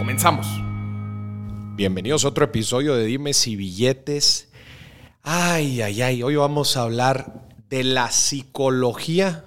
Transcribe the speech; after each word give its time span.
Comenzamos. 0.00 0.46
Bienvenidos 1.76 2.24
a 2.24 2.28
otro 2.28 2.46
episodio 2.46 2.94
de 2.94 3.04
Dime 3.04 3.34
si 3.34 3.54
billetes. 3.54 4.48
Ay, 5.22 5.82
ay, 5.82 6.00
ay, 6.00 6.22
hoy 6.22 6.36
vamos 6.36 6.78
a 6.78 6.84
hablar 6.84 7.46
de 7.68 7.84
la 7.84 8.10
psicología 8.10 9.44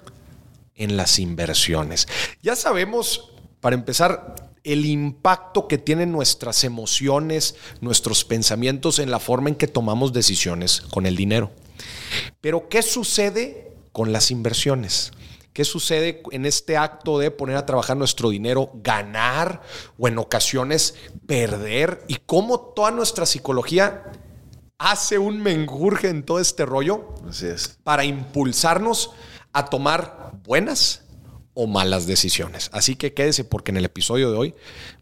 en 0.76 0.96
las 0.96 1.18
inversiones. 1.18 2.06
Ya 2.40 2.54
sabemos, 2.54 3.32
para 3.58 3.74
empezar, 3.74 4.52
el 4.62 4.86
impacto 4.86 5.66
que 5.66 5.76
tienen 5.76 6.12
nuestras 6.12 6.62
emociones, 6.62 7.56
nuestros 7.80 8.24
pensamientos 8.24 9.00
en 9.00 9.10
la 9.10 9.18
forma 9.18 9.48
en 9.48 9.56
que 9.56 9.66
tomamos 9.66 10.12
decisiones 10.12 10.82
con 10.82 11.06
el 11.06 11.16
dinero. 11.16 11.50
Pero, 12.40 12.68
¿qué 12.68 12.82
sucede 12.82 13.72
con 13.90 14.12
las 14.12 14.30
inversiones? 14.30 15.10
¿Qué 15.54 15.64
sucede 15.64 16.20
en 16.32 16.46
este 16.46 16.76
acto 16.76 17.20
de 17.20 17.30
poner 17.30 17.56
a 17.56 17.64
trabajar 17.64 17.96
nuestro 17.96 18.30
dinero, 18.30 18.72
ganar 18.74 19.62
o 19.96 20.08
en 20.08 20.18
ocasiones 20.18 20.96
perder? 21.28 22.04
Y 22.08 22.16
cómo 22.26 22.58
toda 22.58 22.90
nuestra 22.90 23.24
psicología 23.24 24.02
hace 24.78 25.16
un 25.16 25.40
mengurje 25.40 26.08
en 26.08 26.24
todo 26.24 26.40
este 26.40 26.66
rollo 26.66 27.14
para 27.84 28.04
impulsarnos 28.04 29.12
a 29.52 29.66
tomar 29.66 30.32
buenas 30.44 31.04
o 31.54 31.68
malas 31.68 32.08
decisiones. 32.08 32.68
Así 32.72 32.96
que 32.96 33.14
quédese 33.14 33.44
porque 33.44 33.70
en 33.70 33.76
el 33.76 33.84
episodio 33.84 34.32
de 34.32 34.36
hoy 34.36 34.54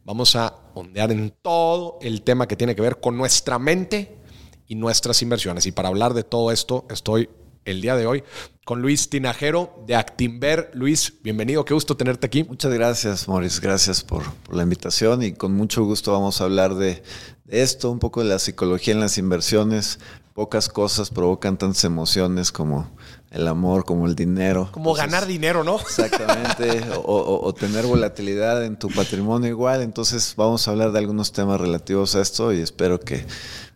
vamos 0.04 0.36
a 0.36 0.54
ondear 0.74 1.10
en 1.12 1.34
todo 1.40 1.98
el 2.02 2.20
tema 2.20 2.46
que 2.46 2.56
tiene 2.56 2.76
que 2.76 2.82
ver 2.82 3.00
con 3.00 3.16
nuestra 3.16 3.58
mente 3.58 4.18
y 4.66 4.74
nuestras 4.74 5.22
inversiones. 5.22 5.64
Y 5.64 5.72
para 5.72 5.88
hablar 5.88 6.12
de 6.12 6.24
todo 6.24 6.52
esto 6.52 6.84
estoy 6.90 7.30
el 7.64 7.80
día 7.80 7.96
de 7.96 8.06
hoy 8.06 8.24
con 8.64 8.80
Luis 8.80 9.08
Tinajero 9.08 9.84
de 9.86 9.96
Actimber. 9.96 10.70
Luis, 10.74 11.14
bienvenido, 11.22 11.64
qué 11.64 11.74
gusto 11.74 11.96
tenerte 11.96 12.26
aquí. 12.26 12.44
Muchas 12.44 12.72
gracias, 12.72 13.28
Maurice, 13.28 13.60
gracias 13.60 14.02
por, 14.04 14.22
la 14.50 14.62
invitación 14.62 15.22
y 15.22 15.32
con 15.32 15.52
mucho 15.54 15.84
gusto 15.84 16.12
vamos 16.12 16.40
a 16.40 16.44
hablar 16.44 16.74
de, 16.74 17.02
esto, 17.48 17.90
un 17.90 17.98
poco 17.98 18.22
de 18.22 18.28
la 18.28 18.38
psicología 18.38 18.94
en 18.94 19.00
las 19.00 19.18
inversiones. 19.18 19.98
Pocas 20.34 20.70
cosas 20.70 21.10
provocan 21.10 21.58
tantas 21.58 21.84
emociones 21.84 22.52
como 22.52 22.90
el 23.32 23.46
amor, 23.46 23.84
como 23.84 24.06
el 24.06 24.14
dinero. 24.14 24.70
Como 24.72 24.94
ganar 24.94 25.26
dinero, 25.26 25.62
¿no? 25.62 25.78
Exactamente, 25.78 26.84
o, 27.04 27.40
o, 27.42 27.52
tener 27.52 27.84
volatilidad 27.84 28.64
en 28.64 28.78
tu 28.78 28.88
patrimonio 28.88 29.50
igual. 29.50 29.82
Entonces 29.82 30.32
vamos 30.34 30.66
a 30.66 30.70
hablar 30.70 30.92
de 30.92 31.00
algunos 31.00 31.32
temas 31.32 31.60
relativos 31.60 32.14
a 32.14 32.22
esto 32.22 32.50
y 32.52 32.60
espero 32.60 32.98
que 32.98 33.26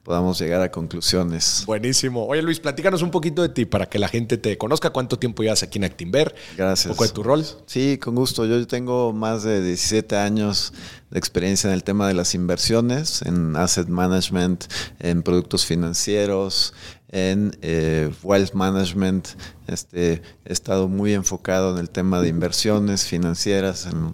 podamos 0.07 0.39
llegar 0.39 0.63
a 0.63 0.71
conclusiones. 0.71 1.65
Buenísimo. 1.67 2.27
Oye 2.27 2.41
Luis, 2.41 2.61
platícanos 2.61 3.03
un 3.03 3.11
poquito 3.11 3.43
de 3.43 3.49
ti 3.49 3.65
para 3.65 3.87
que 3.87 3.99
la 3.99 4.07
gente 4.07 4.39
te 4.39 4.57
conozca. 4.57 4.91
¿Cuánto 4.91 5.19
tiempo 5.19 5.43
llevas 5.43 5.65
aquí 5.65 5.79
en 5.79 5.85
Actimber? 5.85 6.33
Gracias. 6.57 6.87
Un 6.87 6.93
poco 6.93 7.05
de 7.09 7.11
tu 7.11 7.25
rol. 7.25 7.45
Sí, 7.67 7.99
con 7.99 8.15
gusto. 8.15 8.47
Yo 8.47 8.65
tengo 8.69 9.13
más 9.13 9.43
de 9.43 9.61
17 9.61 10.15
años 10.17 10.73
de 11.11 11.19
experiencia 11.19 11.67
en 11.67 11.75
el 11.75 11.83
tema 11.83 12.07
de 12.07 12.15
las 12.15 12.37
inversiones, 12.37 13.23
en 13.23 13.57
asset 13.57 13.89
management, 13.89 14.67
en 15.01 15.25
productos 15.25 15.67
financieros, 15.67 16.73
en 17.09 17.57
eh, 17.63 18.13
wealth 18.23 18.53
management. 18.53 19.29
Este, 19.67 20.23
he 20.45 20.53
estado 20.53 20.87
muy 20.87 21.15
enfocado 21.15 21.73
en 21.73 21.79
el 21.79 21.91
tema 21.91 22.21
de 22.21 22.29
inversiones 22.29 23.05
financieras 23.07 23.87
en 23.87 24.13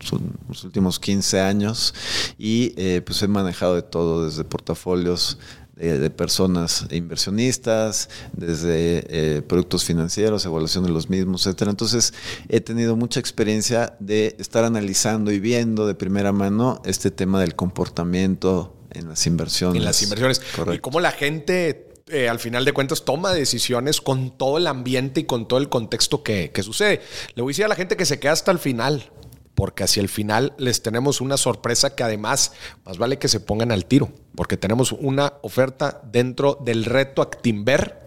los, 0.48 0.64
últimos 0.64 0.98
15 0.98 1.40
años 1.40 1.94
y 2.38 2.72
eh, 2.76 3.02
pues 3.04 3.22
he 3.22 3.28
manejado 3.28 3.74
de 3.74 3.82
todo, 3.82 4.24
desde 4.24 4.44
portafolios 4.44 5.38
de 5.76 6.10
personas 6.10 6.86
inversionistas, 6.90 8.10
desde 8.32 9.04
eh, 9.08 9.42
productos 9.42 9.84
financieros, 9.84 10.44
evaluación 10.44 10.84
de 10.84 10.90
los 10.90 11.08
mismos, 11.08 11.46
etcétera. 11.46 11.70
Entonces, 11.70 12.12
he 12.48 12.60
tenido 12.60 12.94
mucha 12.94 13.20
experiencia 13.20 13.96
de 13.98 14.36
estar 14.38 14.64
analizando 14.64 15.32
y 15.32 15.40
viendo 15.40 15.86
de 15.86 15.94
primera 15.94 16.32
mano 16.32 16.82
este 16.84 17.10
tema 17.10 17.40
del 17.40 17.54
comportamiento 17.54 18.76
en 18.90 19.08
las 19.08 19.26
inversiones. 19.26 19.78
En 19.78 19.84
las 19.84 20.02
inversiones. 20.02 20.40
Correcto. 20.40 20.74
Y 20.74 20.78
cómo 20.78 21.00
la 21.00 21.10
gente 21.10 21.88
eh, 22.08 22.28
al 22.28 22.38
final 22.38 22.64
de 22.64 22.72
cuentas 22.72 23.04
toma 23.04 23.32
decisiones 23.32 24.00
con 24.00 24.36
todo 24.36 24.58
el 24.58 24.66
ambiente 24.66 25.20
y 25.20 25.24
con 25.24 25.48
todo 25.48 25.58
el 25.58 25.68
contexto 25.68 26.22
que, 26.22 26.50
que, 26.52 26.62
sucede. 26.62 27.00
Le 27.34 27.42
voy 27.42 27.50
a 27.50 27.52
decir 27.52 27.64
a 27.64 27.68
la 27.68 27.76
gente 27.76 27.96
que 27.96 28.04
se 28.04 28.20
queda 28.20 28.32
hasta 28.32 28.50
el 28.50 28.58
final 28.58 29.10
porque 29.54 29.84
hacia 29.84 30.00
el 30.00 30.08
final 30.08 30.54
les 30.58 30.82
tenemos 30.82 31.20
una 31.20 31.36
sorpresa 31.36 31.94
que 31.94 32.02
además 32.02 32.52
más 32.84 32.98
vale 32.98 33.18
que 33.18 33.28
se 33.28 33.40
pongan 33.40 33.72
al 33.72 33.84
tiro, 33.84 34.10
porque 34.34 34.56
tenemos 34.56 34.92
una 34.92 35.34
oferta 35.42 36.00
dentro 36.10 36.58
del 36.64 36.84
reto 36.84 37.22
Actimber, 37.22 38.00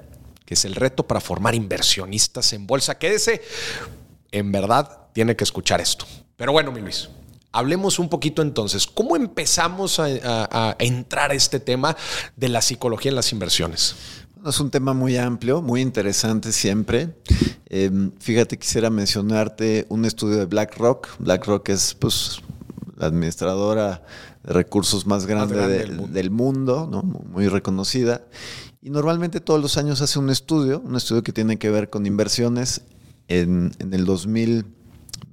que 0.45 0.55
es 0.55 0.65
el 0.65 0.75
reto 0.75 1.07
para 1.07 1.21
formar 1.21 1.55
inversionistas 1.55 2.53
en 2.53 2.67
bolsa. 2.67 2.97
Quédese, 2.97 3.41
en 4.31 4.51
verdad 4.51 5.07
tiene 5.13 5.35
que 5.35 5.43
escuchar 5.43 5.81
esto. 5.81 6.05
Pero 6.35 6.51
bueno, 6.51 6.71
mi 6.71 6.81
Luis, 6.81 7.09
hablemos 7.51 7.99
un 7.99 8.09
poquito 8.09 8.41
entonces, 8.41 8.85
¿cómo 8.85 9.15
empezamos 9.15 9.99
a, 9.99 10.05
a 10.23 10.75
entrar 10.79 11.31
a 11.31 11.35
este 11.35 11.59
tema 11.59 11.95
de 12.35 12.49
la 12.49 12.61
psicología 12.61 13.09
en 13.09 13.15
las 13.15 13.31
inversiones? 13.31 13.95
Es 14.45 14.59
un 14.59 14.69
tema 14.69 14.93
muy 14.93 15.17
amplio, 15.17 15.63
muy 15.63 15.81
interesante 15.81 16.51
siempre. 16.51 17.15
Em, 17.65 18.11
fíjate, 18.19 18.59
quisiera 18.59 18.91
mencionarte 18.91 19.87
un 19.89 20.05
estudio 20.05 20.37
de 20.37 20.45
BlackRock. 20.45 21.17
BlackRock 21.17 21.69
es 21.69 21.95
pues, 21.95 22.41
la 22.95 23.07
administradora 23.07 24.03
de 24.43 24.53
recursos 24.53 25.07
más 25.07 25.25
grande, 25.25 25.87
del 26.09 26.29
mundo, 26.29 26.85
muy 27.27 27.47
reconocida. 27.47 28.21
Y 28.83 28.91
normalmente 28.91 29.39
todos 29.39 29.59
los 29.59 29.77
años 29.77 30.01
hace 30.01 30.19
un 30.19 30.29
estudio, 30.29 30.79
un 30.85 30.95
estudio 30.95 31.23
que 31.23 31.33
tiene 31.33 31.57
que 31.57 31.71
ver 31.71 31.89
con 31.89 32.05
inversiones. 32.05 32.83
En, 33.27 33.71
en 33.79 33.95
el 33.95 34.05
2000 34.05 34.74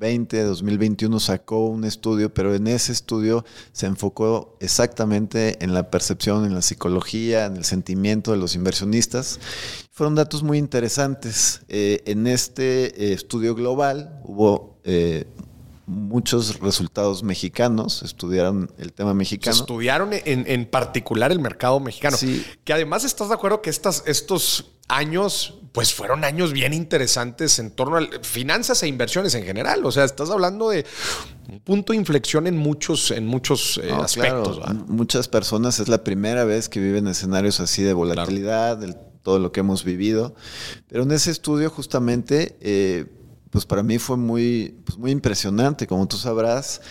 2020, 0.03 0.43
2021 0.43 1.21
sacó 1.21 1.67
un 1.67 1.85
estudio, 1.85 2.35
pero 2.35 2.55
en 2.55 2.67
ese 2.67 2.91
estudio 2.91 3.45
se 3.73 3.87
enfocó 3.87 4.57
exactamente 4.61 5.63
en 5.65 5.75
la 5.75 5.91
percepción, 5.91 6.45
en 6.45 6.55
la 6.55 6.63
psicología, 6.63 7.47
en 7.47 7.57
el 7.57 7.65
sentimiento 7.65 8.33
de 8.33 8.39
los 8.39 8.57
inversionistas. 8.57 9.39
Fueron 9.93 10.17
datos 10.17 10.43
muy 10.43 10.59
interesantes. 10.59 11.63
Eh, 11.69 12.03
en 12.07 12.27
este 12.27 13.11
eh, 13.11 13.13
estudio 13.13 13.55
global 13.55 14.21
hubo 14.25 14.81
eh, 14.83 15.27
muchos 15.87 16.59
resultados 16.59 17.23
mexicanos, 17.23 18.03
estudiaron 18.03 18.73
el 18.79 18.93
tema 18.93 19.15
mexicano. 19.15 19.57
estudiaron 19.57 20.11
en, 20.13 20.67
particular 20.67 21.31
el 21.31 21.39
mercado 21.39 21.79
mexicano. 21.79 22.17
Sí. 22.17 22.45
Que 22.65 22.73
además 22.73 23.05
estás 23.05 23.29
de 23.29 23.35
acuerdo 23.35 23.63
que 23.63 23.71
estas, 23.71 24.03
estos 24.07 24.73
años, 24.93 25.55
pues 25.73 25.95
fueron 25.95 26.23
años 26.23 26.53
bien 26.53 26.75
interesantes 26.75 27.59
en 27.59 27.71
torno 27.71 27.97
a 27.97 28.07
finanzas 28.23 28.83
e 28.83 28.89
inversiones 28.89 29.35
en 29.35 29.45
general. 29.45 29.85
O 29.87 29.91
sea, 29.91 30.05
estás 30.05 30.31
hablando 30.31 30.69
de 30.69 30.85
un 31.49 31.61
punto 31.61 31.93
de 31.93 31.99
inflexión 31.99 32.47
en 32.47 32.59
muchos, 32.59 33.11
en 33.11 33.27
muchos 33.27 33.81
eh, 33.83 33.91
aspectos. 33.91 34.61
Muchas 34.87 35.29
personas 35.29 35.81
es 35.81 35.89
la 35.89 36.05
primera 36.05 36.45
vez 36.45 36.69
que 36.69 36.79
viven 36.79 37.09
escenarios 37.09 37.59
así 37.61 37.83
de 37.83 37.95
volatilidad, 37.95 38.77
de 38.77 38.95
todo 39.23 39.39
lo 39.39 39.51
que 39.51 39.61
hemos 39.61 39.83
vivido. 39.83 40.35
Pero 40.89 41.05
en 41.05 41.13
ese 41.13 41.31
estudio 41.31 41.71
justamente, 41.71 42.57
eh, 42.61 43.07
pues 43.51 43.65
para 43.65 43.83
mí 43.83 43.99
fue 43.99 44.19
muy, 44.19 44.77
pues 44.85 44.99
muy 44.99 45.11
impresionante. 45.11 45.87
Como 45.87 46.07
tú 46.07 46.19
sabrás, 46.19 46.83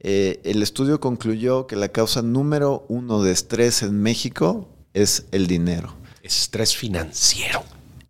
eh, 0.00 0.40
el 0.44 0.60
estudio 0.62 0.98
concluyó 0.98 1.68
que 1.68 1.76
la 1.76 1.88
causa 1.88 2.20
número 2.20 2.84
uno 2.88 3.22
de 3.22 3.30
estrés 3.30 3.84
en 3.84 4.02
México 4.02 4.68
es 4.92 5.26
el 5.30 5.46
dinero 5.46 6.03
estrés 6.24 6.76
financiero. 6.76 7.62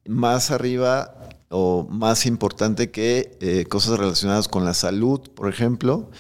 Más 0.07 0.51
arriba 0.51 1.15
o 1.51 1.87
más 1.89 2.27
importante 2.27 2.91
que 2.91 3.37
eh, 3.41 3.67
cosas 3.67 3.99
relacionadas 3.99 4.49
con 4.49 4.65
la 4.65 4.75
salud, 4.75 5.21
por 5.35 5.49
ejemplo, 5.49 6.11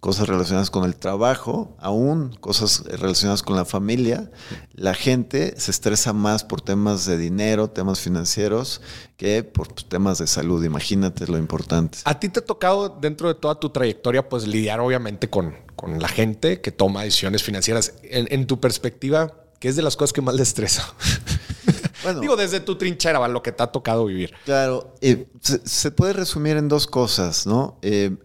cosas 0.00 0.28
relacionadas 0.28 0.70
con 0.70 0.84
el 0.84 0.94
trabajo, 0.94 1.76
aún 1.80 2.36
cosas 2.40 2.84
relacionadas 2.84 3.42
con 3.42 3.56
la 3.56 3.64
familia, 3.64 4.30
la 4.72 4.94
gente 4.94 5.54
se 5.58 5.70
estresa 5.70 6.12
más 6.12 6.44
por 6.44 6.60
temas 6.60 7.04
de 7.04 7.18
dinero, 7.18 7.70
temas 7.70 8.00
financieros, 8.00 8.80
que 9.16 9.42
por 9.42 9.72
temas 9.72 10.18
de 10.18 10.26
salud. 10.26 10.64
Imagínate 10.64 11.26
lo 11.26 11.36
importante. 11.36 11.98
A 12.04 12.20
ti 12.20 12.28
te 12.28 12.40
ha 12.40 12.44
tocado 12.44 12.88
dentro 12.88 13.28
de 13.28 13.34
toda 13.34 13.58
tu 13.58 13.70
trayectoria, 13.70 14.28
pues 14.28 14.46
lidiar 14.46 14.80
obviamente 14.80 15.28
con, 15.28 15.54
con 15.74 16.00
la 16.00 16.08
gente 16.08 16.60
que 16.60 16.70
toma 16.70 17.02
decisiones 17.02 17.42
financieras. 17.42 17.94
En, 18.02 18.46
tu 18.46 18.60
perspectiva, 18.60 19.34
¿qué 19.58 19.68
es 19.68 19.76
de 19.76 19.82
las 19.82 19.96
cosas 19.96 20.12
que 20.12 20.20
más 20.20 20.34
le 20.34 20.42
estresa? 20.42 20.94
Digo, 22.14 22.36
desde 22.36 22.60
tu 22.60 22.76
trinchera, 22.76 23.26
lo 23.28 23.42
que 23.42 23.52
te 23.52 23.62
ha 23.62 23.68
tocado 23.68 24.06
vivir. 24.06 24.32
Claro, 24.44 24.94
eh, 25.00 25.26
se, 25.40 25.90
puede 25.90 26.12
resumir 26.12 26.56
en 26.56 26.68
dos 26.68 26.86
cosas, 26.86 27.46
¿no? 27.46 27.78
Eh, 27.82 28.16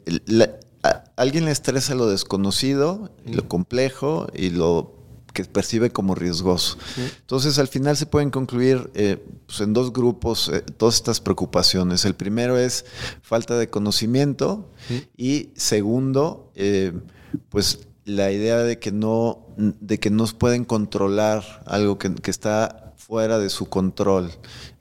alguien 1.16 1.46
le 1.46 1.52
estresa 1.52 1.96
lo 1.96 2.08
desconocido, 2.08 3.12
lo 3.26 3.48
complejo 3.48 4.28
y 4.34 4.50
lo 4.50 5.04
que 5.34 5.44
percibe 5.46 5.90
como 5.90 6.16
riesgoso. 6.16 6.78
Entonces, 6.98 7.58
al 7.58 7.68
final 7.68 7.98
se 7.98 8.06
pueden 8.06 8.30
concluir 8.30 8.92
eh, 8.94 9.18
pues, 9.48 9.62
en 9.62 9.74
dos 9.74 9.92
grupos 9.92 10.50
eh, 10.50 10.62
todas 10.62 10.96
estas 10.96 11.20
preocupaciones. 11.20 12.06
El 12.06 12.14
primero 12.14 12.58
es 12.58 12.86
falta 13.22 13.58
de 13.58 13.70
conocimiento 13.70 14.70
y 15.18 15.50
segundo, 15.56 16.52
eh, 16.56 16.94
pues 17.50 17.88
la 18.06 18.32
idea 18.32 18.60
de 18.60 18.80
que 18.80 18.92
no, 18.92 19.48
de 19.58 20.00
que 20.00 20.12
no 20.12 20.26
pueden 20.28 20.66
controlar 20.66 21.64
algo 21.66 21.98
que, 21.98 22.14
que 22.14 22.32
está 22.32 22.83
fuera 23.08 23.40
de 23.40 23.50
su 23.50 23.68
control. 23.68 24.32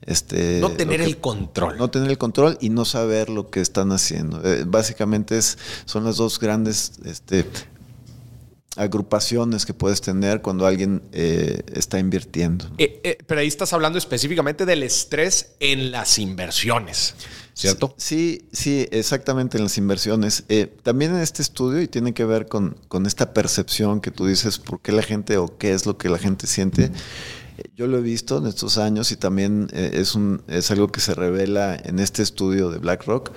Este, 0.01 0.59
no 0.59 0.71
tener 0.71 0.99
que, 0.99 1.05
el 1.05 1.17
control. 1.17 1.77
No 1.77 1.89
tener 1.89 2.09
el 2.09 2.17
control 2.17 2.57
y 2.61 2.69
no 2.69 2.85
saber 2.85 3.29
lo 3.29 3.49
que 3.49 3.61
están 3.61 3.91
haciendo. 3.91 4.41
Eh, 4.43 4.63
básicamente 4.65 5.37
es, 5.37 5.57
son 5.85 6.03
las 6.03 6.17
dos 6.17 6.39
grandes 6.39 6.93
este, 7.05 7.45
agrupaciones 8.75 9.65
que 9.65 9.73
puedes 9.73 10.01
tener 10.01 10.41
cuando 10.41 10.65
alguien 10.65 11.03
eh, 11.11 11.61
está 11.73 11.99
invirtiendo. 11.99 12.65
Eh, 12.77 13.01
eh, 13.03 13.17
pero 13.25 13.41
ahí 13.41 13.47
estás 13.47 13.73
hablando 13.73 13.97
específicamente 13.97 14.65
del 14.65 14.83
estrés 14.83 15.53
en 15.59 15.91
las 15.91 16.17
inversiones, 16.17 17.13
¿cierto? 17.53 17.93
Sí, 17.97 18.47
sí, 18.51 18.87
exactamente 18.91 19.57
en 19.57 19.63
las 19.63 19.77
inversiones. 19.77 20.45
También 20.81 21.13
en 21.13 21.21
este 21.21 21.41
estudio, 21.41 21.81
y 21.81 21.87
tiene 21.87 22.13
que 22.13 22.25
ver 22.25 22.47
con, 22.47 22.77
con, 22.87 23.05
esta 23.05 23.33
percepción 23.33 24.01
que 24.01 24.11
tú 24.11 24.25
dices, 24.25 24.57
por 24.57 24.81
qué 24.81 24.91
la 24.91 25.03
gente 25.03 25.37
o 25.37 25.57
qué 25.57 25.73
es 25.73 25.85
lo 25.85 25.97
que 25.97 26.09
la 26.09 26.17
gente 26.17 26.47
siente. 26.47 26.91
Yo 27.75 27.87
lo 27.87 27.97
he 27.97 28.01
visto 28.01 28.37
en 28.37 28.47
estos 28.47 28.77
años 28.77 29.11
y 29.11 29.17
también 29.17 29.67
es, 29.73 30.15
un, 30.15 30.41
es 30.47 30.71
algo 30.71 30.87
que 30.89 30.99
se 30.99 31.13
revela 31.13 31.75
en 31.75 31.99
este 31.99 32.23
estudio 32.23 32.69
de 32.69 32.79
BlackRock. 32.79 33.31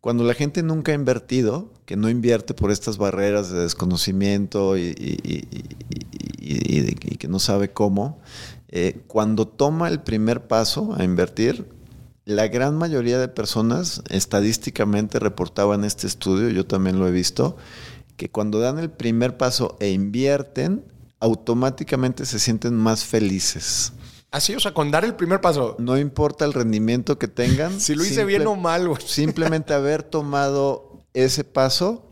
Cuando 0.00 0.24
la 0.24 0.34
gente 0.34 0.62
nunca 0.62 0.92
ha 0.92 0.94
invertido, 0.94 1.72
que 1.84 1.96
no 1.96 2.08
invierte 2.08 2.54
por 2.54 2.70
estas 2.70 2.96
barreras 2.96 3.50
de 3.50 3.60
desconocimiento 3.60 4.78
y 4.78 4.94
que 7.18 7.28
no 7.28 7.38
sabe 7.38 7.72
cómo, 7.72 8.20
eh, 8.68 9.02
cuando 9.08 9.48
toma 9.48 9.88
el 9.88 10.00
primer 10.00 10.46
paso 10.46 10.94
a 10.96 11.02
invertir, 11.02 11.68
la 12.24 12.46
gran 12.46 12.78
mayoría 12.78 13.18
de 13.18 13.26
personas 13.26 14.02
estadísticamente 14.08 15.18
reportaban 15.18 15.84
este 15.84 16.06
estudio, 16.06 16.48
yo 16.50 16.64
también 16.64 17.00
lo 17.00 17.08
he 17.08 17.10
visto, 17.10 17.56
que 18.16 18.30
cuando 18.30 18.60
dan 18.60 18.78
el 18.78 18.90
primer 18.90 19.36
paso 19.36 19.76
e 19.80 19.90
invierten, 19.90 20.84
automáticamente 21.20 22.26
se 22.26 22.38
sienten 22.38 22.74
más 22.74 23.04
felices. 23.04 23.92
Así, 24.30 24.54
o 24.54 24.60
sea, 24.60 24.72
con 24.72 24.90
dar 24.90 25.04
el 25.04 25.14
primer 25.14 25.40
paso. 25.40 25.76
No 25.78 25.98
importa 25.98 26.44
el 26.44 26.52
rendimiento 26.52 27.18
que 27.18 27.28
tengan. 27.28 27.80
si 27.80 27.94
lo 27.94 28.02
hice 28.02 28.16
simple, 28.16 28.38
bien 28.38 28.46
o 28.46 28.56
mal, 28.56 28.88
güey. 28.88 29.00
Simplemente 29.04 29.74
haber 29.74 30.02
tomado 30.02 31.04
ese 31.14 31.44
paso 31.44 32.10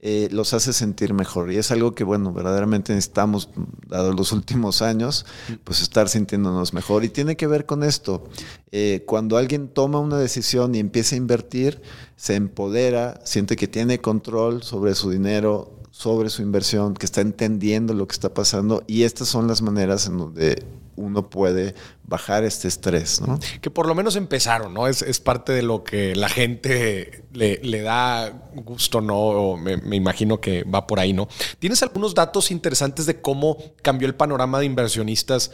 eh, 0.00 0.28
los 0.30 0.54
hace 0.54 0.72
sentir 0.72 1.12
mejor. 1.12 1.50
Y 1.50 1.56
es 1.56 1.72
algo 1.72 1.94
que, 1.94 2.04
bueno, 2.04 2.32
verdaderamente 2.32 2.92
necesitamos, 2.92 3.48
dado 3.88 4.12
los 4.12 4.30
últimos 4.30 4.80
años, 4.80 5.26
pues 5.64 5.80
estar 5.80 6.08
sintiéndonos 6.08 6.72
mejor. 6.72 7.04
Y 7.04 7.08
tiene 7.08 7.36
que 7.36 7.48
ver 7.48 7.66
con 7.66 7.82
esto. 7.82 8.28
Eh, 8.70 9.02
cuando 9.06 9.36
alguien 9.36 9.68
toma 9.68 9.98
una 9.98 10.18
decisión 10.18 10.74
y 10.74 10.78
empieza 10.78 11.16
a 11.16 11.18
invertir, 11.18 11.82
se 12.14 12.36
empodera, 12.36 13.20
siente 13.24 13.56
que 13.56 13.66
tiene 13.66 14.00
control 14.00 14.62
sobre 14.62 14.94
su 14.94 15.10
dinero, 15.10 15.77
sobre 15.98 16.30
su 16.30 16.42
inversión, 16.42 16.94
que 16.94 17.04
está 17.04 17.22
entendiendo 17.22 17.92
lo 17.92 18.06
que 18.06 18.12
está 18.12 18.32
pasando. 18.32 18.84
Y 18.86 19.02
estas 19.02 19.26
son 19.26 19.48
las 19.48 19.62
maneras 19.62 20.06
en 20.06 20.16
donde 20.16 20.64
uno 20.94 21.28
puede 21.28 21.74
bajar 22.04 22.44
este 22.44 22.68
estrés, 22.68 23.20
¿no? 23.20 23.36
Que 23.60 23.68
por 23.68 23.88
lo 23.88 23.96
menos 23.96 24.14
empezaron, 24.14 24.72
¿no? 24.72 24.86
Es, 24.86 25.02
es 25.02 25.18
parte 25.18 25.50
de 25.50 25.62
lo 25.62 25.82
que 25.82 26.14
la 26.14 26.28
gente 26.28 27.24
le, 27.32 27.58
le 27.64 27.80
da 27.80 28.30
gusto, 28.54 29.00
¿no? 29.00 29.56
Me, 29.56 29.76
me, 29.78 29.96
imagino 29.96 30.40
que 30.40 30.62
va 30.62 30.86
por 30.86 31.00
ahí, 31.00 31.12
¿no? 31.12 31.26
¿Tienes 31.58 31.82
algunos 31.82 32.14
datos 32.14 32.52
interesantes 32.52 33.04
de 33.06 33.20
cómo 33.20 33.56
cambió 33.82 34.06
el 34.06 34.14
panorama 34.14 34.60
de 34.60 34.66
inversionistas? 34.66 35.50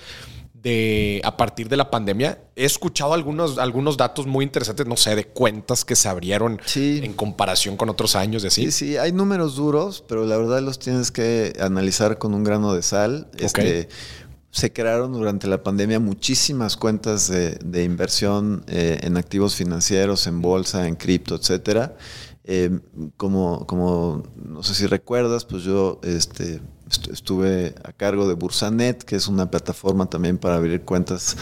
De, 0.65 1.21
a 1.25 1.37
partir 1.37 1.69
de 1.69 1.77
la 1.77 1.91
pandemia. 1.91 2.39
He 2.57 2.65
escuchado 2.65 3.13
algunos, 3.13 3.59
algunos 3.59 3.99
datos 3.99 4.27
muy 4.27 4.45
interesantes, 4.45 4.87
no 4.87 4.97
sé, 4.97 5.15
de 5.15 5.27
cuentas 5.27 5.85
que 5.85 5.95
se 5.95 6.09
abrieron 6.09 6.59
sí. 6.65 7.03
en 7.05 7.13
comparación 7.13 7.77
con 7.77 7.91
otros 7.91 8.17
años 8.17 8.41
de 8.41 8.49
así. 8.49 8.65
Sí, 8.65 8.73
sí, 8.73 8.97
hay 8.97 9.13
números 9.13 9.57
duros, 9.57 10.03
pero 10.09 10.25
la 10.25 10.39
verdad 10.39 10.63
los 10.63 10.79
tienes 10.79 11.13
que 11.13 11.53
analizar 11.61 12.17
con 12.17 12.33
un 12.33 12.45
grano 12.45 12.73
de 12.73 12.83
sal. 12.83 13.29
Okay. 13.35 13.45
Este, 13.45 13.89
se 14.51 14.73
crearon 14.73 15.13
durante 15.13 15.49
la 15.49 15.63
pandemia 15.63 16.01
muchísimas 16.01 16.79
cuentas 16.79 17.29
de, 17.29 17.57
de 17.57 17.85
inversión 17.85 18.65
eh, 18.69 19.01
en 19.03 19.17
activos 19.17 19.57
financieros, 19.57 20.27
en 20.27 20.41
bolsa, 20.41 20.89
en 20.89 20.95
cripto, 20.95 21.35
etcétera. 21.35 21.97
Eh, 22.45 22.79
como, 23.17 23.67
como, 23.67 24.23
no 24.37 24.63
sé 24.63 24.75
si 24.75 24.87
recuerdas, 24.87 25.45
pues 25.45 25.65
yo 25.65 26.01
este, 26.05 26.61
estuve 27.11 27.75
a 27.85 27.93
cargo 27.93 28.29
de 28.29 28.35
Bursanet, 28.35 29.03
que 29.03 29.17
es 29.17 29.29
una 29.29 29.51
plataforma 29.51 30.07
también 30.07 30.39
para 30.39 30.57
abrir 30.57 30.83
cuentas 30.83 31.37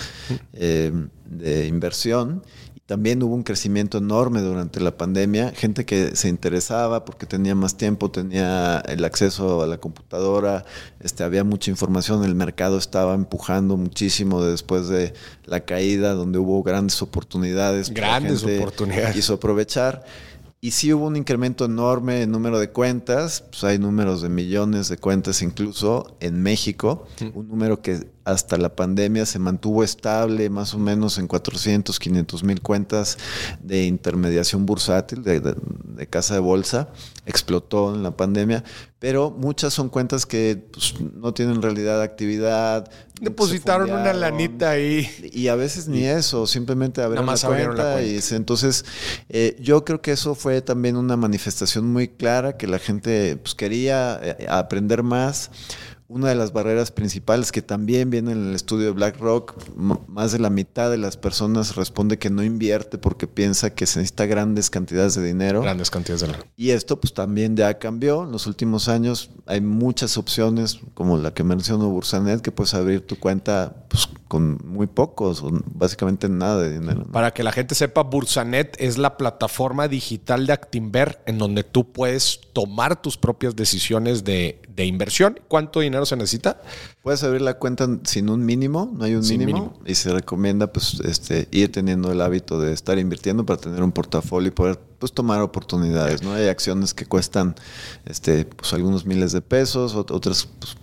eh, 0.52 0.92
de 1.24 1.66
inversión. 1.66 2.42
También 2.86 3.22
hubo 3.22 3.34
un 3.34 3.42
crecimiento 3.42 3.98
enorme 3.98 4.42
durante 4.42 4.80
la 4.80 4.96
pandemia, 4.96 5.52
gente 5.52 5.86
que 5.86 6.14
se 6.14 6.28
interesaba 6.28 7.04
porque 7.04 7.26
tenía 7.26 7.54
más 7.54 7.76
tiempo, 7.76 8.10
tenía 8.10 8.80
el 8.80 9.04
acceso 9.04 9.62
a 9.62 9.66
la 9.66 9.78
computadora, 9.78 10.64
este, 11.00 11.22
había 11.22 11.42
mucha 11.44 11.70
información, 11.70 12.24
el 12.24 12.34
mercado 12.34 12.76
estaba 12.76 13.14
empujando 13.14 13.76
muchísimo 13.76 14.42
después 14.42 14.88
de 14.88 15.14
la 15.46 15.60
caída, 15.60 16.12
donde 16.12 16.38
hubo 16.38 16.62
grandes 16.62 17.00
oportunidades. 17.00 17.88
Grandes 17.94 18.42
oportunidades. 18.44 19.14
Quiso 19.14 19.34
aprovechar. 19.34 20.04
Y 20.64 20.70
sí 20.70 20.92
hubo 20.92 21.08
un 21.08 21.16
incremento 21.16 21.64
enorme 21.64 22.22
en 22.22 22.30
número 22.30 22.60
de 22.60 22.70
cuentas, 22.70 23.44
pues 23.50 23.64
hay 23.64 23.80
números 23.80 24.22
de 24.22 24.28
millones 24.28 24.88
de 24.88 24.96
cuentas 24.96 25.42
incluso 25.42 26.16
en 26.20 26.40
México, 26.40 27.08
un 27.34 27.48
número 27.48 27.82
que 27.82 28.06
hasta 28.24 28.56
la 28.56 28.74
pandemia 28.74 29.26
se 29.26 29.38
mantuvo 29.38 29.82
estable 29.82 30.48
más 30.50 30.74
o 30.74 30.78
menos 30.78 31.18
en 31.18 31.26
400, 31.26 31.98
500 31.98 32.44
mil 32.44 32.60
cuentas 32.60 33.18
de 33.62 33.84
intermediación 33.84 34.66
bursátil, 34.66 35.22
de, 35.22 35.40
de, 35.40 35.54
de, 35.56 36.06
casa 36.06 36.34
de 36.34 36.40
bolsa, 36.40 36.88
explotó 37.26 37.94
en 37.94 38.02
la 38.02 38.16
pandemia, 38.16 38.64
pero 38.98 39.32
muchas 39.32 39.74
son 39.74 39.88
cuentas 39.88 40.26
que 40.26 40.64
pues, 40.72 40.94
no 41.00 41.34
tienen 41.34 41.56
en 41.56 41.62
realidad 41.62 42.00
actividad. 42.00 42.88
Depositaron 43.20 43.90
una 43.90 44.12
lanita 44.12 44.70
ahí. 44.70 45.08
Y 45.32 45.48
a 45.48 45.56
veces 45.56 45.88
ni 45.88 46.04
eso, 46.04 46.46
simplemente 46.46 47.02
abrieron 47.02 47.26
la 47.26 47.32
cuenta, 47.32 47.68
la 47.74 47.94
cuenta. 47.94 48.02
Y 48.02 48.20
entonces 48.30 48.84
eh, 49.28 49.56
yo 49.60 49.84
creo 49.84 50.00
que 50.00 50.12
eso 50.12 50.36
fue 50.36 50.62
también 50.62 50.96
una 50.96 51.16
manifestación 51.16 51.92
muy 51.92 52.06
clara 52.06 52.56
que 52.56 52.68
la 52.68 52.78
gente 52.78 53.36
pues, 53.36 53.56
quería 53.56 54.20
eh, 54.22 54.46
aprender 54.48 55.02
más 55.02 55.50
una 56.12 56.28
de 56.28 56.34
las 56.34 56.52
barreras 56.52 56.90
principales 56.90 57.52
que 57.52 57.62
también 57.62 58.10
viene 58.10 58.32
en 58.32 58.48
el 58.48 58.54
estudio 58.54 58.86
de 58.86 58.92
BlackRock, 58.92 59.54
más 59.76 60.32
de 60.32 60.38
la 60.38 60.50
mitad 60.50 60.90
de 60.90 60.98
las 60.98 61.16
personas 61.16 61.74
responde 61.74 62.18
que 62.18 62.28
no 62.28 62.42
invierte 62.42 62.98
porque 62.98 63.26
piensa 63.26 63.74
que 63.74 63.86
se 63.86 63.98
necesita 63.98 64.26
grandes 64.26 64.68
cantidades 64.68 65.14
de 65.14 65.24
dinero. 65.24 65.62
Grandes 65.62 65.90
cantidades 65.90 66.20
de 66.20 66.26
dinero. 66.28 66.46
Y 66.56 66.70
esto 66.70 67.00
pues 67.00 67.14
también 67.14 67.56
ya 67.56 67.78
cambió. 67.78 68.24
En 68.24 68.32
los 68.32 68.46
últimos 68.46 68.88
años 68.88 69.30
hay 69.46 69.62
muchas 69.62 70.18
opciones, 70.18 70.80
como 70.94 71.16
la 71.16 71.32
que 71.32 71.44
mencionó 71.44 71.88
Bursanet, 71.88 72.42
que 72.42 72.52
puedes 72.52 72.74
abrir 72.74 73.06
tu 73.06 73.18
cuenta 73.18 73.86
pues, 73.88 74.08
con 74.28 74.58
muy 74.64 74.86
pocos, 74.86 75.42
básicamente 75.74 76.28
nada 76.28 76.60
de 76.60 76.72
dinero. 76.78 77.04
¿no? 77.06 77.12
Para 77.12 77.32
que 77.32 77.42
la 77.42 77.52
gente 77.52 77.74
sepa, 77.74 78.02
Bursanet 78.02 78.76
es 78.78 78.98
la 78.98 79.16
plataforma 79.16 79.88
digital 79.88 80.46
de 80.46 80.52
Actinver 80.52 81.22
en 81.24 81.38
donde 81.38 81.64
tú 81.64 81.90
puedes 81.90 82.40
tomar 82.52 83.00
tus 83.00 83.16
propias 83.16 83.56
decisiones 83.56 84.24
de, 84.24 84.60
de 84.68 84.84
inversión. 84.84 85.40
¿Cuánto 85.48 85.80
dinero 85.80 86.01
se 86.06 86.16
necesita? 86.16 86.60
Puedes 87.02 87.22
abrir 87.22 87.42
la 87.42 87.54
cuenta 87.54 87.88
sin 88.04 88.28
un 88.28 88.44
mínimo, 88.44 88.92
no 88.96 89.04
hay 89.04 89.14
un 89.14 89.22
mínimo, 89.22 89.46
mínimo, 89.46 89.80
y 89.86 89.94
se 89.94 90.12
recomienda 90.12 90.72
pues 90.72 91.00
este 91.04 91.48
ir 91.50 91.70
teniendo 91.72 92.12
el 92.12 92.20
hábito 92.20 92.60
de 92.60 92.72
estar 92.72 92.98
invirtiendo 92.98 93.44
para 93.46 93.60
tener 93.60 93.82
un 93.82 93.92
portafolio 93.92 94.48
y 94.48 94.50
poder 94.52 94.78
pues 94.98 95.12
tomar 95.12 95.40
oportunidades, 95.40 96.22
¿no? 96.22 96.32
Hay 96.32 96.48
acciones 96.48 96.94
que 96.94 97.06
cuestan 97.06 97.54
este 98.04 98.44
pues 98.44 98.72
algunos 98.72 99.04
miles 99.04 99.32
de 99.32 99.40
pesos, 99.42 99.94
otras 99.94 100.48
pues, 100.58 100.76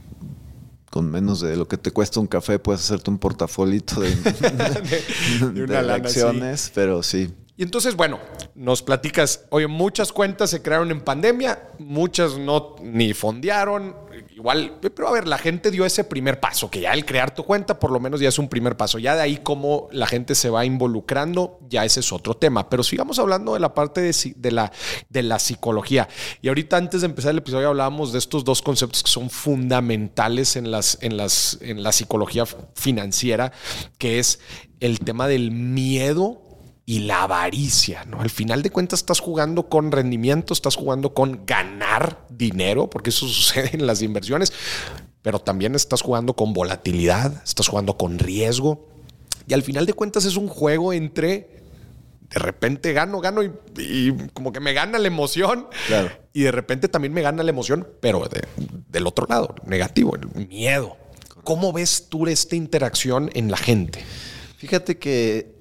con 0.90 1.10
menos 1.10 1.40
de 1.42 1.56
lo 1.56 1.68
que 1.68 1.78
te 1.78 1.92
cuesta 1.92 2.20
un 2.20 2.28
café 2.28 2.60
puedes 2.60 2.82
hacerte 2.82 3.12
un 3.12 3.20
portafolito 3.20 4.02
de, 4.02 4.16
de, 5.52 5.52
de, 5.52 5.68
de 5.68 5.78
acciones, 5.92 6.62
sí. 6.62 6.72
pero 6.74 7.04
sí. 7.04 7.34
Y 7.60 7.64
entonces, 7.64 7.98
bueno, 7.98 8.20
nos 8.56 8.82
platicas, 8.82 9.44
oye, 9.50 9.68
muchas 9.68 10.14
cuentas 10.14 10.50
se 10.50 10.62
crearon 10.62 10.92
en 10.92 11.02
pandemia, 11.02 11.62
muchas 11.78 12.38
no 12.38 12.78
ni 12.82 13.14
fondearon, 13.14 13.98
igual, 14.40 14.80
pero 14.80 15.10
a 15.10 15.12
ver, 15.12 15.28
la 15.28 15.38
gente 15.38 15.70
dio 15.70 15.86
ese 15.86 16.06
primer 16.06 16.40
paso, 16.40 16.72
que 16.72 16.80
ya 16.80 16.94
el 16.94 17.06
crear 17.06 17.36
tu 17.36 17.44
cuenta 17.44 17.78
por 17.78 17.92
lo 17.92 18.00
menos 18.00 18.22
ya 18.22 18.30
es 18.30 18.40
un 18.40 18.48
primer 18.48 18.78
paso. 18.78 18.98
Ya 18.98 19.14
de 19.16 19.22
ahí 19.22 19.38
cómo 19.44 19.90
la 19.92 20.08
gente 20.08 20.34
se 20.34 20.50
va 20.50 20.64
involucrando, 20.64 21.60
ya 21.68 21.84
ese 21.84 22.00
es 22.00 22.14
otro 22.14 22.36
tema. 22.36 22.70
Pero 22.70 22.84
sigamos 22.84 23.20
hablando 23.20 23.54
de 23.54 23.60
la 23.60 23.74
parte 23.74 24.00
de, 24.00 24.16
de, 24.38 24.52
la, 24.52 24.72
de 25.10 25.24
la 25.24 25.40
psicología. 25.40 26.08
Y 26.42 26.48
ahorita 26.48 26.78
antes 26.78 27.02
de 27.02 27.08
empezar 27.08 27.32
el 27.32 27.40
episodio 27.40 27.68
hablábamos 27.68 28.14
de 28.14 28.20
estos 28.20 28.46
dos 28.46 28.62
conceptos 28.62 29.04
que 29.04 29.12
son 29.12 29.30
fundamentales 29.30 30.56
en, 30.56 30.72
las, 30.72 30.98
en, 31.02 31.18
las, 31.18 31.58
en 31.62 31.84
la 31.84 31.92
psicología 31.92 32.46
financiera, 32.76 33.52
que 33.98 34.20
es 34.20 34.40
el 34.80 35.02
tema 35.02 35.28
del 35.28 35.52
miedo 35.52 36.49
y 36.90 37.02
la 37.02 37.22
avaricia, 37.22 38.04
¿no? 38.06 38.20
Al 38.20 38.32
final 38.32 38.64
de 38.64 38.72
cuentas 38.72 39.02
estás 39.02 39.20
jugando 39.20 39.70
con 39.70 39.92
rendimiento, 39.92 40.56
estás 40.56 40.76
jugando 40.76 41.14
con 41.14 41.46
ganar 41.46 42.26
dinero, 42.32 42.90
porque 42.90 43.12
eso 43.12 43.28
sucede 43.28 43.70
en 43.74 43.86
las 43.86 44.02
inversiones, 44.02 44.52
pero 45.22 45.38
también 45.38 45.76
estás 45.76 46.02
jugando 46.02 46.34
con 46.34 46.52
volatilidad, 46.52 47.44
estás 47.44 47.68
jugando 47.68 47.96
con 47.96 48.18
riesgo. 48.18 48.90
Y 49.46 49.54
al 49.54 49.62
final 49.62 49.86
de 49.86 49.94
cuentas 49.94 50.26
es 50.26 50.36
un 50.36 50.48
juego 50.48 50.92
entre 50.92 51.62
de 52.28 52.40
repente 52.40 52.92
gano, 52.92 53.22
gano 53.22 53.44
y, 53.44 53.52
como 54.34 54.52
que 54.52 54.60
me 54.60 54.74
gana 54.74 54.98
la 54.98 55.08
emoción. 55.08 55.68
Y 56.34 56.42
de 56.42 56.52
repente 56.52 56.88
también 56.88 57.14
me 57.14 57.22
gana 57.22 57.44
la 57.44 57.52
emoción, 57.52 57.88
pero 58.02 58.28
del 58.88 59.06
otro 59.06 59.28
lado, 59.30 59.54
negativo, 59.64 60.16
el 60.16 60.48
miedo. 60.48 60.98
¿Cómo 61.44 61.72
ves 61.72 62.08
tú 62.10 62.26
esta 62.26 62.56
interacción 62.56 63.30
en 63.36 63.52
la 63.52 63.58
gente? 63.58 64.04
Fíjate 64.58 64.98
que 64.98 65.59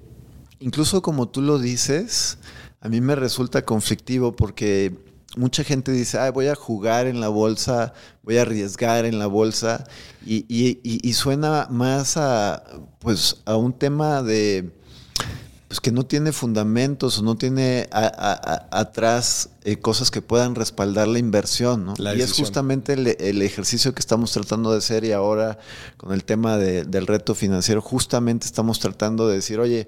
incluso 0.59 1.01
como 1.01 1.29
tú 1.29 1.41
lo 1.41 1.59
dices, 1.59 2.37
a 2.81 2.89
mí 2.89 3.01
me 3.01 3.15
resulta 3.15 3.63
conflictivo 3.63 4.35
porque 4.35 4.97
mucha 5.35 5.63
gente 5.63 5.91
dice, 5.91 6.17
voy 6.31 6.47
a 6.47 6.55
jugar 6.55 7.07
en 7.07 7.19
la 7.19 7.29
bolsa, 7.29 7.93
voy 8.23 8.37
a 8.37 8.41
arriesgar 8.41 9.05
en 9.05 9.19
la 9.19 9.27
bolsa, 9.27 9.85
y, 10.25 11.13
suena 11.13 11.67
más 11.69 12.17
a, 12.17 12.63
pues, 12.99 13.37
a 13.45 13.55
un 13.55 13.73
tema 13.73 14.23
de 14.23 14.77
pues 15.67 15.79
que 15.81 15.91
no 15.91 16.03
tiene 16.03 16.31
fundamentos 16.31 17.19
o 17.19 17.21
no 17.21 17.37
tiene 17.37 17.87
atrás 17.91 19.51
eh, 19.63 19.77
cosas 19.77 20.09
que 20.09 20.19
puedan 20.19 20.55
respaldar 20.55 21.07
la 21.07 21.19
inversión, 21.19 21.85
¿no? 21.85 21.93
y 21.99 22.21
es 22.21 22.33
justamente 22.33 22.93
el, 22.93 23.41
ejercicio 23.43 23.93
que 23.93 23.99
estamos 23.99 24.31
tratando 24.31 24.71
de 24.71 24.79
hacer 24.79 25.03
y 25.03 25.11
ahora 25.11 25.59
con 25.97 26.11
el 26.11 26.23
tema 26.23 26.57
del 26.57 27.05
reto 27.05 27.35
financiero, 27.35 27.83
justamente 27.83 28.47
estamos 28.47 28.79
tratando 28.79 29.27
de 29.27 29.35
decir, 29.35 29.59
oye, 29.59 29.87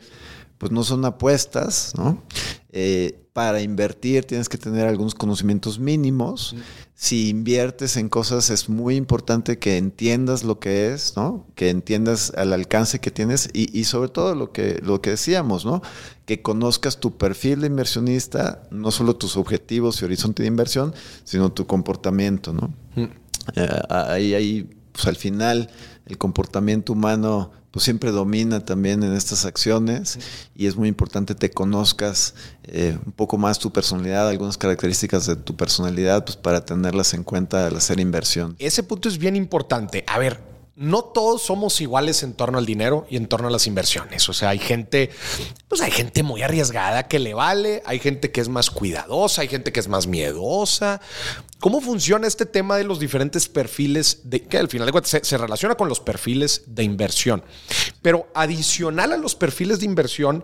pues 0.61 0.71
no 0.71 0.83
son 0.83 1.03
apuestas, 1.05 1.93
¿no? 1.97 2.21
Eh, 2.69 3.17
para 3.33 3.61
invertir 3.61 4.25
tienes 4.25 4.47
que 4.47 4.59
tener 4.59 4.85
algunos 4.85 5.15
conocimientos 5.15 5.79
mínimos. 5.79 6.55
Si 6.93 7.29
inviertes 7.29 7.97
en 7.97 8.09
cosas 8.09 8.51
es 8.51 8.69
muy 8.69 8.95
importante 8.95 9.57
que 9.57 9.77
entiendas 9.77 10.43
lo 10.43 10.59
que 10.59 10.93
es, 10.93 11.17
¿no? 11.17 11.47
Que 11.55 11.71
entiendas 11.71 12.31
el 12.37 12.53
alcance 12.53 12.99
que 12.99 13.09
tienes 13.09 13.49
y, 13.53 13.85
sobre 13.85 14.09
todo 14.09 14.35
lo 14.35 14.51
que, 14.51 14.79
lo 14.83 15.01
que 15.01 15.09
decíamos, 15.09 15.65
¿no? 15.65 15.81
Que 16.27 16.43
conozcas 16.43 16.99
tu 16.99 17.17
perfil 17.17 17.61
de 17.61 17.67
inversionista, 17.67 18.61
no 18.69 18.91
solo 18.91 19.15
tus 19.15 19.37
objetivos 19.37 19.99
y 19.99 20.05
horizonte 20.05 20.43
de 20.43 20.47
inversión, 20.47 20.93
sino 21.23 21.51
tu 21.51 21.65
comportamiento, 21.65 22.53
¿no? 22.53 22.71
Eh, 23.55 23.81
ahí, 23.89 24.35
ahí, 24.35 24.69
pues 24.91 25.07
al 25.07 25.15
final, 25.15 25.71
el 26.05 26.19
comportamiento 26.19 26.93
humano 26.93 27.51
pues 27.71 27.85
siempre 27.85 28.11
domina 28.11 28.63
también 28.63 29.01
en 29.03 29.13
estas 29.13 29.45
acciones 29.45 30.19
y 30.55 30.67
es 30.67 30.75
muy 30.75 30.89
importante 30.89 31.35
te 31.35 31.51
conozcas 31.51 32.35
eh, 32.63 32.97
un 33.05 33.13
poco 33.13 33.37
más 33.37 33.59
tu 33.59 33.71
personalidad, 33.71 34.27
algunas 34.27 34.57
características 34.57 35.25
de 35.25 35.37
tu 35.37 35.55
personalidad, 35.55 36.25
pues 36.25 36.35
para 36.35 36.65
tenerlas 36.65 37.13
en 37.13 37.23
cuenta 37.23 37.67
al 37.67 37.77
hacer 37.77 37.99
inversión. 37.99 38.55
Ese 38.59 38.83
punto 38.83 39.07
es 39.07 39.17
bien 39.17 39.35
importante. 39.35 40.03
A 40.07 40.19
ver, 40.19 40.51
no 40.75 41.03
todos 41.03 41.43
somos 41.43 41.79
iguales 41.81 42.23
en 42.23 42.33
torno 42.33 42.57
al 42.57 42.65
dinero 42.65 43.05
y 43.09 43.17
en 43.17 43.27
torno 43.27 43.47
a 43.47 43.51
las 43.51 43.67
inversiones. 43.67 44.27
O 44.29 44.33
sea, 44.33 44.49
hay 44.49 44.59
gente, 44.59 45.11
pues 45.67 45.81
hay 45.81 45.91
gente 45.91 46.23
muy 46.23 46.41
arriesgada 46.41 47.07
que 47.07 47.19
le 47.19 47.33
vale, 47.33 47.83
hay 47.85 47.99
gente 47.99 48.31
que 48.31 48.41
es 48.41 48.49
más 48.49 48.69
cuidadosa, 48.69 49.43
hay 49.43 49.47
gente 49.47 49.71
que 49.71 49.79
es 49.79 49.87
más 49.87 50.07
miedosa. 50.07 51.01
¿Cómo 51.61 51.79
funciona 51.79 52.25
este 52.25 52.47
tema 52.47 52.75
de 52.75 52.83
los 52.83 52.99
diferentes 52.99 53.47
perfiles 53.47 54.21
de 54.23 54.41
que 54.41 54.57
al 54.57 54.67
final 54.67 54.87
de 54.87 54.91
cuentas 54.93 55.11
se, 55.11 55.23
se 55.23 55.37
relaciona 55.37 55.75
con 55.75 55.87
los 55.87 55.99
perfiles 55.99 56.63
de 56.65 56.81
inversión? 56.81 57.43
Pero 58.01 58.27
adicional 58.33 59.11
a 59.11 59.17
los 59.17 59.35
perfiles 59.35 59.79
de 59.79 59.85
inversión, 59.85 60.43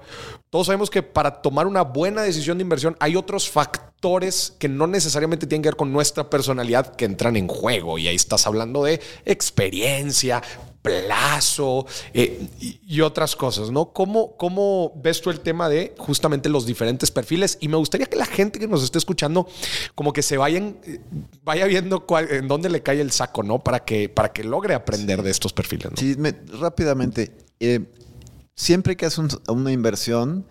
todos 0.52 0.68
sabemos 0.68 0.92
que 0.92 1.02
para 1.02 1.42
tomar 1.42 1.66
una 1.66 1.82
buena 1.82 2.22
decisión 2.22 2.60
de 2.60 2.62
inversión 2.62 2.96
hay 3.00 3.16
otros 3.16 3.50
factores 3.50 4.54
que 4.60 4.70
no 4.70 4.86
necesariamente 4.86 5.48
tienen 5.48 5.64
que 5.64 5.70
ver 5.70 5.76
con 5.76 5.92
nuestra 5.92 6.30
personalidad 6.30 6.96
que 6.96 7.06
entran 7.06 7.36
en 7.36 7.48
juego. 7.48 7.98
Y 7.98 8.08
ahí 8.08 8.16
estás 8.16 8.46
hablando 8.46 8.84
de 8.84 9.02
experiencia, 9.26 10.44
plazo 10.88 11.86
eh, 12.14 12.48
y, 12.60 13.02
otras 13.02 13.36
cosas, 13.36 13.72
¿no? 13.72 13.94
¿Cómo, 13.94 14.36
¿Cómo 14.38 14.94
ves 14.96 15.22
tú 15.22 15.30
el 15.30 15.40
tema 15.40 15.70
de 15.70 15.94
justamente 15.98 16.50
los 16.50 16.66
diferentes 16.66 17.12
perfiles? 17.12 17.58
Y 17.62 17.68
me 17.68 17.78
gustaría 17.78 18.08
que 18.08 18.18
la 18.18 18.26
gente 18.26 18.60
que 18.60 18.68
nos 18.68 18.84
esté 18.84 18.98
escuchando 18.98 19.48
como 19.96 20.14
que 20.14 20.22
se 20.22 20.38
vayan, 20.38 20.78
eh, 20.86 21.00
vaya 21.44 21.66
viendo 21.66 22.06
en 22.30 22.48
dónde 22.48 22.70
le 22.70 22.82
cae 22.82 23.02
el 23.02 23.12
saco, 23.12 23.44
¿no? 23.44 23.60
Para 23.60 23.86
que, 23.86 24.10
para 24.10 24.32
que 24.34 24.44
logre 24.44 24.74
aprender 24.74 25.22
de 25.22 25.32
estos 25.32 25.54
perfiles. 25.54 25.90
Sí, 25.96 26.16
rápidamente. 26.60 27.32
Eh, 27.60 27.86
siempre 28.56 28.98
que 28.98 29.06
haces 29.06 29.38
una 29.48 29.72
inversión, 29.72 30.46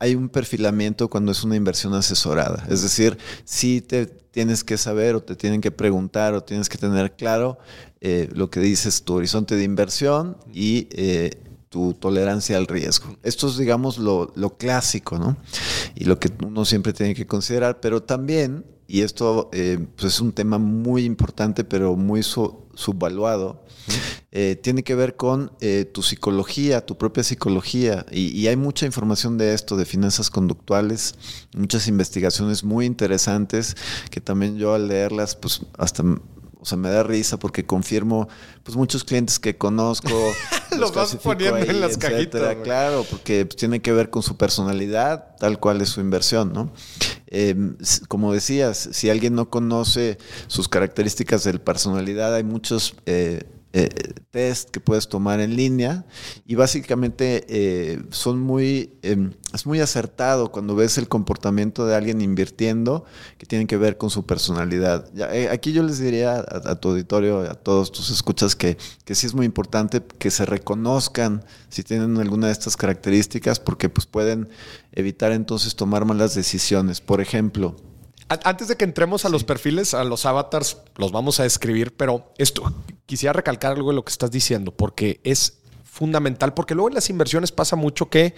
hay 0.00 0.14
un 0.14 0.30
perfilamiento 0.30 1.08
cuando 1.08 1.30
es 1.30 1.44
una 1.44 1.56
inversión 1.56 1.94
asesorada. 1.94 2.66
Es 2.70 2.82
decir, 2.82 3.18
si 3.44 3.82
te 3.82 4.06
tienes 4.06 4.64
que 4.64 4.78
saber 4.78 5.14
o 5.14 5.22
te 5.22 5.36
tienen 5.36 5.60
que 5.60 5.70
preguntar 5.70 6.32
o 6.34 6.42
tienes 6.42 6.70
que 6.70 6.78
tener 6.78 7.12
claro 7.16 7.58
eh, 8.00 8.28
lo 8.32 8.48
que 8.48 8.60
dices, 8.60 9.02
tu 9.02 9.14
horizonte 9.14 9.56
de 9.56 9.62
inversión 9.62 10.38
y 10.52 10.88
eh, 10.92 11.42
tu 11.68 11.92
tolerancia 11.92 12.56
al 12.56 12.66
riesgo. 12.66 13.14
Esto 13.22 13.48
es, 13.48 13.58
digamos, 13.58 13.98
lo, 13.98 14.32
clásico, 14.58 15.18
¿no? 15.18 15.36
Y 15.94 16.04
lo 16.04 16.18
que 16.18 16.30
uno 16.44 16.64
siempre 16.64 16.94
tiene 16.94 17.14
que 17.14 17.26
considerar, 17.26 17.80
pero 17.80 18.02
también, 18.02 18.64
y 18.88 19.02
esto 19.02 19.50
eh, 19.52 19.78
pues 19.96 20.14
es 20.14 20.20
un 20.20 20.32
tema 20.32 20.56
muy 20.56 21.04
importante, 21.04 21.62
pero 21.62 21.94
muy 21.94 22.22
subvaluado, 22.22 23.62
eh, 24.32 24.58
tiene 24.62 24.82
que 24.82 24.94
ver 24.94 25.16
con 25.16 25.52
eh, 25.60 25.84
tu 25.84 26.02
psicología, 26.02 26.84
tu 26.84 26.96
propia 26.96 27.22
psicología. 27.22 28.06
Y, 28.10 28.46
hay 28.46 28.56
mucha 28.56 28.86
información 28.86 29.38
de 29.38 29.54
esto, 29.54 29.76
de 29.76 29.84
finanzas 29.84 30.30
conductuales, 30.30 31.14
muchas 31.56 31.88
investigaciones 31.88 32.64
muy 32.64 32.86
interesantes 32.86 33.76
que 34.10 34.20
también 34.20 34.56
yo 34.56 34.74
al 34.74 34.88
leerlas, 34.88 35.36
pues 35.36 35.62
hasta 35.78 36.04
o 36.60 36.66
sea, 36.66 36.76
me 36.76 36.90
da 36.90 37.02
risa 37.02 37.38
porque 37.38 37.64
confirmo, 37.64 38.28
pues 38.62 38.76
muchos 38.76 39.02
clientes 39.02 39.38
que 39.38 39.56
conozco. 39.56 40.10
los, 40.78 40.92
vas 40.92 41.16
poniendo 41.16 41.56
en 41.56 41.80
las 41.80 41.96
cajitas. 41.96 42.56
Claro, 42.62 43.06
porque 43.10 43.46
pues, 43.46 43.56
tiene 43.56 43.80
que 43.80 43.92
ver 43.92 44.10
con 44.10 44.22
su 44.22 44.36
personalidad, 44.36 45.36
tal 45.38 45.58
cual 45.58 45.80
es 45.80 45.88
su 45.88 46.00
inversión, 46.00 46.52
¿no? 46.52 46.70
Em, 47.28 47.76
como 48.08 48.32
decías, 48.32 48.90
si 48.92 49.08
alguien 49.08 49.34
no 49.34 49.48
conoce 49.48 50.18
sus 50.48 50.68
características 50.68 51.44
de 51.44 51.58
personalidad, 51.58 52.34
hay 52.34 52.44
muchos 52.44 52.94
eh, 53.06 53.44
eh, 53.72 53.88
test 54.32 54.70
que 54.70 54.80
puedes 54.80 55.08
tomar 55.08 55.38
en 55.38 55.54
línea 55.54 56.04
y 56.44 56.56
básicamente 56.56 57.44
eh, 57.48 58.02
son 58.10 58.40
muy, 58.40 58.94
em, 59.02 59.32
es 59.54 59.64
muy 59.64 59.78
acertado 59.78 60.50
cuando 60.50 60.74
ves 60.74 60.98
el 60.98 61.06
comportamiento 61.06 61.86
de 61.86 61.94
alguien 61.94 62.20
invirtiendo 62.20 63.04
que 63.38 63.46
tiene 63.46 63.68
que 63.68 63.76
ver 63.76 63.96
con 63.96 64.10
su 64.10 64.26
personalidad. 64.26 65.08
Eh, 65.32 65.48
aquí 65.50 65.72
yo 65.72 65.84
les 65.84 66.00
diría 66.00 66.38
a, 66.38 66.74
tu 66.80 66.88
auditorio, 66.88 67.40
a 67.42 67.54
todos 67.54 67.92
tus 67.92 68.10
escuchas, 68.10 68.56
que, 68.56 68.76
que 69.04 69.14
sí 69.14 69.26
es 69.26 69.34
muy 69.34 69.46
importante 69.46 70.02
que 70.18 70.32
se 70.32 70.46
reconozcan 70.46 71.44
si 71.68 71.84
tienen 71.84 72.18
alguna 72.18 72.48
de 72.48 72.52
estas 72.52 72.76
características 72.76 73.60
porque 73.60 73.88
pues 73.88 74.06
pueden 74.06 74.48
evitar 74.92 75.30
entonces 75.30 75.76
tomar 75.76 76.04
malas 76.04 76.34
decisiones. 76.34 77.00
Por 77.00 77.20
ejemplo, 77.20 77.76
antes 78.44 78.68
de 78.68 78.76
que 78.76 78.84
entremos 78.84 79.24
a 79.24 79.28
los 79.28 79.44
perfiles, 79.44 79.92
a 79.92 80.04
los 80.04 80.24
avatars, 80.24 80.78
los 80.96 81.10
vamos 81.10 81.40
a 81.40 81.42
describir, 81.42 81.96
pero 81.96 82.32
esto 82.38 82.62
quisiera 83.06 83.32
recalcar 83.32 83.72
algo 83.72 83.90
de 83.90 83.96
lo 83.96 84.04
que 84.04 84.12
estás 84.12 84.30
diciendo, 84.30 84.70
porque 84.70 85.20
es 85.24 85.60
fundamental, 85.82 86.54
porque 86.54 86.74
luego 86.74 86.88
en 86.88 86.94
las 86.94 87.10
inversiones 87.10 87.50
pasa 87.50 87.74
mucho 87.74 88.08
que 88.08 88.34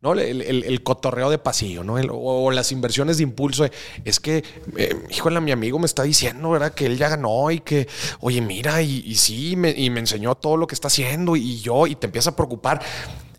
¿no? 0.00 0.14
El, 0.14 0.82
cotorreo 0.82 1.28
de 1.28 1.36
pasillo, 1.36 1.84
¿no? 1.84 1.94
o, 1.94 2.50
las 2.50 2.72
inversiones 2.72 3.18
de 3.18 3.24
impulso. 3.24 3.66
es 4.04 4.18
que, 4.18 4.42
eh, 4.78 4.96
híjole, 5.10 5.40
mi 5.40 5.52
amigo 5.52 5.78
me 5.78 5.84
está 5.84 6.02
diciendo, 6.02 6.50
¿verdad? 6.50 6.72
Que 6.72 6.86
él 6.86 6.96
ya 6.96 7.10
ganó 7.10 7.50
y 7.50 7.60
que, 7.60 7.86
oye, 8.20 8.40
mira, 8.40 8.80
y, 8.80 9.14
sí, 9.16 9.56
me, 9.56 9.70
y 9.70 9.90
me 9.90 10.00
enseñó 10.00 10.34
todo 10.36 10.56
lo 10.56 10.66
que 10.66 10.74
está 10.74 10.88
haciendo 10.88 11.36
y 11.36 11.60
yo, 11.60 11.86
y 11.86 11.96
te 11.96 12.06
empieza 12.06 12.30
a 12.30 12.36
preocupar. 12.36 12.80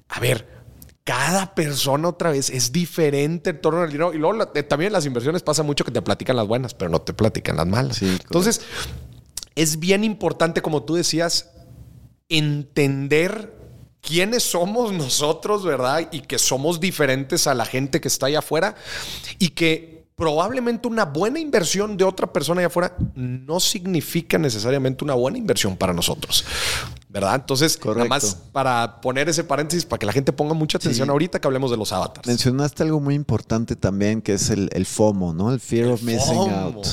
A 0.10 0.20
ver, 0.20 0.61
cada 1.04 1.56
persona 1.56 2.10
otra 2.10 2.32
vez 2.32 2.50
es 2.50 2.72
diferente 2.72 3.52
en 3.52 3.62
torno 3.62 3.82
al 3.82 3.90
dinero. 3.90 4.14
Y 4.14 4.18
luego 4.18 4.52
eh, 4.54 4.64
también 4.64 4.88
en 4.88 4.94
las 4.94 5.06
inversiones 5.06 5.42
pasa 5.42 5.64
mucho 5.64 5.84
que 5.84 5.92
te 5.92 6.02
platican 6.02 6.36
las 6.36 6.48
buenas, 6.48 6.74
pero 6.74 6.90
no 6.90 7.02
te 7.02 7.14
platican 7.14 7.58
las 7.58 7.68
malas. 7.68 8.02
Entonces, 8.02 8.62
es 9.56 9.80
bien 9.80 10.04
importante, 10.04 10.62
como 10.62 10.84
tú 10.84 10.96
decías, 10.96 11.50
entender 12.30 13.54
quiénes 14.02 14.44
somos 14.44 14.94
nosotros, 14.94 15.64
¿verdad? 15.64 16.08
Y 16.12 16.22
que 16.22 16.40
somos 16.40 16.80
diferentes 16.80 17.48
a 17.48 17.54
la 17.54 17.66
gente 17.66 18.02
que 18.02 18.08
está 18.08 18.28
allá 18.28 18.40
afuera 18.40 18.76
y 19.40 19.50
que 19.50 20.06
probablemente 20.16 20.88
una 20.88 21.06
buena 21.06 21.40
inversión 21.40 21.98
de 21.98 22.04
otra 22.04 22.32
persona 22.32 22.60
allá 22.60 22.68
afuera 22.68 22.96
no 23.16 23.60
significa 23.60 24.38
necesariamente 24.38 25.04
una 25.04 25.16
buena 25.16 25.38
inversión 25.38 25.76
para 25.76 25.94
nosotros. 25.94 26.46
¿Verdad? 27.12 27.36
Entonces, 27.36 27.78
nada 27.86 28.06
más 28.06 28.38
para 28.54 29.02
poner 29.02 29.28
ese 29.28 29.44
paréntesis, 29.44 29.86
para 29.86 30.00
que 30.00 30.06
la 30.06 30.14
gente 30.14 30.32
ponga 30.32 30.54
mucha 30.54 30.78
atención 30.78 31.10
ahorita 31.10 31.42
que 31.42 31.48
hablemos 31.48 31.70
de 31.70 31.76
los 31.76 31.92
avatars. 31.92 32.26
Mencionaste 32.26 32.84
algo 32.84 33.02
muy 33.02 33.16
importante 33.16 33.76
también, 33.76 34.22
que 34.22 34.34
es 34.34 34.50
el, 34.50 34.86
FOMO, 34.86 35.34
¿no? 35.34 35.52
El 35.52 35.60
Fear 35.60 35.90
of 35.90 36.04
Missing 36.04 36.50
Out. 36.50 36.88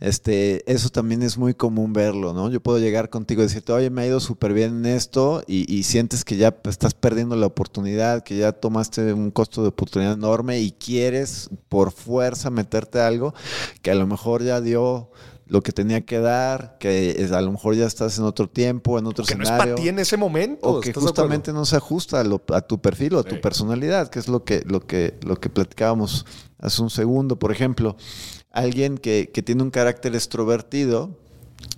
Este, 0.00 0.70
eso 0.72 0.88
también 0.88 1.22
es 1.22 1.36
muy 1.36 1.52
común 1.52 1.92
verlo, 1.92 2.32
¿no? 2.32 2.50
Yo 2.50 2.60
puedo 2.62 2.78
llegar 2.78 3.10
contigo 3.10 3.42
y 3.42 3.44
decirte, 3.44 3.72
oye, 3.72 3.90
me 3.90 4.02
ha 4.02 4.06
ido 4.06 4.20
súper 4.20 4.54
bien 4.54 4.78
en 4.78 4.86
esto 4.86 5.42
y, 5.46 5.70
y, 5.72 5.82
sientes 5.82 6.24
que 6.24 6.36
ya 6.36 6.56
estás 6.64 6.94
perdiendo 6.94 7.36
la 7.36 7.46
oportunidad, 7.46 8.22
que 8.22 8.38
ya 8.38 8.52
tomaste 8.52 9.12
un 9.12 9.30
costo 9.30 9.62
de 9.62 9.68
oportunidad 9.68 10.14
enorme 10.14 10.60
y 10.60 10.72
quieres 10.72 11.50
por 11.68 11.92
fuerza 11.92 12.50
meterte 12.50 13.00
algo 13.00 13.34
que 13.82 13.90
a 13.90 13.94
lo 13.94 14.06
mejor 14.06 14.42
ya 14.42 14.60
dio 14.60 15.10
lo 15.48 15.62
que 15.62 15.72
tenía 15.72 16.02
que 16.02 16.20
dar, 16.20 16.76
que 16.78 17.26
a 17.32 17.40
lo 17.40 17.52
mejor 17.52 17.74
ya 17.74 17.86
estás 17.86 18.18
en 18.18 18.24
otro 18.24 18.48
tiempo, 18.48 18.98
en 18.98 19.06
otro 19.06 19.24
que 19.24 19.32
escenario. 19.32 19.56
no 19.56 19.60
es 19.60 19.66
para 19.66 19.74
ti 19.74 19.88
en 19.88 19.98
ese 19.98 20.16
momento. 20.16 20.68
O 20.68 20.80
que 20.80 20.92
justamente 20.92 21.52
no 21.52 21.64
se 21.64 21.76
ajusta 21.76 22.20
a, 22.20 22.60
tu 22.60 22.80
perfil 22.80 23.14
o 23.14 23.18
a 23.20 23.24
tu 23.24 23.40
personalidad, 23.40 24.08
que 24.10 24.18
es 24.18 24.28
lo 24.28 24.44
que, 24.44 24.62
lo 24.66 24.86
que, 24.86 25.18
lo 25.22 25.40
que 25.40 25.48
platicábamos 25.48 26.26
hace 26.58 26.82
un 26.82 26.90
segundo. 26.90 27.38
Por 27.38 27.50
ejemplo, 27.50 27.96
alguien 28.52 28.98
que, 28.98 29.30
que 29.32 29.42
tiene 29.42 29.62
un 29.62 29.70
carácter 29.70 30.14
extrovertido, 30.14 31.16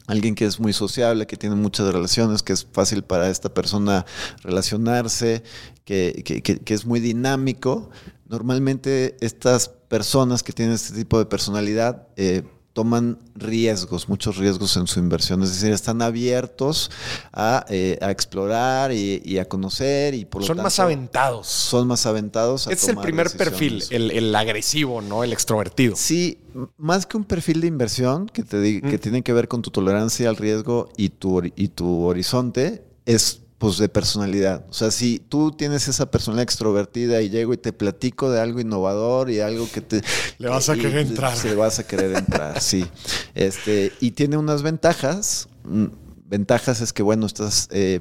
alguien 0.09 0.35
que 0.35 0.47
es 0.47 0.59
muy 0.59 0.73
sociable, 0.73 1.29
que 1.29 1.37
tiene 1.37 1.55
muchas 1.55 1.93
relaciones, 1.93 2.43
que 2.43 2.53
es 2.53 2.67
fácil 2.73 3.05
para 3.05 3.31
esta 3.31 3.55
persona 3.55 4.05
relacionarse, 4.43 5.45
que, 5.85 6.23
que, 6.25 6.43
que, 6.43 6.75
es 6.75 6.87
muy 6.87 6.99
dinámico. 6.99 7.91
Normalmente 8.27 9.17
estas 9.21 9.69
personas 9.69 10.43
que 10.43 10.53
tienen 10.53 10.75
este 10.75 10.95
tipo 10.95 11.19
de 11.19 11.27
personalidad 11.27 12.09
eh, 12.17 12.43
toman 12.73 13.19
riesgos, 13.35 14.09
muchos 14.09 14.37
riesgos 14.37 14.77
en 14.77 14.87
su 14.87 15.00
inversión, 15.00 15.43
es 15.43 15.55
decir, 15.55 15.73
están 15.73 16.03
abiertos 16.03 16.91
a, 17.33 17.67
eh, 17.69 17.99
explorar 18.03 18.93
y, 18.93 19.39
a 19.39 19.45
conocer 19.47 20.15
y 20.15 20.25
por 20.25 20.45
Son 20.45 20.59
más 20.59 20.79
aventados. 20.79 21.47
Son 21.49 21.89
más 21.89 22.07
aventados. 22.07 22.69
A 22.69 22.73
es 22.73 22.89
el 22.89 22.97
primer 22.99 23.31
perfil, 23.31 23.83
el, 23.91 24.35
agresivo, 24.35 25.03
¿no? 25.03 25.25
El 25.25 25.33
extrovertido. 25.33 25.97
Sí, 25.97 26.39
más 26.77 27.07
que 27.07 27.17
un 27.17 27.25
perfil 27.25 27.61
de 27.61 27.67
inversión 27.67 28.27
que, 28.27 28.43
te, 28.43 28.81
que 28.81 28.99
tiene 28.99 29.23
que 29.23 29.33
ver 29.33 29.49
con 29.49 29.62
tu 29.62 29.71
tolerancia 29.71 30.29
al 30.29 30.37
riesgo 30.37 30.91
y 30.97 31.09
tu, 31.09 31.43
y 31.57 31.69
tu 31.69 32.05
horizonte, 32.05 32.85
es 33.05 33.40
pues 33.61 33.76
de 33.76 33.90
personalidad. 33.90 34.64
O 34.71 34.73
sea, 34.73 34.90
si 34.90 35.19
tú 35.19 35.52
tienes 35.52 35.87
esa 35.87 36.11
personalidad 36.11 36.45
extrovertida 36.45 37.21
y 37.21 37.29
llego 37.29 37.52
y 37.52 37.59
te 37.59 37.75
platico 37.75 38.31
de 38.31 38.40
algo 38.40 38.59
innovador 38.59 39.29
y 39.29 39.40
algo 39.40 39.69
que 39.71 39.83
te... 39.83 40.00
Le 40.38 40.49
vas 40.49 40.71
a 40.71 40.76
querer 40.76 41.07
entrar. 41.07 41.37
Le 41.45 41.55
vas 41.57 41.79
a 41.79 41.87
querer 41.87 42.17
entrar, 42.17 42.59
sí. 42.62 42.87
Este, 43.35 43.93
y 44.00 44.12
tiene 44.12 44.38
unas 44.38 44.62
ventajas. 44.62 45.50
Mm, 45.64 45.88
ventajas 46.25 46.81
es 46.81 46.95
que, 46.95 47.02
bueno, 47.02 47.26
estás... 47.26 47.69
Eh, 47.71 48.00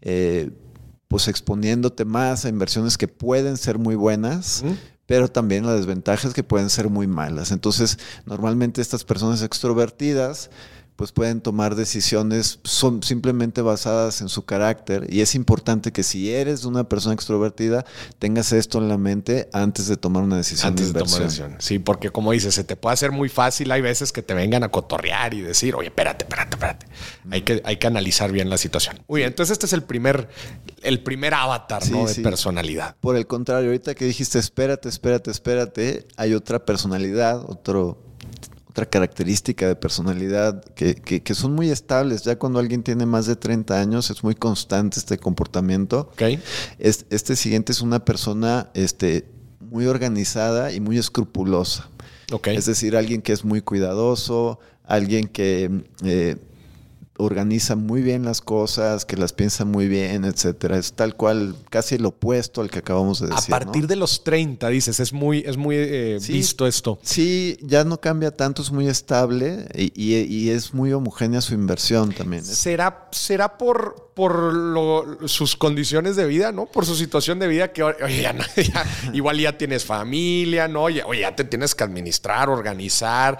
eh, 0.00 0.52
pues 1.06 1.28
exponiéndote 1.28 2.06
más 2.06 2.46
a 2.46 2.48
inversiones 2.48 2.96
que 2.96 3.08
pueden 3.08 3.58
ser 3.58 3.78
muy 3.78 3.94
buenas, 3.94 4.62
pero 5.04 5.28
también 5.28 5.66
las 5.66 5.76
desventajas 5.76 6.32
que 6.32 6.44
pueden 6.44 6.68
ser 6.70 6.88
muy 6.88 7.06
malas. 7.06 7.50
Entonces, 7.50 7.98
normalmente 8.24 8.80
estas 8.80 9.04
personas 9.04 9.42
extrovertidas 9.42 10.50
pues 10.98 11.12
pueden 11.12 11.40
tomar 11.40 11.76
decisiones 11.76 12.58
son 12.64 13.04
simplemente 13.04 13.62
basadas 13.62 14.20
en 14.20 14.28
su 14.28 14.44
carácter 14.44 15.06
y 15.08 15.20
es 15.20 15.36
importante 15.36 15.92
que 15.92 16.02
si 16.02 16.32
eres 16.32 16.64
una 16.64 16.88
persona 16.88 17.14
extrovertida 17.14 17.84
tengas 18.18 18.52
esto 18.52 18.78
en 18.78 18.88
la 18.88 18.98
mente 18.98 19.48
antes 19.52 19.86
de 19.86 19.96
tomar 19.96 20.24
una 20.24 20.36
decisión 20.36 20.70
antes 20.70 20.86
de 20.86 20.98
inversión. 20.98 21.22
decisión. 21.22 21.56
Sí, 21.60 21.78
porque 21.78 22.10
como 22.10 22.32
dices, 22.32 22.52
se 22.52 22.64
te 22.64 22.74
puede 22.74 22.94
hacer 22.94 23.12
muy 23.12 23.28
fácil, 23.28 23.70
hay 23.70 23.80
veces 23.80 24.10
que 24.10 24.22
te 24.22 24.34
vengan 24.34 24.64
a 24.64 24.70
cotorrear 24.70 25.34
y 25.34 25.40
decir, 25.40 25.76
"Oye, 25.76 25.86
espérate, 25.86 26.24
espérate, 26.24 26.56
espérate." 26.56 26.86
Hay 27.30 27.42
que 27.42 27.62
hay 27.64 27.76
que 27.76 27.86
analizar 27.86 28.32
bien 28.32 28.50
la 28.50 28.58
situación. 28.58 29.00
Muy 29.06 29.20
bien, 29.20 29.28
entonces 29.28 29.52
este 29.52 29.66
es 29.66 29.74
el 29.74 29.84
primer 29.84 30.28
el 30.82 31.04
primer 31.04 31.32
avatar, 31.32 31.80
de 31.80 32.22
personalidad. 32.22 32.96
Por 33.00 33.14
el 33.14 33.28
contrario, 33.28 33.68
ahorita 33.68 33.94
que 33.94 34.04
dijiste, 34.04 34.40
"Espérate, 34.40 34.88
espérate, 34.88 35.30
espérate", 35.30 36.08
hay 36.16 36.34
otra 36.34 36.64
personalidad, 36.64 37.40
otro 37.48 38.07
otra 38.78 38.86
característica 38.88 39.66
de 39.66 39.74
personalidad 39.74 40.64
que, 40.76 40.94
que, 40.94 41.34
son 41.34 41.52
muy 41.52 41.68
estables. 41.70 42.22
Ya 42.22 42.38
cuando 42.38 42.60
alguien 42.60 42.84
tiene 42.84 43.06
más 43.06 43.26
de 43.26 43.34
30 43.34 43.80
años 43.80 44.08
es 44.10 44.22
muy 44.22 44.36
constante 44.36 45.00
este 45.00 45.18
comportamiento. 45.18 46.10
Okay. 46.12 46.40
este 46.78 47.34
siguiente 47.34 47.72
es 47.72 47.80
una 47.80 48.04
persona 48.04 48.70
este, 48.74 49.26
muy 49.58 49.86
organizada 49.86 50.72
y 50.72 50.78
muy 50.78 50.96
escrupulosa. 50.96 51.88
Okay. 52.30 52.56
Es 52.56 52.66
decir, 52.66 52.96
alguien 52.96 53.20
que 53.20 53.32
es 53.32 53.44
muy 53.44 53.62
cuidadoso, 53.62 54.60
alguien 54.84 55.26
que 55.26 55.82
eh, 56.04 56.36
organiza 57.18 57.76
muy 57.76 58.00
bien 58.00 58.24
las 58.24 58.40
cosas, 58.40 59.04
que 59.04 59.16
las 59.16 59.32
piensa 59.32 59.64
muy 59.64 59.88
bien, 59.88 60.24
etcétera. 60.24 60.78
Es 60.78 60.92
tal 60.92 61.14
cual, 61.14 61.54
casi 61.68 61.96
el 61.96 62.06
opuesto 62.06 62.60
al 62.60 62.70
que 62.70 62.78
acabamos 62.78 63.20
de 63.20 63.28
decir. 63.28 63.54
A 63.54 63.58
partir 63.58 63.86
de 63.86 63.96
los 63.96 64.24
30, 64.24 64.68
dices, 64.68 65.00
es 65.00 65.12
muy, 65.12 65.42
es 65.46 65.56
muy 65.56 65.76
eh, 65.76 66.18
visto 66.28 66.66
esto. 66.66 66.98
Sí, 67.02 67.58
ya 67.60 67.84
no 67.84 68.00
cambia 68.00 68.30
tanto, 68.30 68.62
es 68.62 68.70
muy 68.70 68.88
estable 68.88 69.66
y, 69.74 70.48
es 70.48 70.72
muy 70.72 70.92
homogénea 70.92 71.40
su 71.40 71.54
inversión 71.54 72.12
también. 72.12 72.44
¿Será, 72.44 73.08
será 73.12 73.58
por, 73.58 74.07
por 74.18 75.28
sus 75.28 75.54
condiciones 75.54 76.16
de 76.16 76.26
vida, 76.26 76.50
¿no? 76.50 76.66
Por 76.66 76.84
su 76.84 76.96
situación 76.96 77.38
de 77.38 77.46
vida, 77.46 77.72
que 77.72 77.84
oye, 77.84 78.20
ya, 78.20 78.34
igual 79.12 79.38
ya 79.38 79.56
tienes 79.56 79.84
familia, 79.84 80.66
¿no? 80.66 80.82
Oye, 80.82 81.04
ya 81.20 81.36
te 81.36 81.44
tienes 81.44 81.72
que 81.72 81.84
administrar, 81.84 82.48
organizar. 82.48 83.38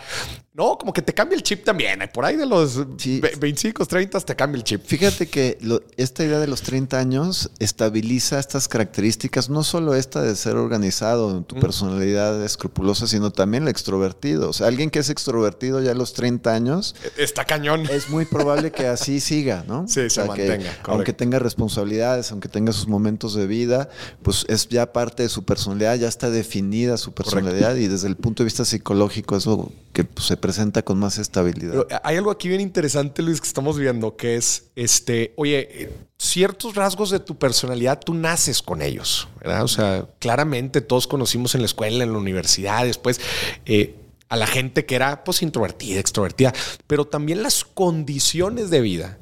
No, 0.59 0.77
como 0.77 0.93
que 0.93 1.03
te 1.03 1.15
cambia 1.15 1.37
el 1.37 1.45
chip 1.45 1.65
también. 1.65 2.03
¿eh? 2.03 2.09
Por 2.09 2.25
ahí 2.25 2.35
de 2.35 2.45
los 2.45 2.85
25, 2.97 3.87
30 3.87 4.21
te 4.21 4.35
cambia 4.35 4.57
el 4.57 4.65
chip. 4.65 4.85
Fíjate 4.85 5.29
que 5.29 5.57
esta 5.97 6.25
idea 6.25 6.41
de 6.41 6.49
los 6.49 6.63
30 6.63 6.99
años 6.99 7.51
estabiliza 7.61 8.41
estas 8.41 8.67
características, 8.67 9.51
no 9.51 9.63
solo 9.63 9.95
esta 9.95 10.21
de 10.21 10.35
ser 10.35 10.57
organizado 10.57 11.31
en 11.31 11.45
tu 11.45 11.61
personalidad 11.61 12.45
escrupulosa, 12.45 13.07
sino 13.07 13.31
también 13.31 13.63
el 13.63 13.69
extrovertido. 13.69 14.51
O 14.51 14.53
sea, 14.53 14.67
alguien 14.67 14.91
que 14.91 14.99
es 14.99 15.11
extrovertido 15.11 15.81
ya 15.81 15.93
a 15.93 15.95
los 15.95 16.13
30 16.13 16.53
años. 16.53 16.97
E-, 17.05 17.23
está 17.23 17.45
cañón. 17.45 17.87
Es 17.89 18.11
muy 18.11 18.25
probable 18.25 18.73
que 18.73 18.89
así 18.89 19.21
siga, 19.21 19.65
¿no? 19.69 19.87
Sí, 19.87 20.11
se 20.11 20.25
mantenga. 20.25 20.68
Aunque 20.85 21.13
tenga 21.13 21.39
responsabilidades, 21.39 22.31
aunque 22.33 22.49
tenga 22.49 22.73
sus 22.73 22.89
momentos 22.89 23.35
de 23.35 23.47
vida, 23.47 23.89
pues 24.23 24.45
es 24.49 24.69
ya 24.69 24.93
parte 24.93 25.23
de 25.23 25.29
su 25.29 25.45
personalidad, 25.45 25.97
ya 25.97 26.09
está 26.09 26.31
definida 26.31 26.97
su 26.97 27.13
personalidad 27.13 27.77
y 27.77 27.89
desde 27.89 28.09
el 28.09 28.17
punto 28.17 28.43
de 28.43 28.47
vista 28.47 28.65
psicológico 28.65 29.37
eso 29.37 29.73
que 29.93 30.05
pues, 30.05 30.27
se 30.27 30.37
presenta 30.37 30.83
con 30.83 30.99
más 30.99 31.19
estabilidad. 31.19 31.87
hay 32.03 32.17
algo 32.17 32.31
aquí 32.31 32.49
bien 32.49 32.61
interesante, 32.61 33.23
Luis, 33.23 33.41
que 33.41 33.49
estamos 33.49 33.79
viendo, 33.79 34.17
que 34.17 34.37
es, 34.37 34.65
este, 34.77 35.33
oye, 35.37 35.91
ciertos 36.19 36.75
rasgos 36.75 37.11
de 37.11 37.21
tu 37.21 37.39
personalidad, 37.39 38.01
tú 38.01 38.15
naces 38.15 38.63
con 38.63 38.83
ellos, 38.83 39.29
¿verdad? 39.41 39.65
O 39.65 39.69
sea, 39.69 40.07
claramente 40.19 40.81
todos 40.81 41.07
conocimos 41.07 41.55
en 41.55 41.63
la 41.63 41.67
escuela, 41.67 42.05
en 42.05 42.13
la 42.13 42.19
universidad, 42.19 42.85
después... 42.85 43.21
Eh, 43.67 43.95
a 44.29 44.37
la 44.37 44.47
gente 44.47 44.85
que 44.85 44.95
era 44.95 45.25
pues 45.25 45.43
introvertida, 45.43 46.01
extrovertida, 46.01 46.53
pero 46.87 47.07
también 47.07 47.43
las 47.43 47.65
condiciones 47.65 48.71
de 48.71 48.81
vida, 48.81 49.19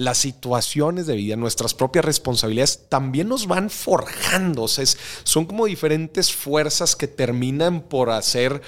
las 0.00 0.16
situaciones 0.16 1.06
de 1.06 1.14
vida, 1.14 1.36
nuestras 1.36 1.74
propias 1.74 2.04
responsabilidades 2.04 2.86
también 2.88 3.28
nos 3.28 3.46
van 3.46 3.68
forjando. 3.68 4.62
O 4.62 4.68
sea, 4.68 4.84
son 5.24 5.44
como 5.44 5.66
diferentes 5.66 6.32
fuerzas 6.32 6.96
que 6.96 7.06
terminan 7.06 7.82
por 7.82 8.08
hacer 8.08 8.62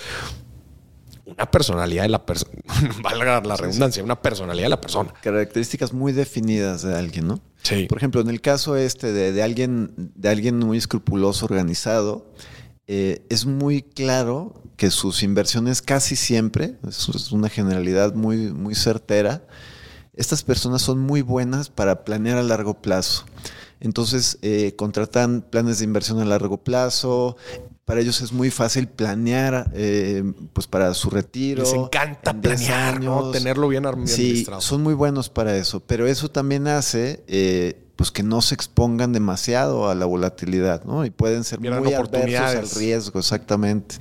una 1.25 1.51
personalidad 1.51 2.03
de 2.03 2.11
la 2.11 2.27
persona, 2.27 2.53
valga 3.03 3.41
la 3.41 3.57
redundancia, 3.57 4.05
una 4.05 4.21
personalidad 4.21 4.67
de 4.67 4.71
la 4.71 4.81
persona. 4.81 5.15
Características 5.23 5.95
muy 5.95 6.13
definidas 6.13 6.83
de 6.83 6.95
alguien, 6.95 7.29
¿no? 7.29 7.41
Sí. 7.63 7.87
Por 7.87 7.97
ejemplo, 7.97 8.21
en 8.21 8.29
el 8.29 8.43
caso 8.43 8.77
este 8.77 9.13
de, 9.13 9.43
alguien, 9.43 9.95
de 9.97 10.29
alguien 10.29 10.59
muy 10.59 10.77
escrupuloso, 10.77 11.47
organizado, 11.47 12.27
eh, 12.89 13.25
es 13.31 13.47
muy 13.47 13.81
claro 13.81 14.63
que 14.77 14.91
sus 14.91 15.23
inversiones 15.23 15.81
casi 15.81 16.15
siempre, 16.15 16.77
es 16.87 17.33
una 17.33 17.49
generalidad 17.49 18.15
muy, 18.15 18.53
muy 18.53 18.75
certera, 18.75 19.47
estas 20.15 20.43
personas 20.43 20.83
son 20.83 20.99
muy 20.99 21.23
buenas 21.23 21.71
para 21.71 22.05
planear 22.05 22.39
a 22.39 22.43
largo 22.43 22.75
plazo. 22.75 23.25
Entonces, 23.81 24.39
eh, 24.43 24.75
contratan 24.77 25.43
planes 25.43 25.79
de 25.79 25.85
inversión 25.85 26.21
a 26.21 26.25
largo 26.25 26.59
plazo. 26.59 27.37
Para 27.85 28.01
ellos 28.01 28.21
es 28.21 28.33
muy 28.33 28.51
fácil 28.51 28.87
planear 28.87 29.71
eh, 29.75 30.23
pues 30.53 30.69
para 30.69 30.95
su 30.95 31.11
retiro. 31.11 31.65
Les 31.65 31.73
encanta 31.73 32.33
planear, 32.33 33.01
tenerlo 33.33 33.67
bien 33.67 33.87
administrado. 33.87 34.61
Sí, 34.61 34.67
son 34.67 34.83
muy 34.83 34.95
buenos 34.95 35.29
para 35.29 35.57
eso. 35.57 35.81
Pero 35.81 36.07
eso 36.07 36.31
también 36.31 36.69
hace 36.69 37.25
eh, 37.27 37.83
pues 38.03 38.11
que 38.11 38.25
no 38.25 38.43
se 38.43 38.57
expongan 38.57 39.13
demasiado 39.13 39.89
a 39.89 39.95
la 39.95 40.07
volatilidad, 40.07 40.83
¿no? 40.83 41.05
Y 41.05 41.11
pueden 41.11 41.45
ser 41.45 41.61
muy 41.61 41.95
adversos 41.95 42.75
al 42.75 42.81
riesgo, 42.81 43.21
exactamente. 43.21 43.95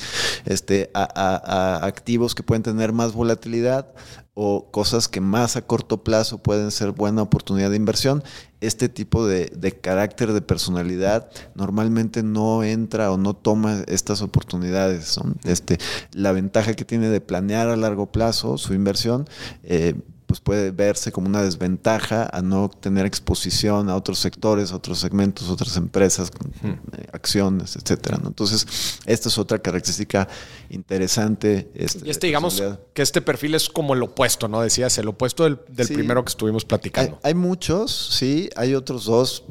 Este, 0.46 0.90
a 0.96 1.82
activos 1.84 2.34
que 2.34 2.42
pueden 2.42 2.64
tener 2.64 2.94
más 2.94 3.14
volatilidad 3.14 3.94
o 4.34 4.72
cosas 4.72 5.08
que 5.08 5.22
más 5.22 5.56
a 5.56 5.62
corto 5.62 6.04
plazo 6.04 6.38
pueden 6.38 6.72
ser 6.72 6.94
buena 6.94 7.22
oportunidad 7.22 7.70
de 7.70 7.76
inversión, 7.76 8.24
este 8.62 8.90
tipo 8.90 9.28
de, 9.28 9.52
carácter 9.82 10.34
de 10.34 10.42
personalidad 10.42 11.30
normalmente 11.54 12.24
no 12.24 12.64
entra 12.64 13.12
o 13.12 13.18
no 13.18 13.36
toma 13.36 13.84
estas 13.88 14.22
oportunidades. 14.22 15.20
Este, 15.44 15.78
la 16.14 16.32
ventaja 16.32 16.74
que 16.74 16.86
tiene 16.86 17.10
de 17.10 17.22
planear 17.22 17.68
a 17.68 17.76
largo 17.76 18.12
plazo 18.12 18.58
su 18.58 18.74
inversión, 18.74 19.28
eh, 19.64 19.96
pues 20.32 20.40
puede 20.40 20.72
verse 20.72 21.12
como 21.12 21.28
una 21.28 21.42
desventaja 21.42 22.30
a 22.32 22.42
no 22.42 22.70
tener 22.70 23.06
exposición 23.06 23.90
a 23.90 23.98
otros 23.98 24.18
sectores, 24.18 24.72
a 24.72 24.78
otros 24.78 24.98
segmentos, 25.00 25.50
otras 25.50 25.76
empresas, 25.76 26.32
eh, 26.64 26.78
acciones, 27.12 27.76
etcétera. 27.76 28.18
Entonces, 28.26 29.02
esta 29.06 29.28
es 29.28 29.38
otra 29.38 29.60
característica 29.60 30.30
interesante. 30.70 31.70
Este, 31.76 32.08
y 32.08 32.12
este, 32.12 32.28
digamos 32.28 32.64
que 32.94 33.02
este 33.02 33.22
perfil 33.22 33.56
es 33.56 33.68
como 33.68 33.94
el 33.94 34.02
opuesto, 34.04 34.48
¿no? 34.48 34.62
Decías, 34.62 34.98
el 35.00 35.10
opuesto 35.10 35.44
del, 35.44 35.58
primero 35.58 36.24
que 36.24 36.30
estuvimos 36.30 36.64
platicando. 36.64 37.20
Hay, 37.24 37.34
muchos, 37.34 37.92
sí, 38.18 38.50
hay 38.56 38.74
otros 38.74 39.04
dos 39.04 39.44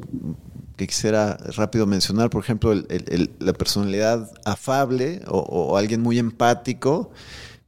que 0.77 0.87
quisiera 0.87 1.37
rápido 1.57 1.85
mencionar, 1.85 2.31
por 2.31 2.43
ejemplo, 2.43 2.73
la 2.73 3.53
personalidad 3.53 4.31
afable 4.45 5.21
o 5.27 5.77
alguien 5.77 6.01
muy 6.01 6.17
empático 6.17 7.11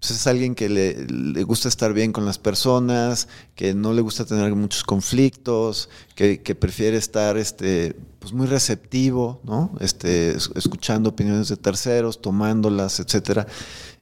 pues, 0.03 0.19
es 0.19 0.27
alguien 0.27 0.53
que 0.53 0.67
le, 0.67 1.43
gusta 1.43 1.69
estar 1.69 1.93
bien 1.93 2.11
con 2.11 2.25
las 2.25 2.37
personas, 2.37 3.29
que 3.55 3.73
no 3.73 3.93
le 3.93 4.01
gusta 4.01 4.25
tener 4.25 4.53
muchos 4.53 4.83
conflictos, 4.83 5.87
que, 6.13 6.57
prefiere 6.59 6.97
estar 6.97 7.37
este, 7.37 7.95
pues 8.19 8.33
muy 8.33 8.47
receptivo, 8.47 9.39
¿no? 9.45 9.71
Este, 9.79 10.35
escuchando 10.35 11.11
opiniones 11.11 11.47
de 11.47 11.55
terceros, 11.55 12.21
tomándolas, 12.21 12.99
etcétera. 12.99 13.47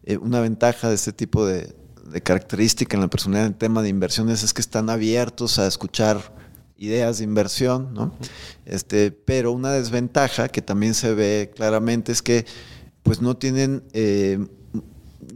Eh, 0.03 0.17
una 0.17 0.39
ventaja 0.39 0.89
de 0.89 0.95
este 0.95 1.13
tipo 1.13 1.45
de, 1.45 1.75
característica 2.23 2.97
en 2.97 3.01
la 3.01 3.07
personalidad 3.07 3.45
en 3.45 3.53
tema 3.53 3.83
de 3.83 3.89
inversiones 3.89 4.41
es 4.41 4.55
que 4.55 4.61
están 4.61 4.89
abiertos 4.89 5.59
a 5.59 5.67
escuchar 5.67 6.35
ideas 6.77 7.19
de 7.19 7.25
inversión, 7.25 7.93
¿no? 7.93 8.11
Este, 8.65 9.11
pero 9.11 9.51
una 9.51 9.71
desventaja 9.71 10.49
que 10.49 10.63
también 10.63 10.95
se 10.95 11.13
ve 11.13 11.51
claramente 11.55 12.11
es 12.11 12.23
que 12.23 12.47
pues 13.03 13.21
no 13.21 13.37
tienen 13.37 13.83
eh, 13.93 14.39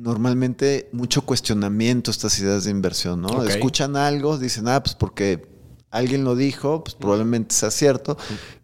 normalmente 0.05 0.87
mucho 0.91 1.23
cuestionamiento 1.23 2.11
estas 2.11 2.37
ideas 2.39 2.65
de 2.65 2.71
inversión, 2.71 3.21
¿no? 3.21 3.43
Escuchan 3.43 3.97
algo, 3.97 4.37
dicen, 4.37 4.67
ah, 4.67 4.81
pues 4.83 4.93
porque 4.93 5.47
alguien 5.89 6.23
lo 6.23 6.35
dijo, 6.35 6.83
pues 6.83 6.93
probablemente 6.93 7.55
sea 7.55 7.71
cierto, 7.71 8.15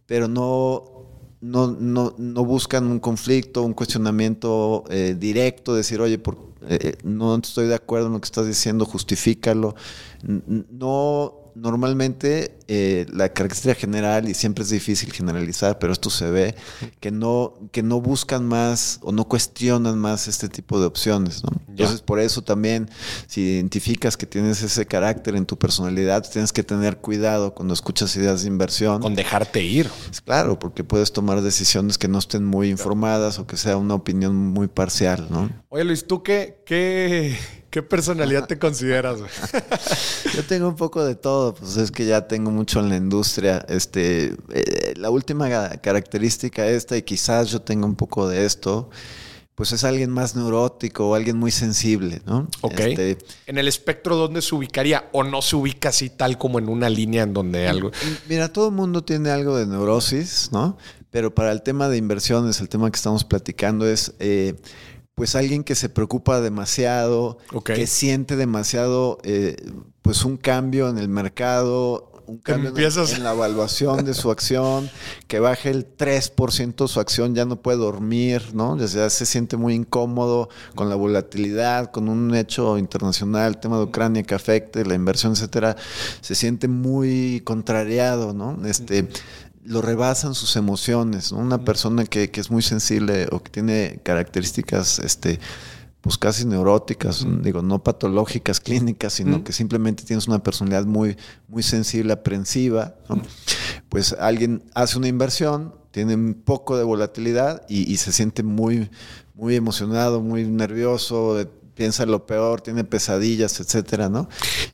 pero 0.06 0.28
no, 0.28 0.84
no, 1.42 1.72
no, 1.72 2.14
no 2.20 2.46
buscan 2.46 2.86
un 2.86 3.00
conflicto, 3.00 3.64
un 3.64 3.74
cuestionamiento 3.74 4.84
eh, 4.92 5.16
directo, 5.18 5.74
decir, 5.74 6.00
oye, 6.00 6.20
por, 6.20 6.36
eh, 6.68 6.78
eh, 6.80 6.98
no 7.04 7.36
estoy 7.36 7.66
de 7.66 7.74
acuerdo 7.74 8.06
en 8.06 8.14
lo 8.14 8.22
que 8.22 8.26
estás 8.26 8.46
diciendo, 8.46 8.86
justifícalo. 8.86 9.74
No 10.22 11.41
normalmente 11.56 12.58
eh, 12.68 13.06
la 13.12 13.30
característica 13.30 13.76
general, 13.76 14.30
y 14.30 14.34
siempre 14.34 14.64
es 14.64 14.70
difícil 14.70 15.12
generalizar, 15.12 15.80
pero 15.80 15.94
esto 15.94 16.10
se 16.10 16.30
ve, 16.30 16.56
que 17.00 17.12
no, 17.12 17.54
que 17.72 17.84
no 17.84 18.00
buscan 18.02 18.46
más 18.46 19.00
o 19.02 19.12
no 19.12 19.26
cuestionan 19.26 19.98
más 19.98 20.28
este 20.28 20.50
tipo 20.50 20.80
de 20.80 20.86
opciones. 20.86 21.42
Entonces, 21.68 22.02
por 22.02 22.20
eso 22.20 22.42
también, 22.42 22.90
si 23.28 23.42
identificas 23.42 24.18
que 24.18 24.26
tienes 24.26 24.62
ese 24.62 24.86
carácter 24.86 25.36
en 25.36 25.46
tu 25.46 25.58
personalidad, 25.58 26.30
tienes 26.30 26.54
que 26.54 26.64
tener 26.64 26.98
cuidado 26.98 27.54
cuando 27.54 27.74
escuchas 27.74 28.16
ideas 28.16 28.44
de 28.44 28.48
inversión. 28.48 29.02
Con 29.02 29.16
dejarte 29.16 29.64
ir. 29.64 29.90
Claro, 30.26 30.60
porque 30.60 30.84
puedes 30.84 31.12
tomar 31.12 31.42
decisiones 31.42 31.98
que 31.98 32.08
no 32.08 32.20
estén 32.20 32.46
muy 32.46 32.70
informadas 32.70 33.40
o 33.40 33.48
que 33.48 33.58
sea 33.58 33.78
una 33.78 33.96
opinión 33.96 34.36
muy 34.36 34.68
parcial. 34.68 35.28
¿no? 35.30 35.50
Oye, 35.70 35.84
Luis, 35.84 36.06
¿tú 36.06 36.24
qué, 36.24 36.62
qué 36.66 37.38
¿Qué 37.72 37.82
personalidad 37.82 38.48
te 38.48 38.60
consideras? 38.60 39.20
Yo 40.36 40.44
tengo 40.44 40.68
un 40.68 40.76
poco 40.76 41.06
de 41.06 41.16
todo, 41.16 41.56
pues 41.56 41.78
es 41.78 41.90
que 41.90 42.06
ya 42.06 42.28
tengo 42.28 42.52
mucho 42.52 42.82
en 42.82 42.90
la 42.90 42.98
industria. 42.98 43.66
Este, 43.70 44.36
eh, 44.54 44.94
la 44.98 45.10
última 45.10 45.48
característica 45.80 46.68
esta, 46.68 46.98
y 46.98 47.04
quizás 47.04 47.50
yo 47.50 47.62
tenga 47.62 47.86
un 47.86 47.96
poco 47.96 48.28
de 48.28 48.46
esto, 48.46 48.90
pues 49.56 49.72
es 49.72 49.86
alguien 49.86 50.10
más 50.10 50.36
neurótico 50.36 51.10
o 51.10 51.16
alguien 51.16 51.38
muy 51.38 51.52
sensible, 51.52 52.22
¿no? 52.26 52.50
Ok. 52.60 52.80
Este, 52.80 53.18
en 53.48 53.58
el 53.58 53.70
espectro, 53.70 54.18
¿dónde 54.18 54.42
se 54.42 54.54
ubicaría? 54.54 55.10
¿O 55.14 55.24
no 55.24 55.42
se 55.42 55.56
ubica 55.56 55.90
así 55.90 56.10
tal 56.10 56.38
como 56.38 56.60
en 56.60 56.68
una 56.68 56.90
línea 56.90 57.24
en 57.24 57.34
donde 57.34 57.70
algo... 57.70 57.92
Mira, 58.28 58.52
todo 58.52 58.68
el 58.68 58.74
mundo 58.74 59.02
tiene 59.06 59.30
algo 59.30 59.56
de 59.56 59.66
neurosis, 59.66 60.50
¿no? 60.52 60.78
Pero 61.10 61.34
para 61.34 61.54
el 61.54 61.62
tema 61.62 61.88
de 61.88 61.96
inversiones, 61.96 62.60
el 62.60 62.68
tema 62.68 62.92
que 62.92 62.98
estamos 62.98 63.24
platicando 63.24 63.88
es... 63.88 64.14
Eh, 64.20 64.56
pues 65.16 65.36
alguien 65.36 65.64
que 65.64 65.76
se 65.76 65.90
preocupa 65.90 66.42
demasiado, 66.42 67.38
que 67.66 67.88
siente 67.88 68.36
demasiado, 68.36 69.20
eh, 69.24 69.56
pues 70.02 70.26
un 70.26 70.38
cambio 70.38 70.90
en 70.90 70.98
el 70.98 71.10
mercado, 71.10 72.12
un 72.32 72.38
cambio 72.38 72.70
en, 72.70 73.24
la 73.24 73.34
evaluación 73.34 74.06
de 74.06 74.14
su 74.14 74.32
acción, 74.32 74.90
que 75.28 75.40
baje 75.40 75.70
el 75.70 75.86
3% 75.98 76.88
su 76.88 77.00
acción, 77.00 77.36
ya 77.36 77.44
no 77.46 77.62
puede 77.62 77.78
dormir, 77.78 78.42
¿no? 78.54 78.78
Ya 78.78 79.10
se 79.10 79.26
siente 79.26 79.58
muy 79.58 79.74
incómodo 79.74 80.48
con 80.76 80.88
la 80.88 80.96
volatilidad, 80.96 81.92
con 81.92 82.08
un 82.08 82.34
hecho 82.34 82.78
internacional, 82.78 83.50
el 83.50 83.58
tema 83.58 83.78
de 83.78 83.84
Ucrania 83.84 84.24
que 84.24 84.34
afecte 84.34 84.86
la 84.86 84.96
inversión, 84.96 85.34
etcétera, 85.34 85.76
se 86.22 86.36
siente 86.36 86.70
muy 86.70 87.42
contrariado, 87.44 88.34
¿no? 88.34 88.66
Este, 88.66 89.10
lo 89.64 89.82
rebasan 89.82 90.34
sus 90.34 90.56
emociones. 90.56 91.32
Una 91.32 91.64
persona 91.64 92.06
que, 92.06 92.30
es 92.34 92.52
muy 92.52 92.62
sensible 92.62 93.28
o 93.32 93.42
que 93.44 93.52
tiene 93.52 94.00
características 94.04 95.00
este, 95.00 95.40
pues 96.02 96.18
casi 96.18 96.46
neuróticas, 96.46 97.26
digo, 97.42 97.62
no 97.62 97.84
patológicas, 97.84 98.60
clínicas, 98.62 99.14
sino 99.14 99.44
que 99.44 99.54
simplemente 99.54 100.04
tienes 100.04 100.28
una 100.28 100.44
personalidad 100.44 100.86
muy, 100.86 101.18
muy 101.48 101.64
sensible, 101.64 102.14
aprensiva, 102.14 102.96
pues 103.90 104.14
alguien 104.20 104.64
hace 104.74 104.98
una 104.98 105.08
inversión, 105.08 105.76
tiene 105.92 106.16
un 106.16 106.34
poco 106.34 106.78
de 106.78 106.84
volatilidad 106.84 107.64
y, 107.68 107.92
y 107.92 107.98
se 107.98 108.12
siente 108.12 108.44
muy, 108.44 108.90
muy 109.36 109.56
emocionado, 109.56 110.22
muy 110.22 110.46
nervioso, 110.46 111.46
piensa 111.82 112.06
lo 112.06 112.28
peor, 112.28 112.62
tiene 112.62 112.84
pesadillas, 112.84 113.60
etcétera, 113.60 114.08
¿no? 114.08 114.30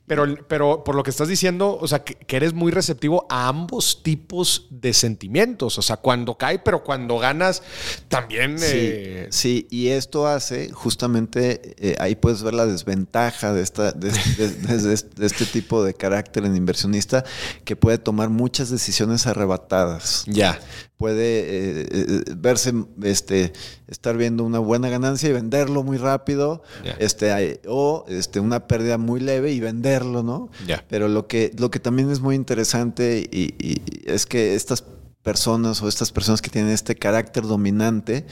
Pero, 0.06 0.26
pero 0.46 0.84
por 0.84 0.94
lo 0.94 1.02
que 1.02 1.08
estás 1.08 1.26
diciendo, 1.26 1.78
o 1.80 1.88
sea, 1.88 2.04
que, 2.04 2.36
eres 2.36 2.52
muy 2.52 2.70
receptivo 2.70 3.26
a 3.30 3.48
ambos 3.48 4.02
tipos 4.02 4.66
de 4.68 4.92
sentimientos. 4.92 5.78
O 5.78 5.80
sea, 5.80 5.96
cuando 5.96 6.36
cae, 6.36 6.58
pero 6.58 6.84
cuando 6.84 7.18
ganas, 7.18 7.62
también. 8.08 8.58
Sí, 8.58 8.66
eh, 8.74 9.28
sí. 9.30 9.66
y 9.70 9.88
esto 9.88 10.26
hace 10.26 10.70
justamente 10.70 11.74
eh, 11.78 11.96
ahí 11.98 12.14
puedes 12.14 12.42
ver 12.42 12.52
la 12.52 12.66
desventaja 12.66 13.54
de, 13.54 13.62
esta, 13.62 13.92
de, 13.92 14.10
este 14.10 15.46
tipo 15.46 15.82
de 15.82 15.94
carácter 15.94 16.44
en 16.44 16.56
inversionista 16.56 17.24
que 17.64 17.74
puede 17.74 17.96
tomar 17.96 18.28
muchas 18.28 18.68
decisiones 18.68 19.26
arrebatadas. 19.26 20.24
Ya 20.26 20.60
puede 20.98 21.38
eh, 21.38 21.88
eh, 21.90 22.24
verse, 22.36 22.74
este, 23.02 23.52
estar 23.86 24.16
viendo 24.16 24.44
una 24.44 24.58
buena 24.58 24.88
ganancia 24.88 25.28
y 25.28 25.32
venderlo 25.32 25.84
muy 25.84 25.96
rápido, 25.96 26.62
este, 26.98 27.60
o 27.68 28.04
este, 28.08 28.40
una 28.40 28.66
pérdida 28.66 28.98
muy 28.98 29.20
leve 29.20 29.52
y 29.52 29.60
venderlo, 29.60 30.24
¿no? 30.24 30.50
Pero 30.88 31.08
lo 31.08 31.28
que, 31.28 31.52
lo 31.56 31.70
que 31.70 31.78
también 31.78 32.10
es 32.10 32.20
muy 32.20 32.34
interesante 32.34 33.28
y, 33.30 33.80
es 34.04 34.26
que 34.26 34.56
estas 34.56 34.84
personas 35.22 35.80
o 35.82 35.88
estas 35.88 36.10
personas 36.10 36.42
que 36.42 36.50
tienen 36.50 36.72
este 36.72 36.96
carácter 36.96 37.44
dominante 37.44 38.26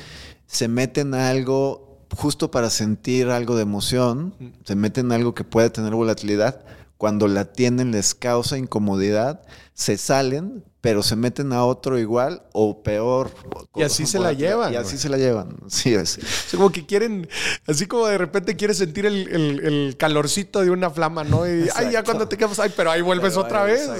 se 0.46 0.66
meten 0.66 1.14
a 1.14 1.31
algo 1.31 2.05
justo 2.16 2.50
para 2.50 2.70
sentir 2.70 3.29
algo 3.29 3.55
de 3.57 3.62
emoción, 3.62 4.35
mm. 4.38 4.46
se 4.64 4.74
meten 4.74 5.12
a 5.12 5.14
algo 5.14 5.35
que 5.35 5.44
puede 5.44 5.70
tener 5.70 5.94
volatilidad, 5.94 6.64
cuando 6.98 7.29
la 7.29 7.44
tienen 7.44 7.92
les 7.92 8.14
causa 8.14 8.59
incomodidad, 8.59 9.42
se 9.74 9.98
salen, 9.98 10.64
pero 10.87 11.03
se 11.03 11.16
meten 11.16 11.53
a 11.53 11.64
otro 11.64 11.99
igual 11.99 12.44
o 12.53 12.81
peor. 12.85 13.33
Y 13.75 13.83
así 13.83 14.07
se 14.07 14.20
la 14.20 14.33
llevan. 14.33 14.72
Y 14.72 14.77
así 14.77 14.96
se 14.99 15.09
la 15.09 15.16
llevan. 15.16 15.57
Sí, 15.66 15.92
es. 15.92 16.18
como 16.53 16.70
que 16.70 16.87
quieren, 16.87 17.29
así 17.66 17.87
como 17.87 18.07
de 18.07 18.16
repente 18.16 18.55
quieres 18.55 18.79
sentir 18.79 19.05
el, 19.05 19.96
calorcito 19.99 20.61
de 20.61 20.70
una 20.70 20.88
flama, 20.90 21.25
¿no? 21.25 21.44
Y 21.44 21.68
ay, 21.75 21.90
ya 21.90 22.05
cuando 22.05 22.29
te 22.29 22.37
quedas, 22.38 22.61
ay, 22.61 22.72
pero 22.77 22.92
ahí 22.92 23.03
vuelves 23.03 23.37
otra 23.37 23.64
vez. 23.64 23.90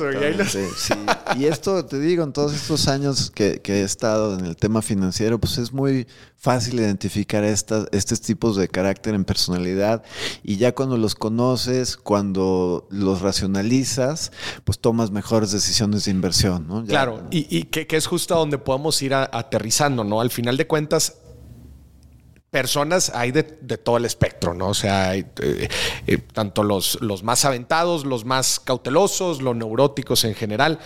Y, 1.35 1.43
y 1.43 1.47
esto 1.47 1.85
te 1.85 1.99
digo, 1.99 2.23
en 2.23 2.33
todos 2.33 2.55
estos 2.55 2.87
años 2.87 3.33
que, 3.33 3.61
he 3.65 3.83
estado 3.83 4.39
en 4.39 4.47
el 4.47 4.57
tema 4.57 4.81
financiero, 4.81 5.41
pues 5.41 5.59
es 5.59 5.73
muy 5.73 6.07
fácil 6.37 6.79
identificar 6.79 7.43
estas, 7.43 7.89
estos 7.91 8.21
tipos 8.21 8.57
de 8.57 8.69
carácter 8.69 9.15
en 9.15 9.25
personalidad. 9.25 10.05
Y 10.45 10.57
ya 10.57 10.73
cuando 10.73 10.97
los 10.97 11.17
conoces, 11.17 11.97
cuando 11.97 12.87
los 12.91 13.23
racionalizas, 13.23 14.31
pues 14.65 14.79
tomas 14.79 15.11
mejores 15.11 15.51
decisiones 15.51 16.05
de 16.05 16.13
inversión, 16.13 16.69
¿no? 16.69 16.76
Claro, 16.85 17.23
y, 17.31 17.65
que, 17.65 17.87
es 17.97 18.07
justo 18.07 18.35
donde 18.35 18.59
podemos 18.59 19.01
ir 19.03 19.15
aterrizando, 19.15 20.05
¿no? 20.05 20.21
Al 20.21 20.31
final 20.31 20.57
de 20.57 20.67
cuentas, 20.67 21.19
personas 22.51 23.11
hay 23.15 23.33
de, 23.33 23.43
todo 23.43 23.97
el 23.97 24.05
espectro, 24.05 24.55
¿no? 24.55 24.69
O 24.69 24.75
sea, 24.75 25.11
hay, 25.11 25.27
eh, 25.43 25.69
eh, 26.07 26.19
tanto 26.19 26.63
los, 26.63 26.99
los 27.01 27.23
más 27.23 27.45
aventados, 27.45 28.05
los 28.05 28.25
más 28.25 28.61
cautelosos, 28.61 29.43
los 29.43 29.55
neuróticos 29.55 30.25
en 30.25 30.35
general, 30.35 30.79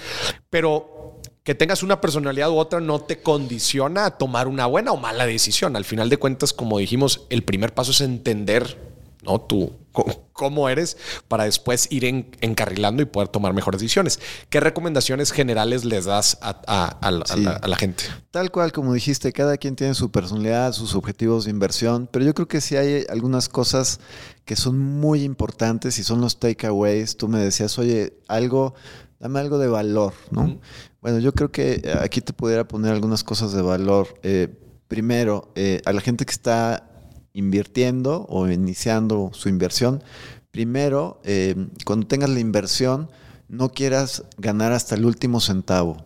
pero 0.48 1.20
que 1.42 1.54
tengas 1.54 1.82
una 1.82 2.00
personalidad 2.00 2.50
u 2.50 2.56
otra 2.56 2.80
no 2.80 3.00
te 3.00 3.22
condiciona 3.22 4.06
a 4.06 4.10
tomar 4.18 4.46
una 4.46 4.66
buena 4.66 4.92
o 4.92 4.96
mala 4.96 5.26
decisión. 5.26 5.74
Al 5.74 5.84
final 5.84 6.08
de 6.10 6.18
cuentas, 6.18 6.52
como 6.52 6.78
dijimos, 6.78 7.26
el 7.30 7.42
primer 7.42 7.74
paso 7.74 7.92
es 7.92 8.00
entender 8.02 8.76
¿no? 9.22 9.40
tu, 9.40 9.72
cómo 9.92 10.68
eres 10.68 10.96
para 11.28 11.44
después 11.44 11.88
ir 11.90 12.04
encarrilando 12.04 13.02
y 13.02 13.06
poder 13.06 13.28
tomar 13.28 13.52
mejores 13.52 13.80
decisiones. 13.80 14.20
¿Qué 14.48 14.60
recomendaciones 14.60 15.32
generales 15.32 15.84
les 15.84 16.04
das 16.04 16.38
a, 16.40 16.98
la, 17.10 17.76
gente? 17.76 18.04
Tal 18.30 18.50
cual, 18.50 18.72
como 18.72 18.94
dijiste, 18.94 19.32
cada 19.32 19.56
quien 19.56 19.76
tiene 19.76 19.94
su 19.94 20.10
personalidad, 20.10 20.72
sus 20.72 20.94
objetivos 20.94 21.44
de 21.44 21.50
inversión, 21.50 22.08
pero 22.10 22.24
yo 22.24 22.34
creo 22.34 22.48
que 22.48 22.60
sí 22.60 22.76
hay 22.76 23.04
algunas 23.08 23.48
cosas 23.48 24.00
que 24.44 24.56
son 24.56 24.78
muy 24.78 25.22
importantes 25.22 25.98
y 25.98 26.04
son 26.04 26.20
los 26.20 26.38
takeaways. 26.38 27.16
Tú 27.16 27.28
me 27.28 27.38
decías, 27.38 27.78
oye, 27.78 28.14
algo, 28.28 28.74
dame 29.18 29.40
algo 29.40 29.58
de 29.58 29.68
valor, 29.68 30.14
¿no? 30.30 30.58
Bueno, 31.00 31.18
yo 31.18 31.32
creo 31.32 31.50
que 31.50 31.82
aquí 32.00 32.20
te 32.20 32.32
pudiera 32.32 32.66
poner 32.66 32.92
algunas 32.92 33.24
cosas 33.24 33.52
de 33.52 33.62
valor. 33.62 34.08
Eh, 34.22 34.48
primero, 34.88 35.52
eh, 35.54 35.80
a 35.84 35.92
la 35.92 36.00
gente 36.00 36.24
que 36.26 36.32
está 36.32 36.89
invirtiendo 37.32 38.26
o 38.28 38.48
iniciando 38.48 39.30
su 39.32 39.48
inversión, 39.48 40.02
primero, 40.50 41.20
eh, 41.24 41.54
cuando 41.84 42.06
tengas 42.06 42.30
la 42.30 42.40
inversión, 42.40 43.08
no 43.50 43.72
quieras 43.72 44.22
ganar 44.38 44.72
hasta 44.72 44.94
el 44.94 45.04
último 45.04 45.40
centavo. 45.40 45.96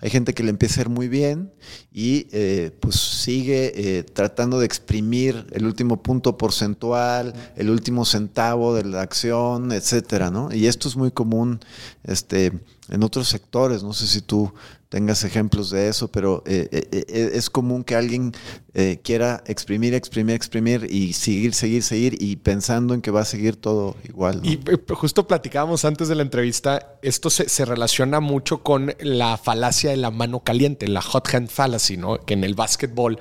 Hay 0.00 0.08
gente 0.08 0.34
que 0.34 0.44
le 0.44 0.50
empieza 0.50 0.80
a 0.80 0.82
ir 0.82 0.88
muy 0.88 1.08
bien 1.08 1.52
y 1.92 2.28
eh, 2.30 2.70
pues 2.78 2.94
sigue 2.94 3.72
eh, 3.74 4.04
tratando 4.04 4.60
de 4.60 4.66
exprimir 4.66 5.46
el 5.50 5.66
último 5.66 6.00
punto 6.00 6.38
porcentual, 6.38 7.34
el 7.56 7.70
último 7.70 8.04
centavo 8.04 8.72
de 8.72 8.84
la 8.84 9.02
acción, 9.02 9.72
etcétera, 9.72 10.30
¿no? 10.30 10.54
Y 10.54 10.68
esto 10.68 10.86
es 10.86 10.96
muy 10.96 11.10
común 11.10 11.58
este, 12.04 12.52
en 12.90 13.02
otros 13.02 13.28
sectores. 13.28 13.82
No 13.82 13.92
sé 13.92 14.06
si 14.06 14.20
tú 14.20 14.52
tengas 14.88 15.22
ejemplos 15.22 15.70
de 15.70 15.88
eso, 15.88 16.08
pero 16.08 16.42
eh, 16.46 16.68
eh, 16.72 17.04
eh, 17.08 17.30
es 17.34 17.48
común 17.48 17.84
que 17.84 17.94
alguien 17.94 18.32
quiera 19.02 19.42
exprimir, 19.46 19.94
exprimir, 19.94 20.36
exprimir 20.36 20.86
y 20.88 21.12
seguir, 21.12 21.54
seguir, 21.54 21.82
seguir 21.82 22.16
y 22.20 22.36
pensando 22.36 22.94
en 22.94 23.02
que 23.02 23.10
va 23.10 23.22
a 23.22 23.24
seguir 23.24 23.56
todo 23.56 23.96
igual. 24.08 24.40
Y 24.44 24.60
justo 24.94 25.26
platicábamos 25.26 25.84
antes 25.84 26.08
de 26.08 26.14
la 26.14 26.22
entrevista, 26.22 26.98
esto 27.02 27.30
se, 27.30 27.64
relaciona 27.64 28.20
mucho 28.20 28.62
con 28.62 28.94
la 29.00 29.36
falacia 29.36 29.90
de 29.90 29.96
la 29.96 30.10
mano 30.10 30.40
caliente, 30.40 30.86
la 30.86 31.02
hot 31.02 31.34
hand 31.34 31.48
fallacy, 31.48 31.96
¿no? 31.96 32.18
Que 32.18 32.34
en 32.34 32.44
el 32.44 32.54
básquetbol 32.54 33.18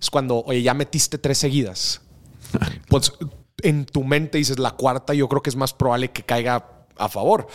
es 0.00 0.08
cuando, 0.08 0.42
oye, 0.46 0.62
ya 0.62 0.74
metiste 0.74 1.18
tres 1.18 1.38
seguidas. 1.38 2.00
pues 2.88 3.12
en 3.62 3.84
tu 3.84 4.04
mente 4.04 4.38
dices 4.38 4.58
la 4.58 4.72
cuarta, 4.72 5.14
yo 5.14 5.28
creo 5.28 5.42
que 5.42 5.50
es 5.50 5.56
más 5.56 5.72
probable 5.72 6.10
que 6.10 6.22
caiga 6.22 6.81
a 6.96 7.08
favor. 7.08 7.46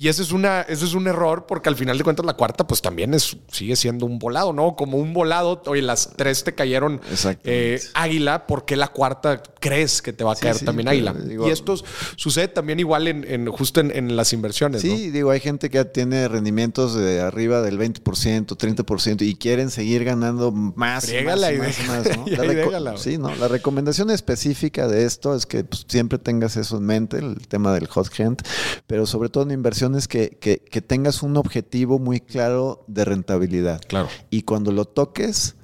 Y 0.00 0.08
ese 0.08 0.22
es, 0.22 0.32
una, 0.32 0.62
eso 0.62 0.86
es 0.86 0.94
un 0.94 1.06
error 1.08 1.44
porque 1.46 1.68
al 1.68 1.76
final 1.76 1.98
de 1.98 2.04
cuentas 2.04 2.24
la 2.24 2.32
cuarta 2.32 2.66
pues 2.66 2.80
también 2.80 3.12
es, 3.12 3.36
sigue 3.52 3.76
siendo 3.76 4.06
un 4.06 4.18
volado, 4.18 4.54
¿no? 4.54 4.74
Como 4.74 4.96
un 4.96 5.12
volado, 5.12 5.60
oye, 5.66 5.82
las 5.82 6.14
tres 6.16 6.42
te 6.42 6.54
cayeron 6.54 7.02
eh, 7.44 7.78
águila, 7.92 8.46
¿por 8.46 8.64
qué 8.64 8.76
la 8.76 8.88
cuarta 8.88 9.42
crees 9.60 10.00
que 10.00 10.14
te 10.14 10.24
va 10.24 10.32
a 10.32 10.36
caer 10.36 10.58
también 10.60 10.88
águila? 10.88 11.14
y 11.46 11.50
esto 11.50 11.74
sucede 12.16 12.48
también 12.48 12.80
igual 12.80 13.08
en, 13.08 13.46
justo 13.48 13.80
en, 13.80 14.16
las 14.16 14.32
inversiones. 14.32 14.80
Sí, 14.80 15.10
digo, 15.10 15.32
hay 15.32 15.40
gente 15.40 15.68
que 15.68 15.84
tiene 15.84 16.28
rendimientos 16.28 16.94
de 16.94 17.20
arriba 17.20 17.60
del 17.60 17.78
20%, 17.78 18.02
30% 18.56 19.20
y 19.20 19.34
quieren 19.34 19.68
seguir 19.68 20.04
ganando 20.04 20.50
más, 20.50 21.12
y 21.12 21.22
más, 21.24 21.38
La, 21.38 22.96
sí, 22.96 23.18
¿no? 23.18 23.34
la 23.34 23.48
recomendación 23.48 24.10
específica 24.10 24.88
de 24.88 25.04
esto 25.04 25.34
es 25.34 25.44
que 25.44 25.62
pues, 25.62 25.84
siempre 25.86 26.16
tengas 26.16 26.56
eso 26.56 26.78
en 26.78 26.84
mente, 26.84 27.18
el 27.18 27.46
tema 27.48 27.74
del 27.74 27.86
hot 27.86 28.08
hand, 28.18 28.40
pero 28.86 29.06
sobre 29.06 29.28
todo 29.28 29.44
en 29.44 29.50
inversión 29.52 29.94
es 29.94 30.08
que, 30.08 30.28
tengas 30.86 31.22
un 31.22 31.36
objetivo 31.36 31.98
muy 31.98 32.20
claro 32.20 32.84
de 32.86 33.04
rentabilidad. 33.04 33.80
Claro. 33.86 34.08
Y 34.30 34.42
cuando 34.42 34.72
lo 34.72 34.84
toques, 34.84 35.56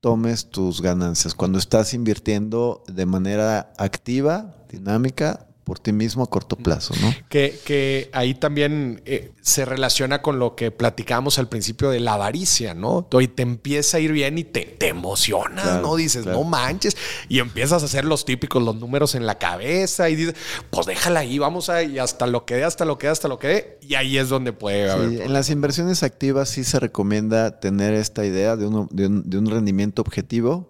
tomes 0.00 0.50
tus 0.50 0.82
ganancias. 0.82 1.34
Cuando 1.34 1.58
estás 1.58 1.94
invirtiendo 1.94 2.82
de 2.86 3.06
manera 3.06 3.72
activa, 3.78 4.54
dinámica, 4.68 5.48
por 5.64 5.78
ti 5.78 5.92
mismo 5.92 6.22
a 6.22 6.26
corto 6.28 6.56
plazo, 6.56 6.94
¿no? 7.00 7.14
Que, 7.28 7.58
que 7.64 8.10
ahí 8.12 8.34
también 8.34 9.02
eh, 9.06 9.32
se 9.40 9.64
relaciona 9.64 10.20
con 10.20 10.38
lo 10.38 10.54
que 10.54 10.70
platicábamos 10.70 11.38
al 11.38 11.48
principio 11.48 11.90
de 11.90 12.00
la 12.00 12.14
avaricia, 12.14 12.74
¿no? 12.74 13.08
Y 13.20 13.28
te 13.28 13.42
empieza 13.42 13.96
a 13.96 14.00
ir 14.00 14.12
bien 14.12 14.36
y 14.36 14.44
te, 14.44 14.60
te 14.60 14.88
emocionas, 14.88 15.80
¿no? 15.80 15.96
Dices, 15.96 16.26
no 16.26 16.44
manches, 16.44 16.96
y 17.28 17.38
empiezas 17.38 17.82
a 17.82 17.86
hacer 17.86 18.04
los 18.04 18.24
típicos, 18.24 18.62
los 18.62 18.76
números 18.76 19.14
en 19.14 19.26
la 19.26 19.38
cabeza 19.38 20.10
y 20.10 20.16
dices, 20.16 20.34
pues 20.70 20.86
déjala 20.86 21.20
ahí, 21.20 21.38
vamos 21.38 21.70
a, 21.70 21.82
y 21.82 21.98
hasta 21.98 22.26
lo 22.26 22.44
que 22.44 22.56
dé, 22.56 22.64
hasta 22.64 22.84
lo 22.84 22.98
que 22.98 23.06
dé, 23.06 23.12
hasta 23.12 23.28
lo 23.28 23.38
que 23.38 23.48
dé, 23.48 23.78
y 23.80 23.94
ahí 23.94 24.18
es 24.18 24.28
donde 24.28 24.52
puede 24.52 24.90
haber. 24.90 25.22
en 25.22 25.32
las 25.32 25.48
inversiones 25.48 26.02
activas 26.02 26.50
sí 26.50 26.64
se 26.64 26.78
recomienda 26.78 27.60
tener 27.60 27.94
esta 27.94 28.26
idea 28.26 28.56
de, 28.56 28.66
uno, 28.66 28.88
de, 28.90 29.06
un, 29.06 29.28
de 29.28 29.38
un 29.38 29.46
rendimiento 29.46 30.02
objetivo 30.02 30.68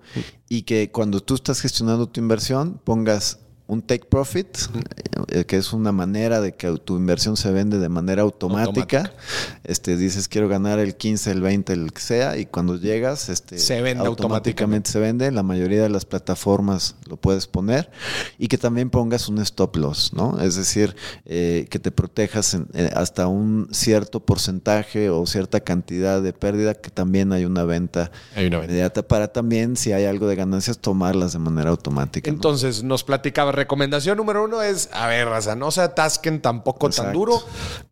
y 0.49 0.63
que 0.63 0.91
cuando 0.91 1.21
tú 1.21 1.35
estás 1.35 1.61
gestionando 1.61 2.09
tu 2.09 2.21
inversión 2.21 2.81
pongas 2.85 3.41
un 3.67 3.81
take 3.81 4.05
profit, 4.05 4.59
eh, 5.29 5.45
que 5.47 5.57
es 5.57 5.73
una 5.73 5.91
manera 5.91 6.43
de 6.43 6.55
que 6.55 6.71
tu 6.79 6.97
inversión 6.97 7.37
se 7.37 7.51
vende 7.51 7.79
de 7.79 7.89
manera 7.89 8.23
automática. 8.23 9.13
Este 9.65 9.97
dices 9.97 10.29
quiero 10.29 10.49
ganar 10.49 10.79
el 10.79 10.97
15, 10.97 11.31
el 11.31 11.41
20, 11.41 11.73
el 11.73 11.93
que 11.93 12.01
sea 12.01 12.37
y 12.37 12.45
cuando 12.45 12.77
llegas 12.77 13.31
este 13.31 13.59
se 13.59 13.81
vende 13.81 14.05
automáticamente, 14.05 14.91
se 14.91 14.99
vende, 15.01 15.31
la 15.31 15.43
mayoría 15.43 15.83
de 15.83 15.89
las 15.89 16.05
plataformas 16.05 16.97
lo 17.09 17.17
puedes 17.17 17.47
poner 17.47 17.91
y 18.39 18.49
que 18.49 18.59
también 18.59 18.91
pongas 18.91 19.29
un 19.29 19.39
stop 19.39 19.77
loss, 19.77 20.13
¿no? 20.13 20.39
Es 20.41 20.57
decir, 20.57 20.95
eh, 21.25 21.67
que 21.71 21.79
te 21.79 21.91
protejas 21.91 22.55
eh, 22.75 22.91
hasta 22.95 23.29
un 23.29 23.69
cierto 23.73 24.21
porcentaje 24.21 25.09
o 25.09 25.25
cierta 25.25 25.61
cantidad 25.61 26.21
de 26.21 26.35
pérdida 26.35 26.75
que 26.75 26.91
también 26.91 27.33
hay 27.33 27.47
una 27.47 27.65
venta, 27.65 28.11
inmediata 28.37 29.03
para 29.03 29.29
también 29.29 29.77
si 29.77 29.93
hay 29.93 30.05
algo 30.05 30.27
de 30.27 30.37
ganancias 30.37 30.79
tomarlas 30.79 31.33
de 31.33 31.39
manera 31.39 31.71
automática. 31.71 32.29
Entonces, 32.31 32.83
nos 32.83 33.05
platicaba 33.05 33.54
recomendación 33.55 34.17
número 34.17 34.45
uno 34.45 34.63
es, 34.63 34.89
a 34.93 35.07
ver, 35.07 35.29
raza, 35.29 35.55
no 35.55 35.71
se 35.71 35.83
atasquen 35.83 36.41
tampoco 36.41 36.91
tan 36.91 37.13
duro. 37.13 37.43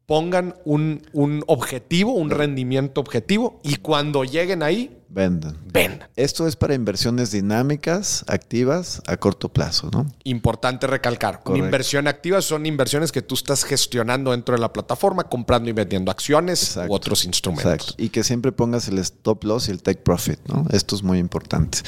Pongan 0.07 0.55
un, 0.65 1.03
un 1.13 1.45
objetivo, 1.47 2.13
un 2.13 2.31
rendimiento 2.31 3.01
objetivo 3.01 3.61
y 3.63 3.77
cuando 3.77 4.25
lleguen 4.25 4.63
ahí, 4.63 5.03
Vendan. 5.15 5.59
Vendan. 5.71 6.09
Esto 6.17 6.47
es 6.47 6.57
para 6.57 6.73
inversiones 6.75 7.31
dinámicas, 7.33 8.25
activas, 8.29 9.03
a 9.07 9.19
corto 9.19 9.51
plazo, 9.51 9.91
¿no? 9.93 10.07
Importante 10.25 10.87
recalcar. 10.87 11.43
Inversión 11.55 12.09
activa 12.09 12.41
son 12.41 12.65
inversiones 12.65 13.13
que 13.13 13.21
tú 13.21 13.35
estás 13.35 13.65
gestionando 13.65 14.31
dentro 14.31 14.55
de 14.55 14.61
la 14.63 14.73
plataforma, 14.73 15.25
comprando 15.25 15.69
y 15.69 15.75
vendiendo 15.75 16.11
acciones 16.11 16.79
u 16.89 16.95
otros 16.95 17.27
instrumentos. 17.27 17.73
Exacto. 17.73 17.95
Y 18.03 18.09
que 18.09 18.25
siempre 18.25 18.53
pongas 18.53 18.89
el 18.89 18.99
stop 19.01 19.45
loss 19.45 19.69
y 19.69 19.73
el 19.73 19.83
take 19.83 20.01
profit, 20.01 20.39
¿no? 20.49 20.65
Esto 20.71 20.97
es 20.97 21.03
muy 21.03 21.19
importante. 21.19 21.81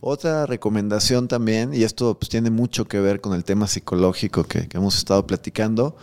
Otra 0.00 0.46
recomendación 0.46 1.26
también, 1.26 1.74
y 1.74 1.82
esto 1.82 2.16
pues, 2.20 2.28
tiene 2.28 2.50
mucho 2.50 2.84
que 2.86 3.00
ver 3.00 3.20
con 3.20 3.34
el 3.34 3.42
tema 3.42 3.66
psicológico 3.66 4.44
que, 4.44 4.68
que 4.68 4.76
hemos 4.76 4.96
estado 4.96 5.26
platicando, 5.26 5.96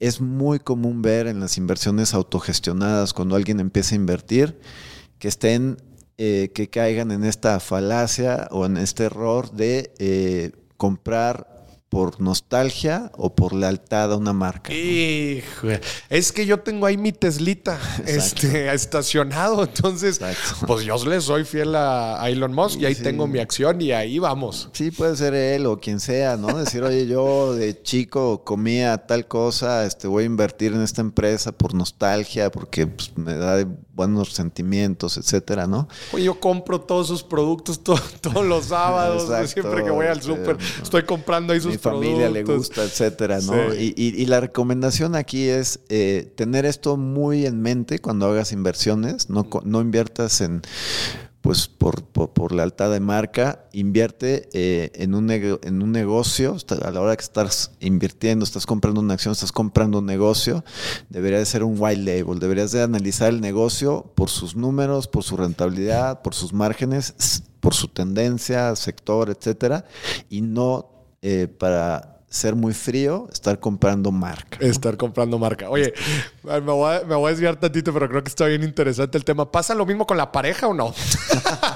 es 0.00 0.20
muy 0.20 0.58
común 0.58 1.02
ver 1.02 1.26
en 1.26 1.38
las 1.38 1.58
inversiones 1.58 2.14
autogestionadas 2.14 3.12
cuando 3.12 3.36
alguien 3.36 3.60
empieza 3.60 3.94
a 3.94 3.96
invertir 3.96 4.58
que 5.18 5.28
estén 5.28 5.76
eh, 6.16 6.50
que 6.54 6.68
caigan 6.68 7.12
en 7.12 7.24
esta 7.24 7.60
falacia 7.60 8.48
o 8.50 8.66
en 8.66 8.76
este 8.76 9.04
error 9.04 9.52
de 9.52 9.92
eh, 9.98 10.52
comprar 10.76 11.49
por 11.90 12.20
nostalgia 12.20 13.10
o 13.16 13.34
por 13.34 13.52
lealtad 13.52 14.12
a 14.12 14.16
una 14.16 14.32
marca. 14.32 14.72
Es 14.72 16.32
que 16.32 16.46
yo 16.46 16.60
tengo 16.60 16.86
ahí 16.86 16.96
mi 16.96 17.12
Teslita 17.12 17.78
este, 18.06 18.72
estacionado, 18.72 19.64
entonces 19.64 20.20
pues 20.66 20.84
yo 20.84 21.04
le 21.04 21.20
soy 21.20 21.44
fiel 21.44 21.74
a 21.74 22.22
Elon 22.30 22.54
Musk 22.54 22.80
y 22.80 22.86
ahí 22.86 22.94
tengo 22.94 23.26
mi 23.26 23.40
acción 23.40 23.80
y 23.80 23.90
ahí 23.90 24.20
vamos. 24.20 24.70
Sí, 24.72 24.92
puede 24.92 25.16
ser 25.16 25.34
él 25.34 25.66
o 25.66 25.80
quien 25.80 25.98
sea, 25.98 26.36
¿no? 26.36 26.56
Decir, 26.56 26.84
oye, 26.84 27.08
yo 27.08 27.54
de 27.54 27.82
chico 27.82 28.44
comía 28.44 28.96
tal 28.98 29.26
cosa, 29.26 29.84
este, 29.84 30.06
voy 30.06 30.22
a 30.22 30.26
invertir 30.26 30.72
en 30.72 30.82
esta 30.82 31.00
empresa 31.00 31.50
por 31.50 31.74
nostalgia, 31.74 32.52
porque 32.52 32.86
pues, 32.86 33.16
me 33.18 33.34
da 33.34 33.66
buenos 34.00 34.32
sentimientos, 34.32 35.18
etcétera, 35.18 35.66
¿no? 35.66 35.86
Oye, 36.14 36.24
yo 36.24 36.40
compro 36.40 36.80
todos 36.80 37.06
sus 37.08 37.22
productos 37.22 37.80
todos 38.22 38.46
los 38.46 38.66
sábados, 38.66 39.30
siempre 39.50 39.84
que 39.84 39.90
voy 39.90 40.06
al 40.06 40.22
súper, 40.22 40.56
estoy 40.82 41.02
comprando 41.02 41.52
ahí 41.52 41.60
sus 41.60 41.76
familia 41.76 42.30
le 42.30 42.42
gusta, 42.42 42.82
etcétera, 42.82 43.40
¿no? 43.42 43.74
Y, 43.74 44.24
la 44.30 44.40
recomendación 44.40 45.16
aquí 45.16 45.48
es 45.48 45.80
eh, 45.88 46.32
tener 46.36 46.64
esto 46.64 46.96
muy 46.96 47.44
en 47.44 47.60
mente 47.60 47.98
cuando 47.98 48.26
hagas 48.26 48.52
inversiones, 48.52 49.28
no, 49.28 49.46
no 49.64 49.80
inviertas 49.80 50.40
en 50.40 50.62
pues 51.40 51.68
por, 51.68 52.04
por, 52.04 52.52
lealtad 52.52 52.90
de 52.90 53.00
marca, 53.00 53.64
invierte 53.72 54.48
eh, 54.52 54.90
en, 54.94 55.14
un 55.14 55.30
en 55.30 55.82
un 55.82 55.92
negocio, 55.92 56.56
a 56.82 56.90
la 56.90 57.00
hora 57.00 57.16
que 57.16 57.22
estás 57.22 57.72
invirtiendo, 57.80 58.44
estás 58.44 58.66
comprando 58.66 59.00
una 59.00 59.14
acción, 59.14 59.32
estás 59.32 59.52
comprando 59.52 60.00
un 60.00 60.06
negocio, 60.06 60.64
debería 61.08 61.38
de 61.38 61.46
ser 61.46 61.64
un 61.64 61.76
white 61.78 62.02
label, 62.02 62.38
deberías 62.38 62.72
de 62.72 62.82
analizar 62.82 63.30
el 63.30 63.40
negocio 63.40 64.12
por 64.14 64.28
sus 64.28 64.54
números, 64.54 65.08
por 65.08 65.24
su 65.24 65.36
rentabilidad, 65.36 66.20
por 66.22 66.34
sus 66.34 66.52
márgenes, 66.52 67.14
por 67.60 67.74
su 67.74 67.88
tendencia, 67.88 68.76
sector, 68.76 69.30
etcétera, 69.30 69.86
y 70.28 70.42
no 70.42 70.90
eh, 71.22 71.48
para 71.48 72.19
ser 72.30 72.54
muy 72.54 72.72
frío, 72.72 73.28
estar 73.32 73.58
comprando 73.58 74.12
marca. 74.12 74.56
Estar 74.60 74.96
comprando 74.96 75.36
marca. 75.36 75.68
Oye, 75.68 75.92
me 76.44 76.60
voy, 76.60 76.94
a, 76.94 77.00
me 77.00 77.16
voy, 77.16 77.26
a, 77.26 77.30
desviar 77.32 77.56
tantito, 77.56 77.92
pero 77.92 78.08
creo 78.08 78.22
que 78.22 78.28
está 78.28 78.46
bien 78.46 78.62
interesante 78.62 79.18
el 79.18 79.24
tema. 79.24 79.50
¿Pasa 79.50 79.74
lo 79.74 79.84
mismo 79.84 80.06
con 80.06 80.16
la 80.16 80.30
pareja 80.30 80.68
o 80.68 80.74
no? 80.74 80.94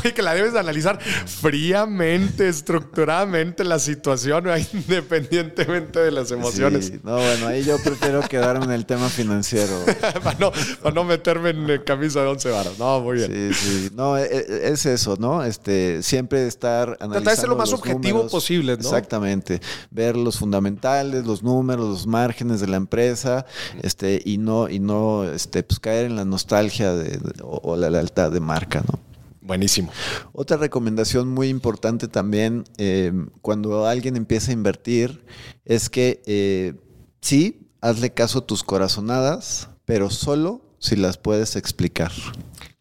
Oye, 0.00 0.14
que 0.14 0.22
la 0.22 0.34
debes 0.34 0.54
analizar 0.54 1.00
fríamente, 1.00 2.48
estructuradamente 2.48 3.64
la 3.64 3.78
situación, 3.78 4.44
independientemente 4.72 6.00
de 6.00 6.10
las 6.10 6.30
emociones. 6.30 6.92
no, 7.04 7.16
bueno, 7.16 7.46
ahí 7.48 7.64
yo 7.64 7.76
prefiero 7.82 8.20
quedarme 8.22 8.66
en 8.66 8.72
el 8.72 8.86
tema 8.86 9.08
financiero. 9.08 9.84
para, 10.22 10.38
no, 10.38 10.52
para, 10.82 10.94
no, 10.94 11.04
meterme 11.04 11.50
en 11.50 11.82
camisa 11.82 12.20
de 12.20 12.26
once 12.26 12.50
varas. 12.50 12.78
No, 12.78 13.00
muy 13.00 13.18
bien. 13.18 13.52
Sí, 13.52 13.54
sí. 13.54 13.90
No, 13.94 14.16
e, 14.16 14.24
e, 14.24 14.68
es 14.72 14.86
eso, 14.86 15.16
¿no? 15.18 15.44
Este, 15.44 16.02
siempre 16.02 16.46
estar 16.46 16.88
analizando. 17.00 17.14
Tratar 17.14 17.34
de 17.34 17.40
ser 17.40 17.48
lo 17.48 17.56
más 17.56 17.72
objetivo 17.72 18.26
posible, 18.28 18.76
¿no? 18.76 18.80
Exactamente. 18.80 19.60
Ver 19.90 20.16
los 20.16 20.38
fundamentales, 20.38 21.24
los 21.26 21.42
números, 21.42 21.88
los 21.88 22.06
márgenes 22.06 22.60
de 22.60 22.66
la 22.66 22.76
empresa, 22.76 23.46
este, 23.82 24.20
y 24.24 24.38
no, 24.38 24.68
y 24.68 24.78
no 24.78 25.24
este, 25.24 25.62
pues, 25.62 25.80
caer 25.80 26.06
en 26.06 26.16
la 26.16 26.24
nostalgia 26.24 26.94
de, 26.94 27.18
o 27.42 27.76
la 27.76 27.90
lealtad 27.90 28.30
de 28.30 28.40
marca, 28.40 28.82
¿no? 28.86 29.07
Buenísimo. 29.48 29.90
Otra 30.34 30.58
recomendación 30.58 31.28
muy 31.28 31.48
importante 31.48 32.06
también 32.06 32.64
eh, 32.76 33.12
cuando 33.40 33.86
alguien 33.86 34.14
empieza 34.14 34.50
a 34.50 34.52
invertir 34.52 35.24
es 35.64 35.88
que 35.88 36.22
eh, 36.26 36.74
sí, 37.22 37.70
hazle 37.80 38.12
caso 38.12 38.40
a 38.40 38.46
tus 38.46 38.62
corazonadas, 38.62 39.70
pero 39.86 40.10
solo 40.10 40.60
si 40.78 40.96
las 40.96 41.16
puedes 41.16 41.56
explicar. 41.56 42.12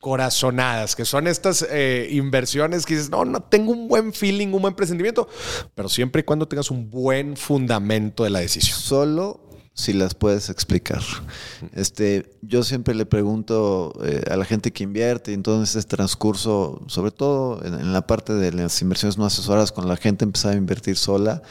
Corazonadas, 0.02 0.98
que 0.98 1.06
son 1.06 1.28
estas 1.28 1.66
eh, 1.70 2.10
inversiones 2.12 2.86
que 2.86 2.96
dices, 2.96 3.10
no, 3.10 3.24
no 3.24 3.40
tengo 3.40 3.72
un 3.72 3.88
buen 3.88 4.12
feeling, 4.12 4.48
un 4.48 4.64
buen 4.64 4.76
presentimiento, 4.76 5.30
pero 5.74 5.88
siempre 5.88 6.20
y 6.20 6.24
cuando 6.26 6.50
tengas 6.50 6.70
un 6.70 6.90
buen 6.90 7.38
fundamento 7.38 8.26
de 8.26 8.30
la 8.30 8.40
decisión. 8.40 8.78
Solo 8.78 9.47
si 9.78 9.94
las 9.94 10.16
puedes 10.16 10.50
explicar. 10.50 11.02
Este, 11.74 12.32
yo 12.42 12.64
siempre 12.64 12.96
le 12.96 13.06
pregunto 13.06 13.94
eh, 14.04 14.24
a 14.30 14.36
la 14.36 14.44
gente 14.44 14.74
que 14.74 14.84
invierte, 14.84 15.32
y 15.32 15.34
entonces 15.36 15.76
este 15.76 15.96
transcurso, 15.96 16.82
sobre 16.88 17.12
todo 17.12 17.64
en, 17.64 17.94
la 17.94 18.06
parte 18.08 18.34
de 18.34 18.52
las 18.52 18.82
inversiones 18.82 19.20
no 19.20 19.26
asesoradas, 19.26 19.72
cuando 19.72 19.94
la 19.94 19.98
gente 19.98 20.26
empezaba 20.26 20.56
a 20.56 20.58
invertir 20.58 20.98
sola, 20.98 21.44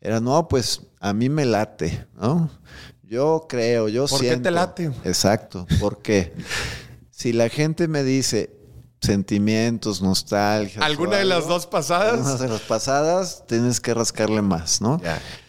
era, 0.00 0.20
no, 0.20 0.46
pues 0.46 0.82
a 1.00 1.12
mí 1.12 1.28
me 1.28 1.44
late, 1.44 2.06
¿no? 2.14 2.48
Yo 3.02 3.46
creo, 3.48 3.88
yo 3.88 4.06
siento. 4.06 4.24
¿Por 4.24 4.36
qué 4.36 4.42
te 4.42 4.50
late? 4.52 4.92
Exacto, 5.04 5.66
porque 5.80 6.32
si 7.10 7.32
la 7.32 7.48
gente 7.48 7.88
me 7.88 8.04
dice, 8.04 8.56
sentimientos, 9.00 10.00
nostalgia. 10.00 10.80
¿Alguna 10.80 11.16
de 11.16 11.24
las 11.24 11.48
dos 11.48 11.66
pasadas? 11.66 12.14
Alguna 12.14 12.36
de 12.36 12.48
las 12.48 12.60
pasadas, 12.60 13.44
tienes 13.48 13.80
que 13.80 13.94
rascarle 13.94 14.42
más, 14.42 14.80
¿no? 14.80 15.00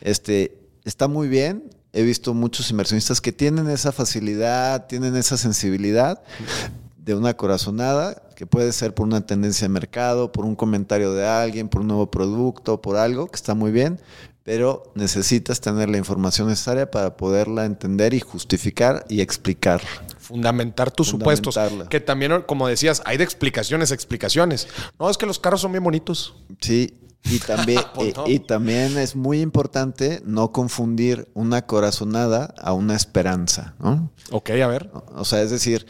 Este, 0.02 0.58
está 0.86 1.08
muy 1.08 1.28
bien, 1.28 1.70
he 1.96 2.04
visto 2.04 2.34
muchos 2.34 2.70
inversionistas 2.70 3.22
que 3.22 3.32
tienen 3.32 3.70
esa 3.70 3.94
facilidad, 3.94 4.86
tienen 4.88 5.16
esa 5.16 5.38
sensibilidad 5.38 6.22
de 6.98 7.16
una 7.16 7.36
corazonada, 7.36 8.22
que 8.36 8.46
puede 8.46 8.74
ser 8.74 8.94
por 8.94 9.08
una 9.08 9.26
tendencia 9.26 9.66
de 9.66 9.70
mercado, 9.70 10.34
por 10.34 10.44
un 10.44 10.58
comentario 10.58 11.14
de 11.14 11.26
alguien, 11.26 11.70
por 11.70 11.82
un 11.82 11.88
nuevo 11.88 12.12
producto, 12.12 12.82
por 12.82 12.98
algo, 12.98 13.28
que 13.28 13.38
está 13.38 13.56
muy 13.56 13.72
bien, 13.72 14.02
pero 14.44 14.92
necesitas 14.94 15.62
tener 15.62 15.88
la 15.88 15.98
información 15.98 16.50
necesaria 16.50 16.92
para 16.92 17.16
poderla 17.16 17.64
entender 17.64 18.14
y 18.14 18.20
justificar 18.20 19.06
y 19.08 19.22
explicar. 19.22 19.82
Fundamentar 20.20 20.92
tus 20.92 21.08
supuestos. 21.08 21.58
Que 21.90 22.02
también, 22.02 22.42
como 22.42 22.68
decías, 22.68 23.02
hay 23.06 23.16
de 23.16 23.24
explicaciones, 23.24 23.92
explicaciones. 23.92 24.68
No, 25.00 25.10
es 25.10 25.18
que 25.18 25.26
los 25.26 25.40
carros 25.40 25.62
son 25.62 25.72
bien 25.72 25.84
bonitos. 25.84 26.36
Sí, 26.60 26.94
y 27.26 27.40
también, 27.40 27.82
pues 27.96 28.16
eh, 28.18 28.24
y 28.28 28.40
también 28.40 28.98
es 28.98 29.16
muy 29.16 29.42
importante 29.42 30.22
no 30.26 30.52
confundir 30.52 31.30
una 31.34 31.66
corazonada 31.66 32.54
a 32.58 32.74
una 32.74 32.96
esperanza, 32.96 33.76
¿no? 33.80 34.12
Ok, 34.32 34.52
a 34.52 34.68
ver. 34.68 34.92
O 35.16 35.26
sea, 35.26 35.42
es 35.42 35.52
decir, 35.52 35.86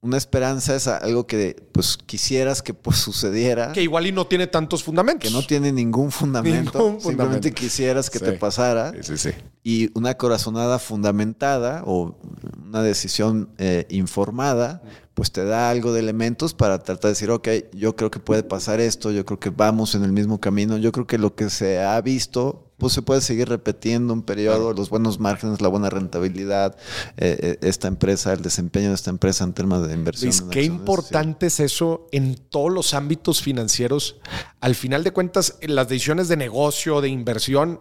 una 0.00 0.16
esperanza 0.16 0.76
es 0.76 0.86
algo 0.86 1.26
que 1.26 1.68
pues 1.72 1.96
quisieras 1.96 2.62
que 2.62 2.74
pues 2.74 2.98
sucediera. 2.98 3.72
Que 3.72 3.82
igual 3.82 4.06
y 4.06 4.12
no 4.12 4.26
tiene 4.26 4.46
tantos 4.46 4.84
fundamentos. 4.84 5.28
Que 5.28 5.34
no 5.34 5.42
tiene 5.44 5.72
ningún 5.72 6.10
fundamento. 6.12 6.98
simplemente 7.00 7.52
quisieras 7.52 8.10
que 8.10 8.20
te 8.20 8.32
pasara. 8.32 8.92
Sí, 9.02 9.16
sí, 9.16 9.30
Y 9.62 9.90
una 9.98 10.14
corazonada 10.14 10.78
fundamentada 10.78 11.82
o 11.86 12.16
una 12.64 12.82
decisión 12.82 13.50
eh, 13.58 13.86
informada, 13.90 14.82
pues 15.14 15.32
te 15.32 15.44
da 15.44 15.70
algo 15.70 15.92
de 15.92 16.00
elementos 16.00 16.54
para 16.54 16.78
tratar 16.78 17.02
de 17.02 17.08
decir, 17.10 17.30
ok, 17.30 17.48
yo 17.72 17.96
creo 17.96 18.10
que 18.10 18.20
puede 18.20 18.42
pasar 18.42 18.80
esto, 18.80 19.10
yo 19.10 19.24
creo 19.24 19.40
que 19.40 19.50
vamos 19.50 19.94
en 19.94 20.04
el 20.04 20.12
mismo 20.12 20.40
camino, 20.40 20.76
yo 20.76 20.92
creo 20.92 21.06
que 21.06 21.18
lo 21.18 21.34
que 21.34 21.50
se 21.50 21.82
ha 21.82 22.00
visto 22.00 22.65
pues 22.78 22.92
se 22.92 23.02
puede 23.02 23.20
seguir 23.20 23.48
repitiendo 23.48 24.12
un 24.12 24.22
periodo, 24.22 24.72
los 24.72 24.90
buenos 24.90 25.18
márgenes, 25.18 25.60
la 25.60 25.68
buena 25.68 25.88
rentabilidad, 25.88 26.76
eh, 27.16 27.36
eh, 27.40 27.58
esta 27.62 27.88
empresa, 27.88 28.32
el 28.32 28.42
desempeño 28.42 28.88
de 28.88 28.94
esta 28.94 29.10
empresa 29.10 29.44
en 29.44 29.54
temas 29.54 29.86
de 29.86 29.94
inversión. 29.94 30.30
Luis, 30.30 30.42
qué 30.50 30.62
importante 30.62 31.46
es 31.46 31.60
eso 31.60 32.06
en 32.12 32.36
todos 32.36 32.70
los 32.70 32.92
ámbitos 32.92 33.40
financieros. 33.40 34.16
Al 34.60 34.74
final 34.74 35.04
de 35.04 35.12
cuentas, 35.12 35.56
en 35.60 35.74
las 35.74 35.88
decisiones 35.88 36.28
de 36.28 36.36
negocio, 36.36 37.00
de 37.00 37.08
inversión, 37.08 37.80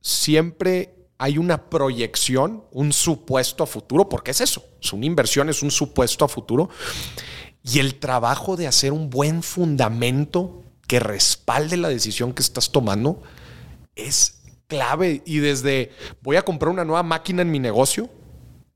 siempre 0.00 0.94
hay 1.18 1.36
una 1.36 1.68
proyección, 1.68 2.64
un 2.72 2.94
supuesto 2.94 3.64
a 3.64 3.66
futuro, 3.66 4.08
porque 4.08 4.30
es 4.30 4.40
eso, 4.40 4.64
es 4.80 4.90
una 4.94 5.04
inversión, 5.04 5.50
es 5.50 5.62
un 5.62 5.70
supuesto 5.70 6.24
a 6.24 6.28
futuro. 6.28 6.70
Y 7.62 7.78
el 7.78 7.96
trabajo 7.96 8.56
de 8.56 8.66
hacer 8.66 8.92
un 8.92 9.10
buen 9.10 9.42
fundamento 9.42 10.62
que 10.86 10.98
respalde 10.98 11.76
la 11.76 11.90
decisión 11.90 12.32
que 12.32 12.40
estás 12.40 12.72
tomando 12.72 13.22
es 13.96 14.40
clave. 14.66 15.22
Y 15.26 15.38
desde 15.38 15.90
voy 16.22 16.36
a 16.36 16.42
comprar 16.42 16.70
una 16.70 16.84
nueva 16.84 17.02
máquina 17.02 17.42
en 17.42 17.50
mi 17.50 17.58
negocio 17.58 18.08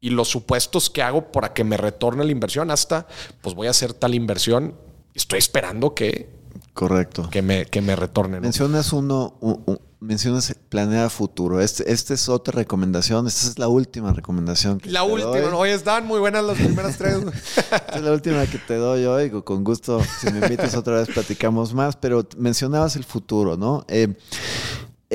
y 0.00 0.10
los 0.10 0.28
supuestos 0.28 0.90
que 0.90 1.02
hago 1.02 1.32
para 1.32 1.54
que 1.54 1.64
me 1.64 1.78
retorne 1.78 2.24
la 2.24 2.32
inversión 2.32 2.70
hasta, 2.70 3.06
pues 3.40 3.54
voy 3.54 3.68
a 3.68 3.70
hacer 3.70 3.94
tal 3.94 4.14
inversión. 4.14 4.74
Estoy 5.14 5.38
esperando 5.38 5.94
que... 5.94 6.28
Correcto. 6.74 7.30
Que 7.30 7.40
me, 7.40 7.64
que 7.66 7.80
me 7.80 7.96
retornen. 7.96 8.42
Mencionas 8.42 8.92
uno, 8.92 9.38
mencionas 10.04 10.54
planear 10.68 11.10
futuro. 11.10 11.60
Este, 11.60 11.90
esta 11.90 12.14
es 12.14 12.28
otra 12.28 12.52
recomendación. 12.52 13.26
Esta 13.26 13.48
es 13.48 13.58
la 13.58 13.68
última 13.68 14.12
recomendación. 14.12 14.78
Que 14.78 14.90
la 14.90 15.02
última. 15.04 15.56
Hoy 15.56 15.70
están 15.70 16.06
muy 16.06 16.20
buenas 16.20 16.44
las 16.44 16.58
primeras 16.58 16.98
tres. 16.98 17.16
Esta 17.46 17.96
es 17.96 18.02
la 18.02 18.12
última 18.12 18.46
que 18.46 18.58
te 18.58 18.74
doy 18.74 19.04
hoy. 19.04 19.30
Con 19.42 19.64
gusto, 19.64 20.02
si 20.20 20.30
me 20.30 20.40
invitas 20.40 20.74
otra 20.74 20.96
vez, 20.96 21.08
platicamos 21.08 21.74
más. 21.74 21.96
Pero 21.96 22.26
mencionabas 22.36 22.96
el 22.96 23.04
futuro, 23.04 23.56
¿no? 23.56 23.84
Eh, 23.88 24.14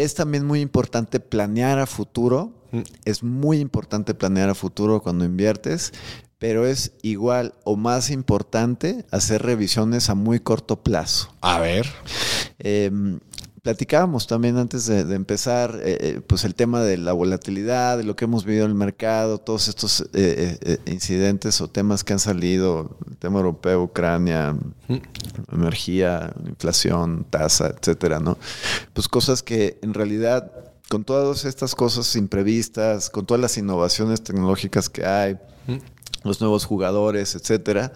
es 0.04 0.16
también 0.16 0.46
muy 0.46 0.62
importante 0.62 1.20
planear 1.20 1.80
a 1.80 1.86
futuro. 1.86 2.54
Mm. 2.72 2.82
Es 3.06 3.24
muy 3.24 3.60
importante 3.60 4.14
planear 4.14 4.50
a 4.50 4.56
futuro 4.56 5.02
cuando 5.02 5.26
inviertes, 5.26 5.92
pero 6.38 6.66
es 6.66 6.94
igual 7.02 7.54
o 7.66 7.76
más 7.76 8.10
importante 8.10 9.06
hacer 9.12 9.42
revisiones 9.44 10.10
a 10.10 10.16
muy 10.16 10.40
corto 10.40 10.82
plazo. 10.84 11.34
A 11.42 11.60
ver. 11.60 11.88
Em, 12.60 13.20
platicábamos 13.70 14.26
también 14.26 14.58
antes 14.58 14.88
de, 14.88 15.02
empezar, 15.14 15.80
eh, 15.84 15.98
eh, 16.02 16.22
pues 16.26 16.44
el 16.44 16.56
tema 16.56 16.82
de 16.82 16.98
la 16.98 17.14
volatilidad, 17.14 18.00
de 18.00 18.04
lo 18.04 18.16
que 18.16 18.26
hemos 18.26 18.44
vivido 18.44 18.66
en 18.66 18.72
el 18.72 18.76
mercado, 18.76 19.38
todos 19.38 19.68
estos 19.68 20.10
eh, 20.14 20.80
incidentes 20.88 21.62
o 21.62 21.68
temas 21.68 22.04
que 22.04 22.14
han 22.14 22.20
salido, 22.20 22.98
el 23.08 23.18
tema 23.18 23.38
europeo, 23.38 23.84
Ucrania, 23.84 24.56
mm. 24.88 24.96
energía, 25.54 26.34
inflación, 26.48 27.28
tasa, 27.30 27.68
etcétera, 27.68 28.20
¿no? 28.20 28.40
Pues 28.94 29.08
cosas 29.08 29.44
que 29.44 29.78
en 29.84 29.94
realidad, 29.94 30.52
con 30.90 31.04
todas 31.04 31.46
estas 31.46 31.76
cosas 31.76 32.16
imprevistas, 32.16 33.12
con 33.12 33.28
todas 33.28 33.40
las 33.40 33.56
innovaciones 33.60 34.24
tecnológicas 34.24 34.90
que 34.90 35.06
hay, 35.06 35.36
mm. 35.68 35.78
los 36.24 36.42
nuevos 36.42 36.66
jugadores, 36.66 37.36
etcétera, 37.36 37.94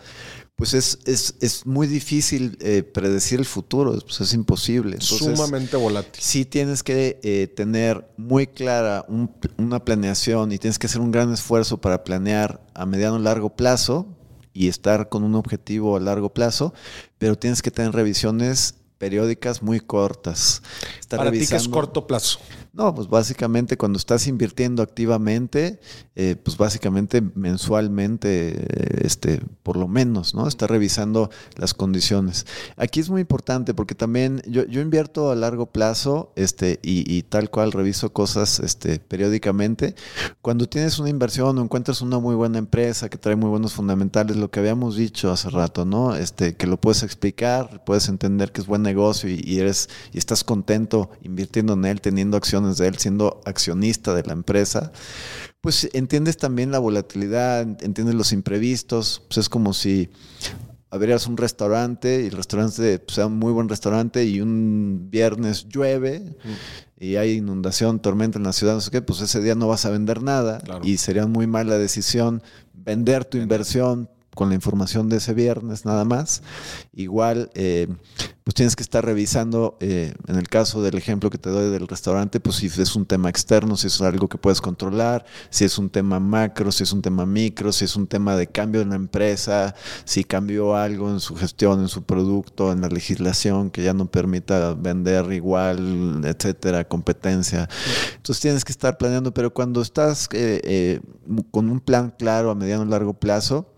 pues 0.56 0.74
es, 0.74 1.00
es, 1.06 1.66
muy 1.66 1.88
difícil 1.88 2.58
eh, 2.62 2.84
predecir 2.84 3.40
el 3.40 3.46
futuro, 3.46 3.98
pues 4.00 4.22
es 4.22 4.34
imposible. 4.34 5.02
Sumamente 5.02 5.76
volátil. 5.78 6.22
Sí 6.24 6.46
tienes 6.46 6.84
que 6.84 7.20
eh, 7.24 7.48
tener 7.48 8.08
muy 8.18 8.48
clara 8.48 9.06
una 9.58 9.84
planeación 9.84 10.52
y 10.52 10.60
tienes 10.60 10.78
que 10.78 10.88
hacer 10.88 11.02
un 11.02 11.12
gran 11.12 11.34
esfuerzo 11.34 11.82
para 11.82 12.04
planear 12.04 12.62
a 12.76 12.86
mediano 12.86 13.20
y 13.20 13.24
largo 13.24 13.56
plazo 13.56 14.08
y 14.54 14.68
estar 14.68 15.10
con 15.10 15.24
un 15.24 15.34
objetivo 15.36 15.98
a 15.98 16.00
largo 16.00 16.34
plazo, 16.34 16.74
pero 17.18 17.36
tienes 17.36 17.62
que 17.64 17.72
tener 17.72 17.92
revisiones 17.92 18.76
periódicas 19.00 19.64
muy 19.64 19.80
cortas. 19.80 20.62
Para 21.10 21.32
ti, 21.32 21.46
¿qué 21.48 21.56
es 21.56 21.68
corto 21.68 22.06
plazo? 22.06 22.40
No, 22.76 22.96
pues 22.96 23.08
básicamente 23.08 23.78
cuando 23.78 24.00
estás 24.00 24.26
invirtiendo 24.26 24.82
activamente, 24.82 25.80
eh, 26.16 26.36
pues 26.36 26.58
básicamente 26.58 27.22
mensualmente, 27.22 28.50
eh, 28.50 29.02
este, 29.04 29.42
por 29.62 29.78
lo 29.78 29.88
menos, 29.88 30.34
¿no? 30.34 30.48
Está 30.48 30.66
revisando 30.66 31.30
las 31.56 31.76
condiciones. 31.76 32.48
Aquí 32.76 33.00
es 33.00 33.12
muy 33.12 33.22
importante 33.22 33.76
porque 33.76 33.94
también 33.94 34.42
yo, 34.48 34.66
yo 34.66 34.82
invierto 34.82 35.30
a 35.30 35.36
largo 35.36 35.68
plazo, 35.68 36.34
este, 36.36 36.80
y, 36.82 37.22
tal 37.22 37.52
cual 37.52 37.74
reviso 37.74 38.12
cosas, 38.12 38.60
este, 38.60 38.98
periódicamente. 38.98 39.94
Cuando 40.42 40.68
tienes 40.68 40.98
una 40.98 41.10
inversión 41.12 41.56
o 41.60 41.62
encuentras 41.62 42.02
una 42.02 42.18
muy 42.18 42.34
buena 42.34 42.58
empresa 42.58 43.08
que 43.08 43.20
trae 43.20 43.36
muy 43.36 43.52
buenos 43.52 43.74
fundamentales, 43.74 44.36
lo 44.36 44.50
que 44.50 44.60
habíamos 44.60 44.96
dicho 44.96 45.32
hace 45.32 45.52
rato, 45.52 45.86
¿no? 45.86 46.16
Este, 46.16 46.56
que 46.56 46.66
lo 46.66 46.82
puedes 46.82 47.04
explicar, 47.04 47.84
puedes 47.86 48.10
entender 48.10 48.52
que 48.52 48.62
es 48.62 48.68
buen 48.68 48.82
negocio 48.82 49.30
y, 49.30 49.40
y 49.46 49.60
eres, 49.60 49.90
y 50.12 50.18
estás 50.18 50.44
contento 50.44 51.12
invirtiendo 51.22 51.74
en 51.74 51.86
él, 51.86 52.02
teniendo 52.02 52.36
acciones 52.36 52.63
de 52.72 52.88
él, 52.88 52.98
siendo 52.98 53.42
accionista 53.46 54.14
de 54.14 54.24
la 54.24 54.34
empresa, 54.34 54.92
pues 55.62 55.90
entiendes 55.94 56.38
también 56.38 56.72
la 56.72 56.80
volatilidad, 56.80 57.62
entiendes 57.84 58.16
los 58.16 58.32
imprevistos, 58.34 59.24
pues 59.28 59.38
es 59.38 59.50
como 59.50 59.74
si 59.74 60.10
abrieras 60.90 61.26
un 61.26 61.38
restaurante 61.38 62.22
y 62.22 62.28
el 62.28 62.34
restaurante 62.34 63.00
pues, 63.00 63.16
sea 63.16 63.26
un 63.26 63.40
muy 63.40 63.52
buen 63.52 63.68
restaurante 63.68 64.26
y 64.26 64.42
un 64.42 65.08
viernes 65.10 65.68
llueve 65.68 66.36
y 67.00 67.16
hay 67.16 67.32
inundación, 67.34 68.00
tormenta 68.00 68.38
en 68.38 68.44
la 68.44 68.54
ciudad, 68.54 68.76
no 68.76 68.82
sé 68.82 68.92
qué, 68.92 69.02
pues 69.02 69.20
ese 69.22 69.42
día 69.42 69.56
no 69.56 69.68
vas 69.68 69.86
a 69.86 69.90
vender 69.90 70.22
nada 70.22 70.62
y 70.84 70.98
sería 70.98 71.26
muy 71.26 71.48
mala 71.48 71.78
decisión 71.80 72.44
vender 72.74 73.26
tu 73.26 73.38
inversión 73.38 74.10
con 74.36 74.50
la 74.50 74.56
información 74.56 75.10
de 75.10 75.18
ese 75.18 75.34
viernes 75.34 75.86
nada 75.86 76.06
más. 76.06 76.42
Igual, 76.94 77.52
eh, 77.56 77.88
pues 78.44 78.56
tienes 78.56 78.76
que 78.76 78.84
estar 78.84 79.06
revisando, 79.06 79.78
eh, 79.80 80.14
en 80.28 80.36
el 80.36 80.50
caso 80.50 80.82
del 80.82 80.96
ejemplo 80.98 81.30
que 81.30 81.38
te 81.38 81.50
doy 81.50 81.72
del 81.72 81.88
restaurante, 81.88 82.40
pues 82.40 82.58
si 82.58 82.68
es 82.68 82.96
un 82.96 83.06
tema 83.06 83.30
externo, 83.30 83.78
si 83.78 83.88
es 83.88 84.02
algo 84.02 84.28
que 84.28 84.38
puedes 84.38 84.60
controlar, 84.60 85.26
si 85.50 85.64
es 85.64 85.78
un 85.78 85.90
tema 85.90 86.20
macro, 86.20 86.72
si 86.72 86.84
es 86.84 86.92
un 86.92 87.02
tema 87.02 87.26
micro, 87.26 87.72
si 87.72 87.86
es 87.86 87.96
un 87.96 88.06
tema 88.06 88.36
de 88.36 88.48
cambio 88.48 88.82
en 88.82 88.90
la 88.90 88.96
empresa, 88.96 89.76
si 90.04 90.26
cambió 90.26 90.76
algo 90.76 91.10
en 91.10 91.22
su 91.22 91.36
gestión, 91.36 91.80
en 91.80 91.88
su 91.88 92.04
producto, 92.04 92.72
en 92.72 92.82
la 92.82 92.90
legislación 92.90 93.72
que 93.72 93.84
ya 93.84 93.94
no 93.94 94.12
permita 94.12 94.74
vender 94.74 95.32
igual, 95.32 96.22
etcétera, 96.26 96.86
competencia. 96.86 97.70
Entonces 98.18 98.42
tienes 98.42 98.66
que 98.66 98.74
estar 98.74 98.98
planeando, 98.98 99.34
pero 99.34 99.54
cuando 99.54 99.82
estás 99.82 100.28
eh, 100.34 101.00
con 101.52 101.70
un 101.70 101.80
plan 101.80 102.14
claro 102.18 102.52
a 102.52 102.56
mediano 102.56 102.84
y 102.84 102.90
largo 102.90 103.14
plazo, 103.14 103.73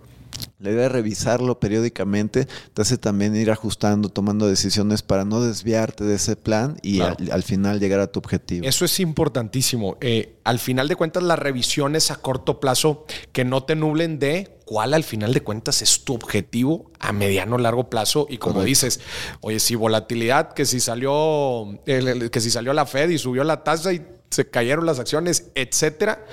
la 0.59 0.71
idea 0.71 0.83
de 0.83 0.89
revisarlo 0.89 1.59
periódicamente 1.59 2.47
te 2.73 2.81
hace 2.81 2.97
también 2.97 3.35
ir 3.35 3.51
ajustando, 3.51 4.09
tomando 4.09 4.47
decisiones 4.47 5.01
para 5.01 5.25
no 5.25 5.41
desviarte 5.41 6.03
de 6.03 6.15
ese 6.15 6.35
plan 6.35 6.77
y 6.81 7.01
al, 7.01 7.43
final 7.43 7.79
llegar 7.79 7.99
a 7.99 8.07
tu 8.07 8.19
objetivo. 8.19 8.65
Eso 8.65 8.85
es 8.85 8.99
importantísimo. 8.99 9.97
Eh, 10.01 10.37
al 10.43 10.59
final 10.59 10.87
de 10.87 10.95
cuentas, 10.95 11.23
las 11.23 11.37
revisiones 11.37 12.09
a 12.11 12.15
corto 12.17 12.59
plazo 12.59 13.05
que 13.31 13.45
no 13.45 13.63
te 13.63 13.75
nublen 13.75 14.19
de 14.19 14.57
cuál 14.65 14.93
al 14.93 15.03
final 15.03 15.33
de 15.33 15.41
cuentas 15.41 15.81
es 15.81 16.03
tu 16.03 16.13
objetivo 16.15 16.91
a 16.99 17.11
mediano 17.13 17.55
o 17.55 17.59
largo 17.59 17.89
plazo. 17.89 18.25
Y 18.29 18.37
como 18.37 18.63
dices, 18.63 18.99
oye, 19.41 19.59
si 19.59 19.75
volatilidad, 19.75 20.53
que 20.53 20.65
si 20.65 20.79
salió, 20.79 21.79
que 21.85 22.41
si 22.41 22.49
salió 22.49 22.73
la 22.73 22.85
Fed 22.85 23.09
y 23.09 23.17
subió 23.17 23.43
la 23.43 23.63
tasa 23.63 23.93
y 23.93 24.05
se 24.29 24.49
cayeron 24.49 24.85
las 24.85 24.99
acciones, 24.99 25.51
etcétera, 25.55 26.25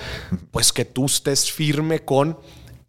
pues 0.50 0.72
que 0.72 0.84
tú 0.84 1.07
estés 1.07 1.53
firme 1.53 2.00
con 2.00 2.38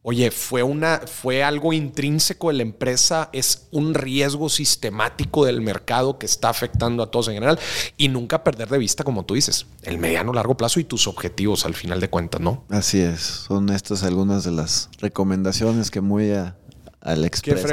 Oye, 0.06 0.32
fue 0.32 0.64
una, 0.64 1.00
fue 1.06 1.44
algo 1.44 1.72
intrínseco 1.72 2.50
de 2.50 2.56
la 2.56 2.64
empresa, 2.64 3.30
es 3.32 3.70
un 3.72 3.94
riesgo 3.94 4.50
sistemático 4.50 5.46
del 5.46 5.62
mercado 5.62 6.20
que 6.20 6.26
está 6.26 6.50
afectando 6.50 7.04
a 7.04 7.10
todos 7.10 7.30
en 7.30 7.36
general 7.36 7.58
y 7.96 8.10
nunca 8.10 8.44
perder 8.44 8.68
de 8.68 8.80
vista, 8.80 9.06
como 9.06 9.24
tú 9.24 9.36
dices, 9.36 9.66
el 9.82 10.00
mediano 10.00 10.34
largo 10.34 10.58
plazo 10.58 10.82
y 10.82 10.84
tus 10.84 11.08
objetivos 11.08 11.66
al 11.66 11.74
final 11.74 12.02
de 12.02 12.10
cuentas, 12.10 12.42
¿no? 12.42 12.66
Así 12.70 13.00
es, 13.00 13.22
son 13.22 13.70
estas 13.70 14.04
algunas 14.04 14.44
de 14.44 14.52
las 14.52 14.90
recomendaciones 15.00 15.90
que 15.90 16.02
muy 16.02 16.32
a, 16.32 16.58
al 17.00 17.24
express 17.24 17.66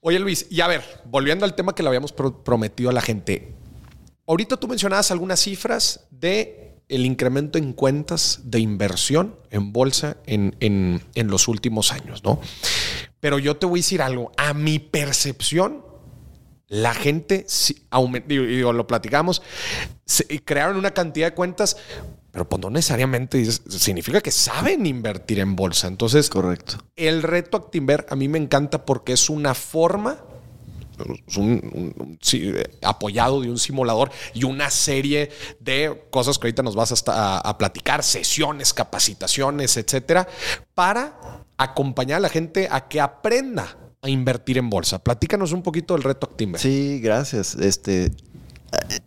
Oye 0.00 0.18
Luis, 0.18 0.46
y 0.48 0.62
a 0.62 0.66
ver, 0.66 0.82
volviendo 1.04 1.44
al 1.44 1.54
tema 1.54 1.74
que 1.74 1.82
le 1.82 1.90
habíamos 1.90 2.12
prometido 2.12 2.88
a 2.88 2.92
la 2.94 3.02
gente, 3.02 3.52
ahorita 4.26 4.56
tú 4.56 4.66
mencionabas 4.66 5.10
algunas 5.10 5.40
cifras 5.40 6.06
de 6.10 6.63
el 6.88 7.06
incremento 7.06 7.58
en 7.58 7.72
cuentas 7.72 8.40
de 8.44 8.60
inversión 8.60 9.36
en 9.50 9.72
bolsa 9.72 10.16
en, 10.26 11.00
los 11.14 11.48
últimos 11.48 11.92
años, 11.92 12.22
¿no? 12.24 12.40
Pero 13.20 13.38
yo 13.38 13.56
te 13.56 13.66
voy 13.66 13.78
a 13.78 13.82
decir 13.82 14.02
algo, 14.02 14.32
a 14.36 14.52
mi 14.52 14.78
percepción, 14.78 15.84
la 16.68 16.94
gente, 16.94 17.46
y 18.28 18.60
lo 18.60 18.86
platicamos, 18.86 19.42
crearon 20.44 20.76
una 20.76 20.92
cantidad 20.92 21.28
de 21.28 21.34
cuentas, 21.34 21.76
pero 22.30 22.48
pues 22.48 22.60
no 22.60 22.68
necesariamente 22.68 23.44
significa 23.44 24.20
que 24.20 24.30
saben 24.30 24.84
invertir 24.86 25.38
en 25.38 25.56
bolsa. 25.56 25.86
Entonces, 25.86 26.28
correcto. 26.28 26.78
El 26.96 27.22
reto 27.22 27.56
Actinver 27.56 28.06
a 28.10 28.16
mí 28.16 28.28
me 28.28 28.38
encanta 28.38 28.84
porque 28.84 29.12
es 29.12 29.30
una 29.30 29.54
forma 29.54 30.18
un, 31.36 32.18
apoyado 32.82 33.40
de 33.40 33.50
un 33.50 33.58
simulador 33.58 34.10
y 34.32 34.44
una 34.44 34.70
serie 34.70 35.30
de 35.60 36.06
cosas 36.10 36.38
que 36.38 36.46
ahorita 36.46 36.62
nos 36.62 36.74
vas 36.74 37.04
a, 37.06 37.58
platicar, 37.58 38.02
sesiones, 38.02 38.72
capacitaciones, 38.72 39.76
etcétera, 39.76 40.28
para 40.74 41.44
acompañar 41.56 42.18
a 42.18 42.20
la 42.20 42.28
gente 42.28 42.68
a 42.70 42.88
que 42.88 43.00
aprenda 43.00 43.76
a 44.02 44.08
invertir 44.08 44.58
en 44.58 44.68
bolsa. 44.68 44.98
Platícanos 44.98 45.52
un 45.52 45.62
poquito 45.62 45.94
del 45.94 46.02
reto 46.02 46.26
Actimber. 46.26 46.60
Sí, 46.60 47.00
gracias. 47.00 47.54
Este, 47.54 48.12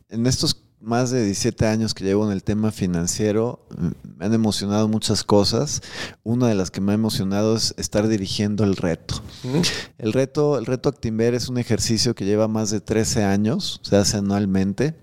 en 0.09 0.25
estos 0.25 0.56
más 0.87 1.11
de 1.11 1.23
17 1.25 1.67
años 1.67 1.93
que 1.93 2.05
llevo 2.05 2.25
en 2.25 2.31
el 2.31 2.43
tema 2.43 2.71
financiero, 2.71 3.67
me 4.17 4.25
han 4.25 4.33
emocionado 4.33 4.87
muchas 4.87 5.23
cosas. 5.25 5.81
Una 6.23 6.47
de 6.47 6.55
las 6.55 6.71
que 6.71 6.79
me 6.79 6.93
ha 6.93 6.95
emocionado 6.95 7.57
es 7.57 7.75
estar 7.77 8.07
dirigiendo 8.07 8.63
el 8.63 8.77
reto. 8.77 9.21
El 9.97 10.13
reto, 10.13 10.57
el 10.57 10.65
reto 10.65 10.87
Actimber 10.87 11.33
es 11.33 11.49
un 11.49 11.57
ejercicio 11.57 12.15
que 12.15 12.23
lleva 12.23 12.47
más 12.47 12.71
de 12.71 12.79
13 12.79 13.25
años, 13.25 13.81
se 13.83 13.97
hace 13.97 14.17
anualmente, 14.17 14.95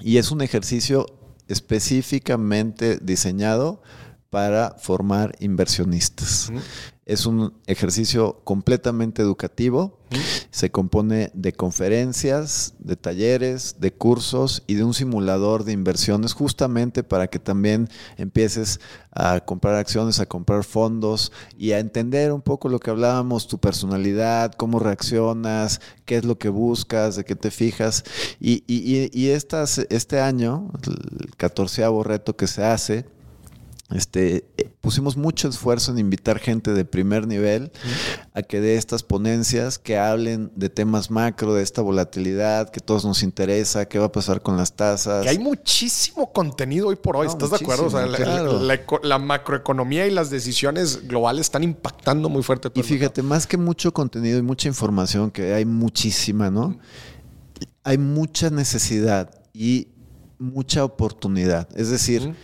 y 0.00 0.16
es 0.16 0.30
un 0.30 0.40
ejercicio 0.40 1.06
específicamente 1.48 2.98
diseñado 3.00 3.82
para 4.30 4.74
formar 4.80 5.36
inversionistas. 5.38 6.50
Es 7.06 7.26
un 7.26 7.52
ejercicio 7.66 8.40
completamente 8.44 9.20
educativo. 9.20 9.98
Se 10.50 10.70
compone 10.70 11.30
de 11.34 11.52
conferencias, 11.52 12.74
de 12.78 12.96
talleres, 12.96 13.76
de 13.78 13.92
cursos 13.92 14.62
y 14.66 14.74
de 14.74 14.84
un 14.84 14.94
simulador 14.94 15.64
de 15.64 15.72
inversiones 15.72 16.32
justamente 16.32 17.02
para 17.02 17.26
que 17.26 17.38
también 17.38 17.90
empieces 18.16 18.80
a 19.10 19.40
comprar 19.40 19.74
acciones, 19.74 20.18
a 20.18 20.26
comprar 20.26 20.64
fondos 20.64 21.30
y 21.58 21.72
a 21.72 21.78
entender 21.78 22.32
un 22.32 22.40
poco 22.40 22.70
lo 22.70 22.80
que 22.80 22.90
hablábamos, 22.90 23.48
tu 23.48 23.58
personalidad, 23.58 24.52
cómo 24.52 24.78
reaccionas, 24.78 25.82
qué 26.06 26.16
es 26.16 26.24
lo 26.24 26.38
que 26.38 26.48
buscas, 26.48 27.16
de 27.16 27.24
qué 27.24 27.36
te 27.36 27.50
fijas. 27.50 28.04
Y, 28.40 28.62
este 29.28 30.20
año, 30.20 30.70
el 30.86 31.36
catorceavo 31.36 32.02
reto 32.02 32.34
que 32.34 32.46
se 32.46 32.64
hace, 32.64 33.04
este, 33.90 34.46
eh, 34.56 34.70
pusimos 34.80 35.16
mucho 35.18 35.46
esfuerzo 35.46 35.92
en 35.92 35.98
invitar 35.98 36.38
gente 36.38 36.72
de 36.72 36.86
primer 36.86 37.26
nivel 37.26 37.70
a 38.32 38.42
que 38.42 38.60
dé 38.60 38.76
estas 38.76 39.02
ponencias, 39.02 39.78
que 39.78 39.98
hablen 39.98 40.50
de 40.56 40.70
temas 40.70 41.10
macro, 41.10 41.52
de 41.54 41.62
esta 41.62 41.82
volatilidad, 41.82 42.70
que 42.70 42.80
todos 42.80 43.04
nos 43.04 43.22
interesa, 43.22 43.86
qué 43.86 43.98
va 43.98 44.06
a 44.06 44.12
pasar 44.12 44.40
con 44.40 44.56
las 44.56 44.74
tasas. 44.74 45.22
Que 45.22 45.28
hay 45.28 45.38
muchísimo 45.38 46.32
contenido 46.32 46.88
hoy 46.88 46.96
por 46.96 47.16
hoy, 47.16 47.26
¿estás 47.26 47.50
de 47.50 47.56
acuerdo? 47.56 47.90
la, 49.02 49.18
macroeconomía 49.18 50.06
y 50.06 50.10
las 50.10 50.30
decisiones 50.30 51.06
globales 51.06 51.42
están 51.46 51.62
impactando 51.62 52.30
muy 52.30 52.42
fuerte. 52.42 52.70
Y 52.74 52.82
fíjate, 52.82 53.22
más 53.22 53.46
que 53.46 53.58
mucho 53.58 53.92
contenido 53.92 54.38
y 54.38 54.42
mucha 54.42 54.66
información, 54.66 55.30
que 55.30 55.52
hay 55.52 55.66
muchísima, 55.66 56.50
¿no? 56.50 56.78
Hay 57.82 57.98
mucha 57.98 58.48
necesidad 58.48 59.30
y 59.52 59.88
mucha 60.38 60.84
oportunidad. 60.84 61.68
Es 61.76 61.90
decir, 61.90 62.34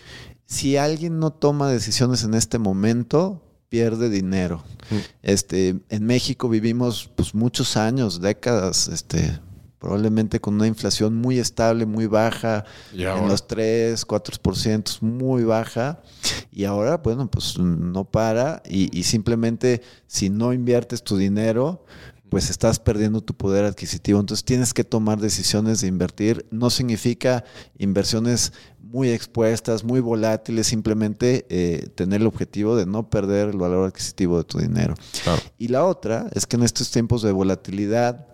si 0.51 0.77
alguien 0.77 1.21
no 1.21 1.31
toma 1.31 1.71
decisiones 1.71 2.25
en 2.25 2.35
este 2.35 2.59
momento, 2.59 3.41
pierde 3.69 4.11
dinero. 4.11 4.65
Mm. 4.91 4.97
Este, 5.23 5.77
en 5.89 6.05
México 6.05 6.49
vivimos 6.49 7.09
pues, 7.15 7.37
muchos 7.37 7.77
años, 7.77 8.21
décadas, 8.21 8.89
este, 8.89 9.39
probablemente 9.79 10.41
con 10.41 10.55
una 10.55 10.67
inflación 10.67 11.15
muy 11.15 11.39
estable, 11.39 11.87
muy 11.87 12.07
baja, 12.07 12.65
en 12.93 13.29
los 13.29 13.47
3, 13.47 14.05
4%, 14.05 15.01
muy 15.03 15.45
baja. 15.45 16.03
Y 16.51 16.65
ahora, 16.65 16.97
bueno, 16.97 17.31
pues 17.31 17.57
no 17.57 18.05
para 18.05 18.61
y, 18.69 18.99
y 18.99 19.05
simplemente 19.05 19.83
si 20.09 20.31
no 20.31 20.53
inviertes 20.53 21.05
tu 21.05 21.17
dinero, 21.17 21.85
pues 22.31 22.49
estás 22.49 22.79
perdiendo 22.79 23.21
tu 23.21 23.35
poder 23.35 23.65
adquisitivo. 23.65 24.19
Entonces 24.19 24.45
tienes 24.45 24.73
que 24.73 24.85
tomar 24.85 25.21
decisiones 25.21 25.81
de 25.81 25.89
invertir. 25.89 26.47
No 26.51 26.71
significa 26.71 27.45
inversiones 27.77 28.53
muy 28.91 29.11
expuestas, 29.11 29.85
muy 29.85 30.01
volátiles, 30.01 30.67
simplemente 30.67 31.47
eh, 31.49 31.89
tener 31.95 32.21
el 32.21 32.27
objetivo 32.27 32.75
de 32.75 32.87
no 32.87 33.09
perder 33.09 33.51
el 33.51 33.57
valor 33.57 33.87
adquisitivo 33.87 34.39
de 34.39 34.45
tu 34.45 34.59
dinero. 34.59 34.95
Y 35.59 35.69
la 35.69 35.85
otra 35.85 36.27
es 36.33 36.47
que 36.47 36.57
en 36.57 36.65
estos 36.65 36.91
tiempos 36.91 37.23
de 37.23 37.31
volatilidad, 37.31 38.27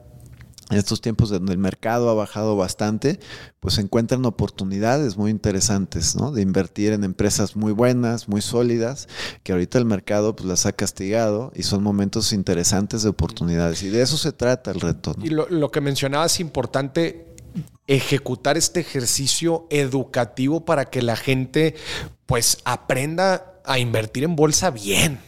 en 0.70 0.78
estos 0.78 1.02
tiempos 1.02 1.28
donde 1.28 1.52
el 1.52 1.58
mercado 1.58 2.08
ha 2.08 2.14
bajado 2.14 2.56
bastante, 2.56 3.20
pues 3.60 3.74
se 3.74 3.82
encuentran 3.82 4.24
oportunidades 4.24 5.18
muy 5.18 5.30
interesantes, 5.30 6.16
¿no? 6.16 6.32
De 6.32 6.40
invertir 6.40 6.94
en 6.94 7.04
empresas 7.04 7.54
muy 7.54 7.72
buenas, 7.72 8.26
muy 8.26 8.40
sólidas, 8.40 9.08
que 9.42 9.52
ahorita 9.52 9.76
el 9.76 9.84
mercado 9.84 10.34
pues 10.34 10.48
las 10.48 10.64
ha 10.64 10.72
castigado 10.72 11.52
y 11.54 11.64
son 11.64 11.82
momentos 11.82 12.32
interesantes 12.32 13.02
de 13.02 13.10
oportunidades. 13.10 13.82
Y 13.82 13.90
de 13.90 14.00
eso 14.00 14.16
se 14.16 14.32
trata 14.32 14.70
el 14.70 14.80
reto. 14.80 15.14
Y 15.22 15.28
lo, 15.28 15.48
lo 15.50 15.70
que 15.70 15.82
mencionabas 15.82 16.32
es 16.32 16.40
importante 16.40 17.35
ejecutar 17.86 18.56
este 18.56 18.80
ejercicio 18.80 19.66
educativo 19.70 20.64
para 20.64 20.86
que 20.86 21.02
la 21.02 21.16
gente 21.16 21.74
pues 22.26 22.58
aprenda 22.64 23.60
a 23.64 23.78
invertir 23.78 24.24
en 24.24 24.36
bolsa 24.36 24.70
bien. 24.70 25.20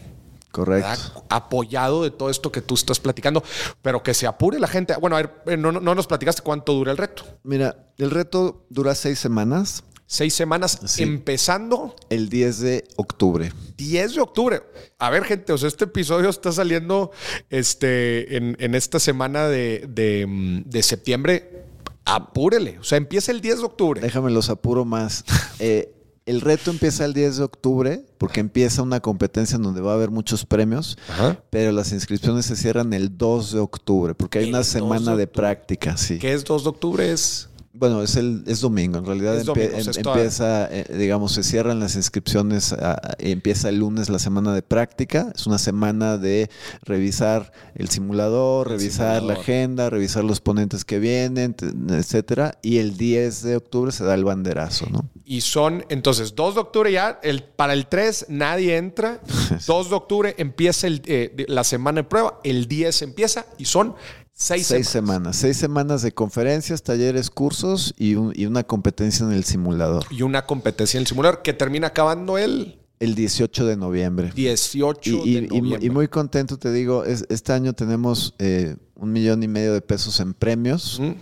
Correcto. 0.51 1.25
Apoyado 1.29 2.03
de 2.03 2.11
todo 2.11 2.31
esto 2.31 2.51
que 2.51 2.63
tú 2.63 2.75
estás 2.75 2.99
platicando, 3.01 3.45
pero 3.83 4.03
que 4.03 4.15
se 4.15 4.27
apure 4.27 4.59
la 4.59 4.67
gente. 4.67 4.95
Bueno, 4.97 5.17
a 5.17 5.23
ver, 5.23 5.31
eh, 5.47 5.57
no, 5.57 5.71
nos 5.73 6.07
platicaste 6.07 6.43
cuánto 6.43 6.73
dura 6.73 6.91
el 6.91 6.99
reto. 6.99 7.25
Mira, 7.45 7.77
el 7.99 8.11
reto 8.11 8.65
dura 8.71 8.95
seis 8.95 9.19
semanas. 9.19 9.85
Seis 10.11 10.33
semanas 10.33 10.79
Sí. 10.87 11.03
empezando 11.03 11.95
El 12.09 12.31
10 12.31 12.61
de 12.61 12.85
octubre. 12.97 13.53
10 13.77 14.15
de 14.15 14.21
octubre. 14.23 14.63
A 14.99 15.11
ver, 15.11 15.25
gente, 15.25 15.53
o 15.53 15.59
sea, 15.59 15.69
este 15.69 15.85
episodio 15.85 16.31
está 16.31 16.51
saliendo 16.51 17.11
este, 17.51 18.39
en, 18.39 18.57
en 18.59 18.75
esta 18.75 19.01
semana 19.01 19.49
de, 19.49 19.85
de, 19.87 20.25
mm, 20.27 20.63
de 20.65 20.83
septiembre. 20.83 21.67
Apúrele. 22.09 22.79
O 22.79 22.85
sea, 22.85 22.99
empieza 22.99 23.33
el 23.33 23.41
10 23.41 23.59
de 23.59 23.65
octubre. 23.65 24.01
Déjame 24.01 24.31
los 24.31 24.51
apuro 24.51 24.85
más. 24.85 25.25
Eh, 25.61 25.93
el 26.25 26.41
reto 26.41 26.71
empieza 26.71 27.05
el 27.05 27.15
10 27.15 27.39
de 27.39 27.43
octubre 27.43 28.05
porque 28.17 28.39
empieza 28.39 28.83
una 28.83 29.01
competencia 29.01 29.57
en 29.57 29.63
donde 29.63 29.81
va 29.81 29.91
a 29.91 29.95
haber 29.95 30.11
muchos 30.11 30.47
premios, 30.47 30.97
Ajá. 31.09 31.43
pero 31.51 31.73
las 31.73 31.91
inscripciones 31.91 32.47
se 32.47 32.55
cierran 32.55 32.93
el 32.93 33.19
2 33.19 33.53
de 33.55 33.59
octubre 33.59 34.15
porque 34.15 34.39
hay 34.39 34.45
El 34.45 34.51
una 34.51 34.59
2 34.59 34.67
de 34.67 34.73
semana 34.73 35.17
de, 35.17 35.27
práctica, 35.27 35.97
sí. 35.97 36.19
¿Qué 36.21 36.33
es 36.35 36.45
2 36.45 36.63
de 36.63 36.69
octubre? 36.69 37.11
Es. 37.11 37.49
Bueno, 37.79 38.03
es 38.03 38.17
el 38.17 38.43
es 38.47 38.61
domingo, 38.61 38.99
en 38.99 39.07
realidad 39.07 39.35
domingo, 39.45 39.69
em- 39.69 39.83
empieza, 40.17 40.69
eh, 40.71 40.85
digamos, 40.99 41.33
se 41.33 41.43
cierran 41.45 41.79
las 41.79 41.95
inscripciones, 41.95 42.73
ah, 42.73 43.01
empieza 43.19 43.69
el 43.69 43.79
lunes 43.79 44.09
la 44.09 44.19
semana 44.19 44.53
de 44.53 44.63
práctica, 44.63 45.33
es 45.35 45.47
una 45.47 45.59
semana 45.59 46.19
de 46.19 46.51
revisar 46.83 47.53
el 47.77 47.89
simulador, 47.89 48.67
El 48.67 48.79
revisar 48.79 49.23
la 49.23 49.35
agenda, 49.35 49.91
revisar 49.91 50.25
los 50.25 50.41
ponentes 50.41 50.85
que 50.85 50.99
vienen, 50.99 51.55
te- 51.55 51.67
etcétera, 51.91 52.59
y 52.63 52.79
el 52.79 52.97
10 52.97 53.43
de 53.43 53.57
octubre 53.57 53.93
se 53.93 54.03
da 54.05 54.15
el 54.15 54.25
banderazo, 54.25 54.87
¿no? 54.91 55.09
Y 55.25 55.43
son, 55.43 55.85
entonces, 55.89 56.35
2 56.35 56.55
de 56.55 56.61
octubre 56.61 56.91
ya, 56.91 57.21
el, 57.23 57.45
para 57.45 57.75
el 57.75 57.87
3 57.87 58.27
nadie 58.29 58.77
entra. 58.77 59.21
2 59.67 59.91
de 59.91 59.95
octubre 59.95 60.35
empieza 60.39 60.87
el, 60.87 61.03
eh, 61.07 61.45
la 61.49 61.63
semana 61.65 62.01
de 62.03 62.09
prueba, 62.09 62.41
el 62.45 62.67
10 62.67 63.03
empieza 63.03 63.47
y 63.59 63.67
son 63.67 63.95
6 64.41 64.67
Seis 64.69 64.87
semanas. 64.89 64.93
semanas, 64.93 65.37
seis 65.37 65.57
semanas 65.57 66.03
de 66.03 66.13
conferencias, 66.13 66.85
talleres, 66.85 67.29
cursos 67.29 67.93
y, 67.99 68.15
un- 68.15 68.33
y 68.37 68.47
una 68.47 68.63
competencia 68.63 69.27
en 69.27 69.33
el 69.33 69.43
simulador. 69.43 70.05
Y 70.11 70.23
una 70.23 70.47
competencia 70.47 70.97
en 70.97 71.03
el 71.03 71.07
simulador 71.09 71.43
que 71.43 71.53
termina 71.55 71.89
acabando 71.89 72.39
el 72.39 72.79
El 73.01 73.15
18 73.15 73.65
de 73.67 73.77
noviembre. 73.77 74.33
18 74.35 75.11
Y, 75.25 75.31
y- 75.31 75.35
de 75.35 75.43
noviembre. 75.49 75.79
y 75.87 75.91
muy 75.91 76.09
contento, 76.09 76.59
te 76.59 76.73
digo, 76.73 77.05
es- 77.05 77.25
este 77.29 77.53
año 77.53 77.73
tenemos 77.73 78.35
eh, 78.41 78.77
un 78.97 79.13
millón 79.13 79.41
y 79.45 79.49
medio 79.49 79.73
de 79.73 79.81
pesos 79.81 80.19
en 80.19 80.35
premios, 80.35 80.99
Mm. 81.01 81.13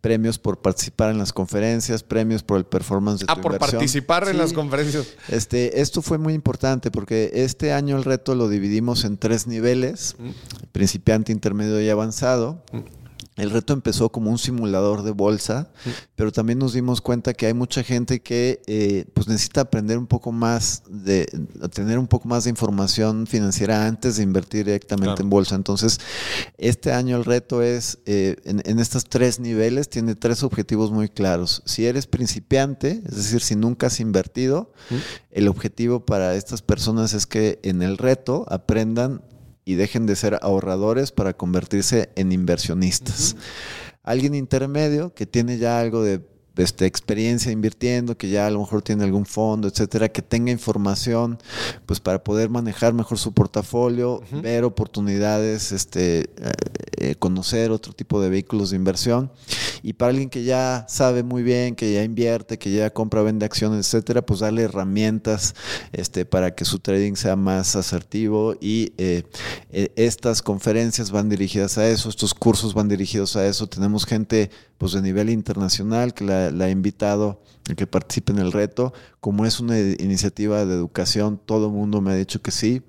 premios 0.00 0.38
por 0.38 0.60
participar 0.60 1.10
en 1.10 1.18
las 1.18 1.32
conferencias, 1.32 2.04
premios 2.04 2.44
por 2.44 2.58
el 2.58 2.64
performance 2.64 3.20
de 3.20 3.26
Ah, 3.28 3.34
tu 3.34 3.40
por 3.42 3.52
inversión. 3.54 3.78
participar 3.80 4.24
en 4.28 4.34
Sí. 4.34 4.38
las 4.38 4.52
conferencias. 4.52 5.08
Este, 5.28 5.80
esto 5.80 6.00
fue 6.02 6.18
muy 6.18 6.32
importante 6.34 6.92
porque 6.92 7.32
este 7.34 7.72
año 7.72 7.96
el 7.96 8.04
reto 8.04 8.36
lo 8.36 8.48
dividimos 8.48 9.04
en 9.04 9.16
tres 9.18 9.48
niveles, 9.48 10.14
principiante, 10.70 11.32
intermedio 11.32 11.80
y 11.82 11.88
avanzado. 11.88 12.62
El 13.36 13.50
reto 13.50 13.74
empezó 13.74 14.10
como 14.10 14.30
un 14.30 14.38
simulador 14.38 15.02
de 15.02 15.10
bolsa, 15.10 15.70
pero 16.14 16.32
también 16.32 16.58
nos 16.58 16.72
dimos 16.72 17.02
cuenta 17.02 17.34
que 17.34 17.46
hay 17.46 17.52
mucha 17.54 17.82
gente 17.82 18.20
que 18.20 18.62
eh, 18.66 19.04
pues 19.12 19.28
necesita 19.28 19.60
aprender 19.60 19.98
un 19.98 20.06
poco 20.06 20.32
más 20.32 20.82
de 20.88 21.26
tener 21.74 21.98
un 21.98 22.06
poco 22.06 22.28
más 22.28 22.44
de 22.44 22.50
información 22.50 23.26
financiera 23.26 23.86
antes 23.86 24.16
de 24.16 24.22
invertir 24.22 24.64
directamente 24.64 25.06
Claro. 25.08 25.22
en 25.22 25.30
bolsa. 25.30 25.54
Entonces, 25.54 26.00
este 26.56 26.92
año 26.92 27.16
el 27.18 27.24
reto 27.26 27.60
es 27.62 27.98
eh, 28.06 28.36
en, 28.44 28.62
en 28.64 28.78
estos 28.78 29.04
tres 29.04 29.38
niveles 29.38 29.90
tiene 29.90 30.14
tres 30.14 30.42
objetivos 30.42 30.90
muy 30.90 31.08
claros. 31.10 31.62
Si 31.66 31.84
eres 31.84 32.06
principiante, 32.06 33.02
es 33.06 33.16
decir, 33.16 33.42
si 33.42 33.54
nunca 33.54 33.88
has 33.88 34.00
invertido, 34.00 34.72
el 35.30 35.48
objetivo 35.48 36.06
para 36.06 36.34
estas 36.34 36.62
personas 36.62 37.12
es 37.12 37.26
que 37.26 37.60
en 37.62 37.82
el 37.82 37.98
reto 37.98 38.46
aprendan 38.48 39.20
y 39.66 39.74
dejen 39.74 40.06
de 40.06 40.16
ser 40.16 40.38
ahorradores 40.40 41.12
para 41.12 41.34
convertirse 41.34 42.10
en 42.14 42.32
inversionistas. 42.32 43.36
Alguien 44.04 44.34
intermedio 44.34 45.12
que 45.12 45.26
tiene 45.26 45.58
ya 45.58 45.80
algo 45.80 46.04
de 46.04 46.22
este, 46.56 46.86
experiencia 46.86 47.50
invirtiendo, 47.50 48.16
que 48.16 48.30
ya 48.30 48.46
a 48.46 48.50
lo 48.50 48.60
mejor 48.60 48.80
tiene 48.80 49.02
algún 49.02 49.26
fondo, 49.26 49.68
etcétera, 49.68 50.08
que 50.08 50.22
tenga 50.22 50.52
información 50.52 51.38
pues 51.84 51.98
para 51.98 52.22
poder 52.22 52.48
manejar 52.48 52.94
mejor 52.94 53.18
su 53.18 53.34
portafolio, 53.34 54.22
ver 54.42 54.62
oportunidades, 54.62 55.72
este, 55.72 56.30
eh, 56.98 57.14
conocer 57.16 57.70
otro 57.70 57.92
tipo 57.92 58.20
de 58.20 58.28
vehículos 58.28 58.70
de 58.70 58.76
inversión. 58.76 59.30
Y 59.82 59.92
para 59.92 60.10
alguien 60.10 60.30
que 60.30 60.44
ya 60.44 60.84
sabe 60.88 61.22
muy 61.22 61.42
bien, 61.42 61.76
que 61.76 61.92
ya 61.92 62.02
invierte, 62.02 62.58
que 62.58 62.72
ya 62.72 62.90
compra, 62.90 63.22
vende 63.22 63.46
acciones, 63.46 63.86
etcétera, 63.86 64.24
pues 64.24 64.40
darle 64.40 64.62
herramientas 64.62 65.54
este, 65.92 66.24
para 66.24 66.54
que 66.54 66.64
su 66.64 66.78
trading 66.78 67.14
sea 67.14 67.36
más 67.36 67.76
asertivo. 67.76 68.54
Y 68.60 68.92
eh, 68.98 69.24
eh, 69.70 69.92
estas 69.96 70.42
conferencias 70.42 71.10
van 71.10 71.28
dirigidas 71.28 71.78
a 71.78 71.88
eso, 71.88 72.08
estos 72.08 72.34
cursos 72.34 72.74
van 72.74 72.88
dirigidos 72.88 73.36
a 73.36 73.46
eso. 73.46 73.66
Tenemos 73.66 74.06
gente 74.06 74.50
pues 74.78 74.92
de 74.92 75.02
nivel 75.02 75.30
internacional 75.30 76.14
que 76.14 76.24
la, 76.24 76.50
la 76.50 76.64
ha 76.66 76.70
invitado 76.70 77.40
a 77.70 77.74
que 77.74 77.86
participe 77.86 78.32
en 78.32 78.38
el 78.38 78.52
reto. 78.52 78.92
Como 79.20 79.46
es 79.46 79.60
una 79.60 79.78
iniciativa 79.78 80.64
de 80.64 80.74
educación, 80.74 81.40
todo 81.44 81.66
el 81.66 81.72
mundo 81.72 82.00
me 82.00 82.12
ha 82.12 82.16
dicho 82.16 82.42
que 82.42 82.50
sí. 82.50 82.82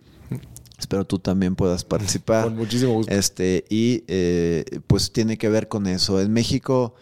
Espero 0.77 1.05
tú 1.05 1.19
también 1.19 1.55
puedas 1.55 1.83
participar. 1.83 2.45
Con 2.45 2.55
muchísimo 2.55 2.93
gusto. 2.93 3.13
Este, 3.13 3.65
y 3.69 4.03
eh, 4.07 4.63
pues 4.85 5.11
tiene 5.11 5.37
que 5.37 5.49
ver 5.49 5.67
con 5.67 5.87
eso. 5.87 6.21
En 6.21 6.31
México 6.31 6.93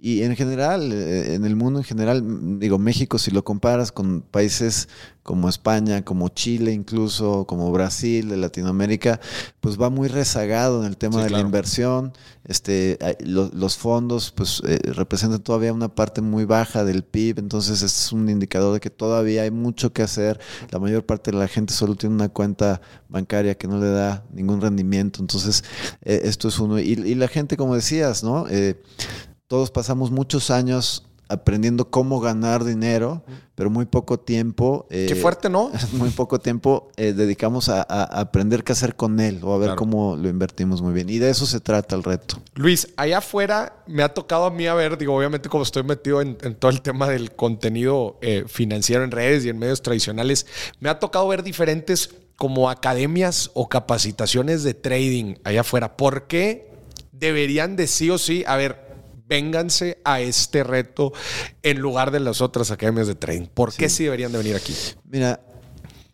y 0.00 0.22
en 0.22 0.34
general, 0.34 0.92
eh, 0.92 1.34
en 1.34 1.44
el 1.44 1.56
mundo 1.56 1.80
en 1.80 1.84
general, 1.84 2.58
digo, 2.58 2.78
México, 2.78 3.18
si 3.18 3.30
lo 3.30 3.44
comparas 3.44 3.92
con 3.92 4.22
países 4.22 4.88
como 5.22 5.48
España, 5.48 6.02
como 6.02 6.28
Chile 6.30 6.72
incluso, 6.72 7.44
como 7.46 7.70
Brasil, 7.70 8.30
de 8.30 8.38
Latinoamérica, 8.38 9.20
pues 9.60 9.78
va 9.80 9.90
muy 9.90 10.08
rezagado 10.08 10.80
en 10.80 10.86
el 10.86 10.96
tema 10.96 11.16
Sí, 11.16 11.22
de 11.24 11.28
claro. 11.28 11.42
la 11.42 11.46
inversión. 11.46 12.12
Este, 12.44 12.98
los 13.24 13.76
fondos 13.76 14.32
pues 14.34 14.62
eh, 14.66 14.78
representan 14.94 15.40
todavía 15.40 15.72
una 15.72 15.94
parte 15.94 16.20
muy 16.22 16.46
baja 16.46 16.82
del 16.84 17.04
PIB, 17.04 17.38
entonces 17.38 17.82
este 17.82 17.86
es 17.86 18.12
un 18.12 18.28
indicador 18.28 18.72
de 18.72 18.80
que 18.80 18.90
todavía 18.90 19.42
hay 19.42 19.50
mucho 19.50 19.92
que 19.92 20.02
hacer. 20.02 20.40
La 20.70 20.78
mayor 20.78 21.04
parte 21.04 21.30
de 21.30 21.36
la 21.36 21.46
gente 21.46 21.74
solo 21.74 21.94
tiene 21.94 22.14
una 22.14 22.30
cuenta 22.30 22.80
bancaria 23.08 23.54
que 23.56 23.68
no 23.68 23.78
le 23.78 23.90
da 23.90 24.24
ningún 24.32 24.60
rendimiento, 24.62 25.20
entonces 25.20 25.62
eh, 26.02 26.22
esto 26.24 26.48
es 26.48 26.58
uno. 26.58 26.78
Y, 26.80 26.92
y 26.92 27.14
la 27.14 27.28
gente, 27.28 27.56
como 27.58 27.74
decías, 27.74 28.24
¿no? 28.24 28.46
Eh, 28.48 28.82
todos 29.50 29.72
pasamos 29.72 30.12
muchos 30.12 30.48
años 30.52 31.04
aprendiendo 31.28 31.90
cómo 31.90 32.20
ganar 32.20 32.62
dinero, 32.62 33.24
pero 33.56 33.68
muy 33.68 33.84
poco 33.84 34.20
tiempo. 34.20 34.86
eh, 34.90 35.06
Qué 35.08 35.16
fuerte, 35.16 35.50
¿no? 35.50 35.72
Muy 35.92 36.10
poco 36.10 36.38
tiempo 36.38 36.88
eh, 36.96 37.12
dedicamos 37.12 37.68
a, 37.68 37.82
aprender 37.82 38.62
qué 38.62 38.70
hacer 38.72 38.94
con 38.94 39.18
él 39.18 39.40
o 39.42 39.52
a 39.52 39.58
ver 39.58 39.66
Claro. 39.70 39.76
cómo 39.78 40.14
lo 40.16 40.28
invertimos 40.28 40.82
muy 40.82 40.92
bien. 40.92 41.10
Y 41.10 41.18
de 41.18 41.30
eso 41.30 41.46
se 41.46 41.58
trata 41.58 41.96
el 41.96 42.04
reto. 42.04 42.40
Luis, 42.54 42.86
allá 42.96 43.18
afuera 43.18 43.82
me 43.88 44.04
ha 44.04 44.14
tocado 44.14 44.44
a 44.44 44.50
mí 44.52 44.68
a 44.68 44.74
ver, 44.74 44.96
digo, 44.98 45.16
obviamente 45.16 45.48
como 45.48 45.64
estoy 45.64 45.82
metido 45.82 46.20
en, 46.22 46.38
en 46.42 46.54
todo 46.54 46.70
el 46.70 46.80
tema 46.80 47.08
del 47.08 47.32
contenido 47.32 48.18
eh, 48.22 48.44
financiero 48.46 49.02
en 49.02 49.10
redes 49.10 49.44
y 49.44 49.48
en 49.48 49.58
medios 49.58 49.82
tradicionales, 49.82 50.46
me 50.78 50.88
ha 50.90 51.00
tocado 51.00 51.26
ver 51.26 51.42
diferentes 51.42 52.14
como 52.36 52.70
academias 52.70 53.50
o 53.54 53.68
capacitaciones 53.68 54.62
de 54.62 54.74
trading 54.74 55.34
allá 55.42 55.62
afuera. 55.62 55.96
¿Por 55.96 56.28
qué 56.28 56.70
deberían 57.12 57.74
de 57.76 57.88
sí 57.88 58.10
o 58.10 58.16
sí, 58.18 58.44
a 58.46 58.56
ver, 58.56 58.89
vénganse 59.30 59.98
a 60.04 60.20
este 60.20 60.64
reto 60.64 61.12
en 61.62 61.78
lugar 61.78 62.10
de 62.10 62.20
las 62.20 62.42
otras 62.42 62.70
academias 62.72 63.06
de 63.06 63.14
trading? 63.14 63.46
¿Por 63.46 63.72
qué 63.72 63.88
sí 63.88 64.04
deberían 64.04 64.32
de 64.32 64.38
venir 64.38 64.56
aquí? 64.56 64.74
Mira, 65.04 65.40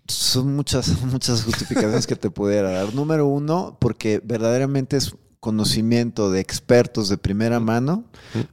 son 0.07 0.55
muchas, 0.55 1.01
muchas 1.03 1.43
justificaciones 1.43 2.07
que 2.07 2.15
te 2.15 2.31
pudiera 2.31 2.71
dar. 2.71 2.95
Número 2.95 3.27
uno, 3.27 3.77
porque 3.81 4.21
verdaderamente 4.23 4.99
es 4.99 5.17
conocimiento 5.47 6.33
de 6.33 6.41
expertos 6.41 7.09
de 7.09 7.19
primera 7.19 7.61
mano, 7.61 8.05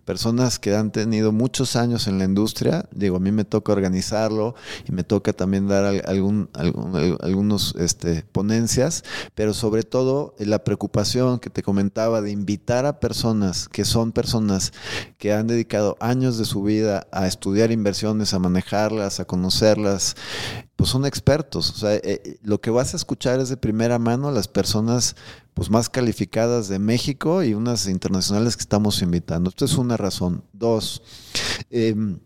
personas 0.05 0.59
que 0.59 0.75
han 0.75 0.91
tenido 0.91 1.31
muchos 1.31 1.75
años 1.75 2.05
en 2.07 2.19
la 2.19 2.25
industria. 2.25 2.85
Digo, 2.93 3.17
a 3.17 3.19
mí 3.19 3.31
me 3.31 3.45
toca 3.45 3.71
organizarlo 3.73 4.53
y 4.87 4.91
me 4.91 5.03
toca 5.03 5.33
también 5.33 5.67
dar 5.67 5.85
al- 5.85 6.03
algún, 6.05 6.49
algún- 6.53 6.95
al- 6.95 7.17
algunos 7.21 7.73
este, 7.79 8.23
ponencias, 8.31 9.03
pero 9.33 9.55
sobre 9.55 9.81
todo 9.81 10.35
eh, 10.37 10.45
la 10.45 10.63
preocupación 10.63 11.39
que 11.39 11.49
te 11.49 11.63
comentaba 11.63 12.21
de 12.21 12.29
invitar 12.29 12.85
a 12.85 12.99
personas 12.99 13.67
que 13.69 13.85
son 13.85 14.11
personas 14.11 14.71
que 15.17 15.33
han 15.33 15.47
dedicado 15.47 15.97
años 15.99 16.37
de 16.37 16.45
su 16.45 16.61
vida 16.61 17.07
a 17.11 17.25
estudiar 17.25 17.71
inversiones, 17.71 18.35
a 18.35 18.39
manejarlas, 18.39 19.19
a 19.19 19.25
conocerlas, 19.25 20.15
pues 20.75 20.89
son 20.91 21.05
expertos. 21.05 21.71
O 21.71 21.75
sea, 21.75 21.95
eh, 21.95 22.37
lo 22.43 22.61
que 22.61 22.69
vas 22.69 22.93
a 22.93 22.97
escuchar 22.97 23.39
es 23.39 23.49
de 23.49 23.57
primera 23.57 23.97
mano 23.97 24.29
las 24.31 24.47
personas 24.47 25.15
pues 25.54 25.70
más 25.70 25.89
calificadas 25.89 26.68
de 26.68 26.80
México 26.80 27.43
y 27.43 27.54
unas 27.54 27.88
internacionales 27.88 28.56
que 28.56 28.62
estamos 28.62 29.01
invitando. 29.01 29.49
Esto 29.49 29.66
es 29.66 29.78
una 29.78 29.97
razón. 29.97 30.43
Dos, 30.54 31.04
em, 31.70 32.20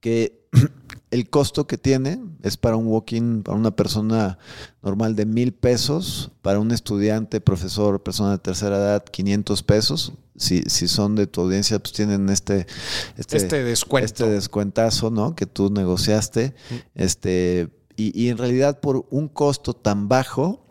que 0.00 0.46
el 1.10 1.30
costo 1.30 1.66
que 1.66 1.78
tiene 1.78 2.20
es 2.42 2.56
para 2.56 2.76
un 2.76 2.86
walk-in, 2.86 3.42
para 3.42 3.56
una 3.56 3.74
persona 3.74 4.38
normal 4.82 5.16
de 5.16 5.26
mil 5.26 5.52
pesos, 5.54 6.32
para 6.42 6.60
un 6.60 6.70
estudiante, 6.72 7.40
profesor, 7.40 8.02
persona 8.02 8.32
de 8.32 8.38
tercera 8.38 8.76
edad, 8.76 9.04
500 9.04 9.62
pesos. 9.62 10.12
Si, 10.36 10.62
si 10.62 10.88
son 10.88 11.14
de 11.14 11.28
tu 11.28 11.42
audiencia, 11.42 11.78
pues 11.78 11.92
tienen 11.92 12.28
este, 12.28 12.66
Este 13.16 13.62
descuento. 13.62 14.04
este 14.04 14.28
descuentazo, 14.28 15.10
¿no? 15.10 15.36
Que 15.36 15.46
tú 15.46 15.70
negociaste. 15.70 16.54
Este, 16.96 17.68
y, 17.96 18.20
y 18.20 18.28
en 18.30 18.38
realidad 18.38 18.80
por 18.80 19.06
un 19.10 19.28
costo 19.28 19.74
tan 19.74 20.08
bajo, 20.08 20.63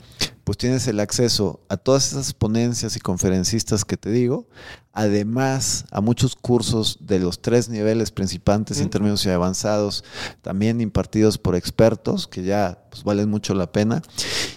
pues 0.44 0.58
tienes 0.58 0.88
el 0.88 1.00
acceso 1.00 1.62
a 1.70 1.78
todas 1.78 2.12
esas 2.12 2.34
ponencias 2.34 2.96
y 2.96 3.00
conferencistas 3.00 3.86
que 3.86 3.98
te 3.98 4.12
digo, 4.12 4.48
además 4.94 5.86
a 5.92 6.02
muchos 6.02 6.36
cursos 6.36 7.00
de 7.02 7.20
los 7.20 7.42
tres 7.42 7.68
niveles 7.68 8.12
principales, 8.12 8.80
intermedios 8.80 9.26
y 9.26 9.30
avanzados, 9.30 10.04
también 10.42 10.80
impartidos 10.82 11.40
por 11.40 11.56
expertos 11.56 12.28
que 12.28 12.44
ya 12.44 12.84
pues, 12.92 13.04
valen 13.04 13.30
mucho 13.30 13.56
la 13.56 13.72
pena. 13.72 14.04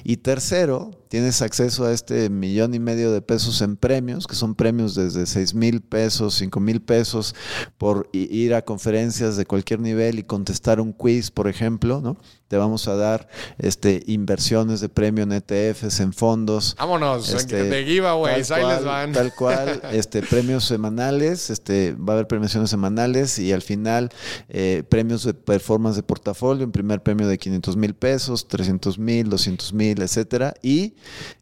Y 0.05 0.19
tercero, 0.19 0.91
tienes 1.09 1.41
acceso 1.41 1.87
a 1.87 1.93
este 1.93 2.29
millón 2.29 2.75
y 2.75 2.79
medio 2.79 3.13
de 3.13 3.23
pesos 3.23 3.63
en 3.63 3.77
premios, 3.77 4.27
que 4.27 4.35
son 4.35 4.55
premios 4.55 4.95
desde 4.95 5.25
6 5.25 5.55
mil 5.55 5.81
pesos, 5.81 6.35
5 6.35 6.61
mil 6.61 6.83
pesos 6.83 7.35
por 7.79 8.09
ir 8.13 8.55
a 8.55 8.63
conferencias 8.63 9.37
de 9.39 9.47
cualquier 9.47 9.81
nivel 9.81 10.19
y 10.19 10.23
contestar 10.25 10.81
un 10.81 10.93
quiz, 10.93 11.31
por 11.31 11.49
ejemplo, 11.49 12.03
¿no? 12.03 12.19
Te 12.49 12.57
vamos 12.57 12.87
a 12.87 12.95
dar 12.95 13.27
este, 13.59 14.05
inversiones 14.07 14.81
de 14.81 14.89
premio 14.89 15.25
en 15.25 15.33
ETFs, 15.33 15.99
en 15.99 16.13
fondos. 16.13 16.77
Vámonos, 16.79 17.33
este, 17.33 17.65
de 17.65 17.85
giveaways, 17.85 18.51
ahí 18.53 18.65
les 18.65 18.85
van. 18.85 19.13
Tal 19.13 19.35
cual, 19.35 19.81
este, 19.93 20.23
premios 20.29 20.65
semanales, 20.65 21.51
este, 21.51 21.95
va 21.95 22.13
a 22.13 22.17
haber 22.17 22.29
premiaciones 22.29 22.71
semanales 22.71 23.39
y 23.39 23.53
al 23.53 23.63
final 23.63 24.11
eh, 24.49 24.83
premios 24.89 25.25
de 25.25 25.35
performance 25.35 25.97
de 25.97 26.03
portafolio, 26.03 26.67
un 26.67 26.73
primer 26.73 27.03
premio 27.03 27.27
de 27.27 27.39
500 27.39 27.77
mil 27.77 27.95
pesos, 27.95 28.49
300 28.49 28.99
mil, 28.99 29.29
200 29.29 29.73
mil, 29.73 30.03
etcétera. 30.03 30.55
Y 30.63 30.95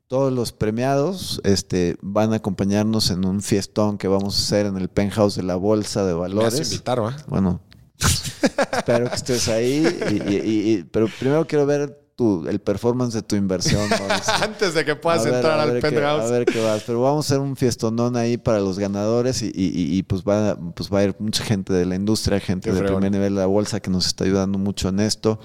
todos 0.06 0.32
los 0.32 0.52
premiados 0.52 1.40
este, 1.44 1.96
van 2.00 2.32
a 2.32 2.36
acompañarnos 2.36 3.10
en 3.10 3.24
un 3.24 3.42
fiestón 3.42 3.98
que 3.98 4.08
vamos 4.08 4.36
a 4.36 4.42
hacer 4.42 4.66
en 4.66 4.76
el 4.76 4.88
penthouse 4.88 5.36
de 5.36 5.42
la 5.42 5.56
Bolsa 5.56 6.04
de 6.04 6.12
Valores. 6.12 6.60
Me 6.60 6.64
invitaron, 6.66 7.12
¿eh? 7.12 7.16
Bueno, 7.26 7.60
espero 8.72 9.08
que 9.08 9.16
estés 9.16 9.48
ahí. 9.48 10.86
pero 10.92 11.08
primero 11.18 11.46
quiero 11.46 11.66
ver 11.66 12.03
tu, 12.16 12.46
el 12.48 12.60
performance 12.60 13.14
de 13.14 13.22
tu 13.22 13.36
inversión. 13.36 13.88
Antes 14.42 14.74
de 14.74 14.84
que 14.84 14.96
puedas 14.96 15.24
entrar 15.26 15.58
al 15.58 15.80
penthouse. 15.80 16.24
a 16.24 16.30
ver 16.30 16.44
qué 16.44 16.62
vas. 16.62 16.82
Pero 16.86 17.02
vamos 17.02 17.26
a 17.26 17.34
hacer 17.34 17.40
un 17.40 17.56
fiestonón 17.56 18.16
ahí 18.16 18.36
para 18.36 18.60
los 18.60 18.78
ganadores 18.78 19.42
y, 19.42 20.02
pues, 20.04 20.22
va, 20.22 20.56
pues 20.74 20.92
va 20.92 21.00
a 21.00 21.04
ir 21.04 21.16
mucha 21.18 21.44
gente 21.44 21.72
de 21.72 21.86
la 21.86 21.94
industria, 21.94 22.40
gente 22.40 22.72
de 22.72 22.82
primer 22.82 23.10
nivel 23.10 23.34
de 23.34 23.40
la 23.40 23.46
bolsa 23.46 23.80
que 23.80 23.90
nos 23.90 24.06
está 24.06 24.24
ayudando 24.24 24.58
mucho 24.58 24.88
en 24.88 25.00
esto 25.00 25.38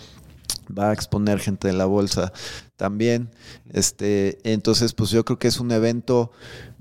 va 0.78 0.89
a 0.89 0.93
exponer 0.93 1.39
gente 1.39 1.67
de 1.67 1.74
la 1.74 1.86
bolsa 1.86 2.32
también. 2.76 3.30
Este, 3.72 4.39
entonces, 4.43 4.93
pues 4.93 5.09
yo 5.09 5.26
creo 5.26 5.39
que 5.39 5.47
es 5.47 5.59
un 5.59 5.72
evento 5.72 6.32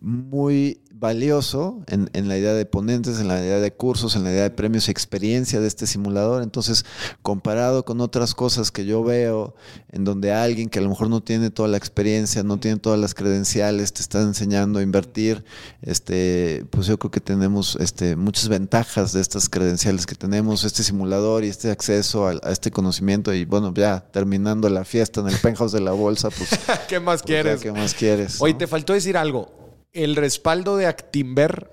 muy 0.01 0.81
valioso 0.99 1.83
en, 1.87 2.29
la 2.29 2.37
idea 2.37 2.55
de 2.55 2.67
ponentes, 2.67 3.21
en 3.21 3.29
la 3.29 3.39
idea 3.41 3.61
de 3.61 3.73
cursos, 3.73 4.17
en 4.17 4.25
la 4.25 4.31
idea 4.31 4.43
de 4.43 4.51
premios 4.51 4.89
y 4.89 4.91
experiencia 4.91 5.61
de 5.61 5.69
este 5.69 5.87
simulador. 5.87 6.43
Entonces, 6.43 6.85
comparado 7.23 7.85
con 7.85 8.01
otras 8.01 8.35
cosas 8.35 8.71
que 8.71 8.85
yo 8.85 9.05
veo, 9.05 9.55
en 9.93 10.05
donde 10.05 10.33
alguien 10.33 10.69
que 10.69 10.81
a 10.81 10.83
lo 10.83 10.89
mejor 10.89 11.09
no 11.09 11.23
tiene 11.23 11.51
toda 11.51 11.69
la 11.69 11.77
experiencia, 11.77 12.43
no 12.43 12.59
tiene 12.59 12.79
todas 12.79 12.99
las 12.99 13.15
credenciales, 13.15 13.93
te 13.93 14.03
está 14.03 14.21
enseñando 14.21 14.81
a 14.81 14.83
invertir, 14.83 15.45
este, 15.83 16.67
pues 16.71 16.87
yo 16.87 16.99
creo 16.99 17.11
que 17.11 17.21
tenemos 17.21 17.77
este, 17.77 18.17
muchas 18.17 18.49
ventajas 18.49 19.13
de 19.13 19.21
estas 19.21 19.49
credenciales 19.49 20.07
que 20.07 20.15
tenemos, 20.15 20.65
este 20.65 20.83
simulador 20.83 21.45
y 21.45 21.49
este 21.49 21.71
acceso 21.71 22.27
a, 22.27 22.35
este 22.51 22.71
conocimiento. 22.71 23.33
Y 23.33 23.45
bueno, 23.45 23.73
ya 23.75 24.01
terminando 24.11 24.69
la 24.69 24.85
fiesta 24.85 25.21
en 25.21 25.29
el 25.29 25.37
penthouse 25.43 25.73
de 25.73 25.81
la 25.81 25.93
bolsa, 25.93 26.31
pues. 26.31 26.51
¿Qué 26.89 26.99
más 26.99 27.23
pues, 27.23 27.23
quieres? 27.23 27.61
¿Qué 27.61 27.73
más 27.73 27.95
quieres? 27.95 28.41
Oye, 28.41 28.55
te 28.55 28.67
faltó 28.67 28.93
decir 28.93 29.17
algo 29.17 29.58
el 29.93 30.17
respaldo 30.17 30.77
de 30.77 30.87
Actimber 30.87 31.71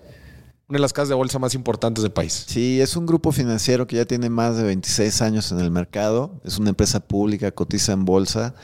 una 0.67 0.77
de 0.77 0.81
las 0.81 0.93
casas 0.93 1.09
de 1.09 1.15
bolsa 1.15 1.37
más 1.37 1.53
importantes 1.53 2.01
del 2.01 2.11
país. 2.11 2.45
Sí, 2.47 2.81
es 2.81 2.95
un 2.95 3.05
grupo 3.05 3.31
financiero 3.31 3.85
que 3.85 3.97
ya 3.97 4.05
tiene 4.05 4.31
más 4.31 4.57
de 4.57 4.63
26 4.63 5.21
años 5.21 5.51
en 5.51 5.59
el 5.59 5.69
mercado. 5.69 6.41
Es 6.43 6.57
una 6.57 6.69
empresa 6.69 7.01
pública, 7.01 7.51
cotiza 7.51 7.93
en 7.93 8.03
bolsa. 8.03 8.55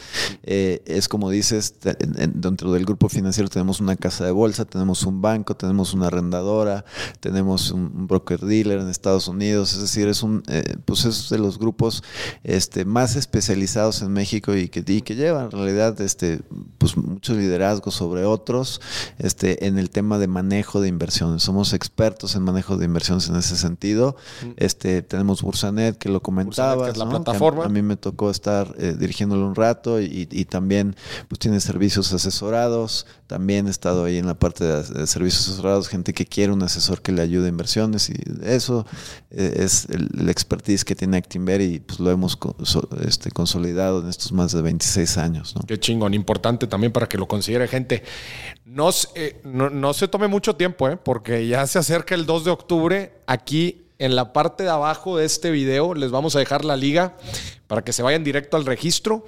Eh, 0.42 0.82
es 0.88 1.08
como 1.08 1.30
dices, 1.30 1.76
dentro 2.00 2.74
del 2.74 2.86
grupo 2.86 3.08
financiero 3.08 3.50
tenemos 3.50 3.82
una 3.82 3.96
casa 3.98 4.26
de 4.26 4.32
bolsa, 4.32 4.66
tenemos 4.66 5.04
un 5.04 5.22
banco, 5.22 5.56
tenemos 5.56 5.94
una 5.94 6.08
arrendadora, 6.08 6.86
tenemos 7.20 7.70
un, 7.70 8.08
broker 8.08 8.40
dealer 8.40 8.80
en 8.80 8.90
Estados 8.90 9.28
Unidos. 9.28 9.74
Es 9.74 9.82
decir, 9.82 10.08
es 10.08 10.24
un, 10.24 10.42
eh, 10.48 10.78
pues 10.86 11.06
es 11.06 11.30
de 11.30 11.38
los 11.38 11.60
grupos 11.60 12.02
este, 12.44 12.84
más 12.84 13.16
especializados 13.16 14.02
en 14.02 14.12
México 14.12 14.56
y 14.56 14.70
que, 14.70 14.84
y 14.88 15.04
que 15.04 15.16
llevan 15.16 15.46
en 15.46 15.52
realidad 15.52 16.02
este, 16.02 16.42
pues 16.80 16.98
mucho 16.98 17.36
liderazgo 17.36 17.92
sobre 17.92 18.26
otros 18.26 18.82
este, 19.20 19.68
en 19.68 19.78
el 19.78 19.92
tema 19.92 20.18
de 20.18 20.28
manejo 20.28 20.82
de 20.82 20.88
inversiones. 20.88 21.44
Somos 21.44 21.74
expertos 21.74 21.91
expertos 21.92 22.36
en 22.36 22.44
manejo 22.44 22.78
de 22.78 22.86
inversiones 22.86 23.28
en 23.28 23.36
ese 23.36 23.58
sentido. 23.58 24.16
Este, 24.56 25.02
tenemos 25.02 25.42
Bursanet, 25.42 25.98
que 25.98 26.08
lo 26.08 26.22
comentaba. 26.22 26.90
es 26.90 26.96
la 26.96 27.08
plataforma. 27.08 27.66
A, 27.66 27.70
mí 27.70 27.82
me 27.82 27.98
tocó 27.98 28.32
estar 28.32 28.74
eh, 28.78 28.96
dirigiéndolo 28.98 29.46
un 29.46 29.56
rato 29.56 30.00
y, 30.00 30.26
también 30.46 30.96
pues, 31.28 31.40
tiene 31.40 31.60
servicios 31.60 32.14
asesorados. 32.14 33.06
También 33.32 33.68
he 33.68 33.70
estado 33.70 34.04
ahí 34.04 34.18
en 34.18 34.28
la 34.28 34.34
parte 34.34 34.66
de, 34.66 35.08
servicios 35.08 35.48
asesorados, 35.48 35.88
gente 35.88 36.14
que 36.14 36.26
quiere 36.26 36.52
un 36.52 36.64
asesor 36.64 37.02
que 37.02 37.14
le 37.14 37.22
ayude 37.22 37.46
a 37.46 37.48
inversiones 37.48 38.10
y 38.10 38.16
eso 38.44 38.86
eh, 39.30 39.54
es 39.56 39.88
el, 39.90 40.28
expertise 40.28 40.84
que 40.84 40.96
tiene 40.96 41.16
Actinver 41.16 41.62
y 41.62 41.80
pues 41.80 42.02
lo 42.02 42.12
hemos 42.12 42.38
este, 43.08 43.32
consolidado 43.32 44.02
en 44.02 44.10
estos 44.10 44.34
más 44.34 44.52
de 44.52 44.62
26 44.62 45.18
años. 45.18 45.56
Qué 45.66 45.80
chingón, 45.80 46.14
importante 46.14 46.68
también 46.68 46.92
para 46.92 47.08
que 47.08 47.18
lo 47.18 47.26
considere 47.26 47.70
gente. 47.70 48.04
No, 48.66 48.90
eh, 49.16 49.40
no, 49.46 49.70
no 49.70 49.94
se 49.94 50.10
tome 50.10 50.28
mucho 50.28 50.58
tiempo, 50.58 50.90
¿eh? 50.90 50.98
porque 50.98 51.48
ya 51.48 51.66
se 51.68 51.80
acerca 51.80 52.16
el 52.16 52.26
2 52.26 52.44
de 52.44 52.52
octubre. 52.52 53.14
Aquí 53.28 53.86
en 54.02 54.16
la 54.16 54.34
parte 54.34 54.64
de 54.64 54.70
abajo 54.70 55.18
de 55.18 55.26
este 55.26 55.52
video 55.52 55.94
les 55.94 56.10
vamos 56.10 56.36
a 56.36 56.40
dejar 56.40 56.66
la 56.66 56.76
liga 56.76 57.16
para 57.68 57.84
que 57.84 57.94
se 57.94 58.02
vayan 58.02 58.24
directo 58.24 58.58
al 58.58 58.66
registro 58.66 59.24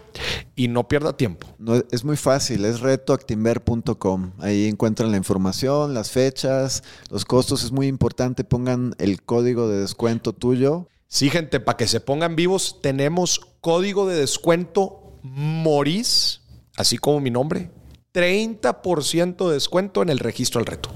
y 0.56 0.68
no 0.68 0.88
pierda 0.88 1.16
tiempo. 1.16 1.46
No, 1.60 1.76
es 1.92 2.04
muy 2.04 2.18
fácil, 2.18 2.66
es 2.66 2.80
retoactimber.com. 2.80 4.32
Ahí 4.40 4.68
encuentran 4.68 5.12
la 5.12 5.18
información, 5.18 5.94
las 5.94 6.10
fechas, 6.10 6.84
los 7.12 7.24
costos. 7.24 7.64
Es 7.64 7.72
muy 7.72 7.86
importante, 7.86 8.44
pongan 8.44 8.96
el 8.98 9.22
código 9.22 9.70
de 9.70 9.80
descuento 9.82 10.34
tuyo. 10.34 10.88
Sí, 11.08 11.30
gente, 11.30 11.60
para 11.60 11.78
que 11.78 11.88
se 11.88 12.00
pongan 12.00 12.36
vivos, 12.36 12.80
tenemos 12.82 13.42
código 13.62 14.08
de 14.08 14.16
descuento 14.16 15.20
Moris, 15.22 16.42
así 16.78 16.98
como 16.98 17.20
mi 17.20 17.30
nombre, 17.30 17.70
30% 18.12 19.48
de 19.48 19.54
descuento 19.54 20.02
en 20.02 20.10
el 20.10 20.18
registro 20.18 20.60
al 20.60 20.66
reto. 20.66 20.90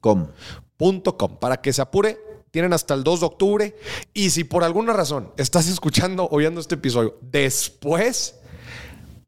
com. 0.00 0.28
Punto 0.76 1.16
com. 1.16 1.38
Para 1.38 1.56
que 1.56 1.72
se 1.72 1.80
apure, 1.82 2.18
tienen 2.54 2.72
hasta 2.72 2.94
el 2.94 3.02
2 3.02 3.18
de 3.18 3.26
octubre. 3.26 3.76
Y 4.14 4.30
si 4.30 4.44
por 4.44 4.62
alguna 4.62 4.92
razón 4.92 5.32
estás 5.36 5.66
escuchando 5.74 6.28
o 6.30 6.36
viendo 6.36 6.60
este 6.60 6.76
episodio 6.76 7.18
después, 7.20 8.36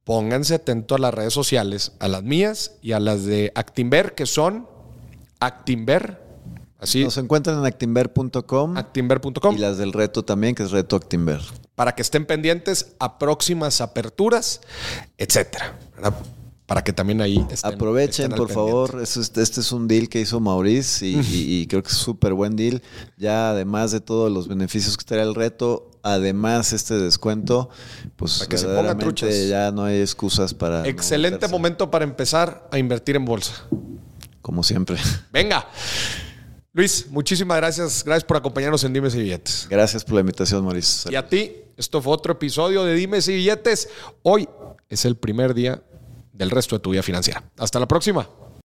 pónganse 0.04 0.54
atento 0.54 0.94
a 0.94 0.98
las 0.98 1.12
redes 1.12 1.34
sociales, 1.34 1.90
a 1.98 2.06
las 2.06 2.22
mías 2.22 2.76
y 2.82 2.92
a 2.92 3.00
las 3.00 3.24
de 3.24 3.50
Actimber, 3.56 4.14
que 4.14 4.26
son 4.26 4.68
Actimber. 5.40 6.24
Así. 6.78 7.02
Nos 7.02 7.16
encuentran 7.16 7.58
en 7.58 7.66
actimber.com. 7.66 8.76
Actimber.com. 8.76 9.56
Y 9.56 9.58
las 9.58 9.76
del 9.76 9.92
reto 9.92 10.24
también, 10.24 10.54
que 10.54 10.62
es 10.62 10.70
Reto 10.70 10.94
Actimber. 10.94 11.40
Para 11.74 11.96
que 11.96 12.02
estén 12.02 12.26
pendientes 12.26 12.94
a 13.00 13.18
próximas 13.18 13.80
aperturas, 13.80 14.60
etcétera 15.18 15.76
para 16.66 16.82
que 16.82 16.92
también 16.92 17.20
ahí 17.20 17.46
estén, 17.50 17.74
Aprovechen, 17.74 18.30
por 18.32 18.50
favor. 18.50 19.00
Este, 19.00 19.40
este, 19.40 19.60
es 19.60 19.72
un 19.72 19.86
deal 19.86 20.08
que 20.08 20.20
hizo 20.20 20.40
Maurice 20.40 21.06
y, 21.06 21.66
creo 21.68 21.82
que 21.82 21.90
es 21.90 21.96
súper 21.96 22.34
buen 22.34 22.56
deal. 22.56 22.82
Ya 23.16 23.50
además 23.50 23.92
de 23.92 24.00
todos 24.00 24.32
los 24.32 24.48
beneficios 24.48 24.96
que 24.96 25.04
trae 25.04 25.22
el 25.22 25.36
reto, 25.36 25.92
además 26.02 26.72
este 26.72 26.94
descuento, 26.98 27.70
pues 28.16 28.38
para 28.38 28.48
que 28.48 28.58
se 28.58 28.66
pongan 28.66 28.98
truchas. 28.98 29.48
ya 29.48 29.70
no 29.70 29.84
hay 29.84 30.00
excusas 30.00 30.54
para... 30.54 30.86
Excelente 30.86 31.46
momento 31.46 31.88
para 31.88 32.04
empezar 32.04 32.68
a 32.72 32.78
invertir 32.78 33.14
en 33.14 33.24
bolsa. 33.24 33.64
Como 34.42 34.64
siempre. 34.64 34.96
Venga. 35.32 35.68
Luis, 36.72 37.06
muchísimas 37.08 37.56
gracias. 37.58 38.04
Gracias 38.04 38.24
por 38.24 38.36
acompañarnos 38.36 38.82
en 38.82 38.92
Dimes 38.92 39.14
y 39.14 39.20
Billetes. 39.20 39.66
Gracias 39.70 40.04
por 40.04 40.14
la 40.14 40.20
invitación, 40.20 40.64
Maurice. 40.64 41.10
Y 41.12 41.14
a 41.14 41.28
ti, 41.28 41.56
esto 41.76 42.02
fue 42.02 42.12
otro 42.12 42.32
episodio 42.32 42.84
de 42.84 42.94
Dimes 42.94 43.28
y 43.28 43.36
Billetes. 43.36 43.88
Hoy 44.22 44.48
es 44.88 45.04
el 45.04 45.16
primer 45.16 45.54
día 45.54 45.82
del 46.36 46.50
resto 46.50 46.76
de 46.76 46.80
tu 46.80 46.90
vida 46.90 47.02
financiera. 47.02 47.50
Hasta 47.58 47.80
la 47.80 47.88
próxima. 47.88 48.28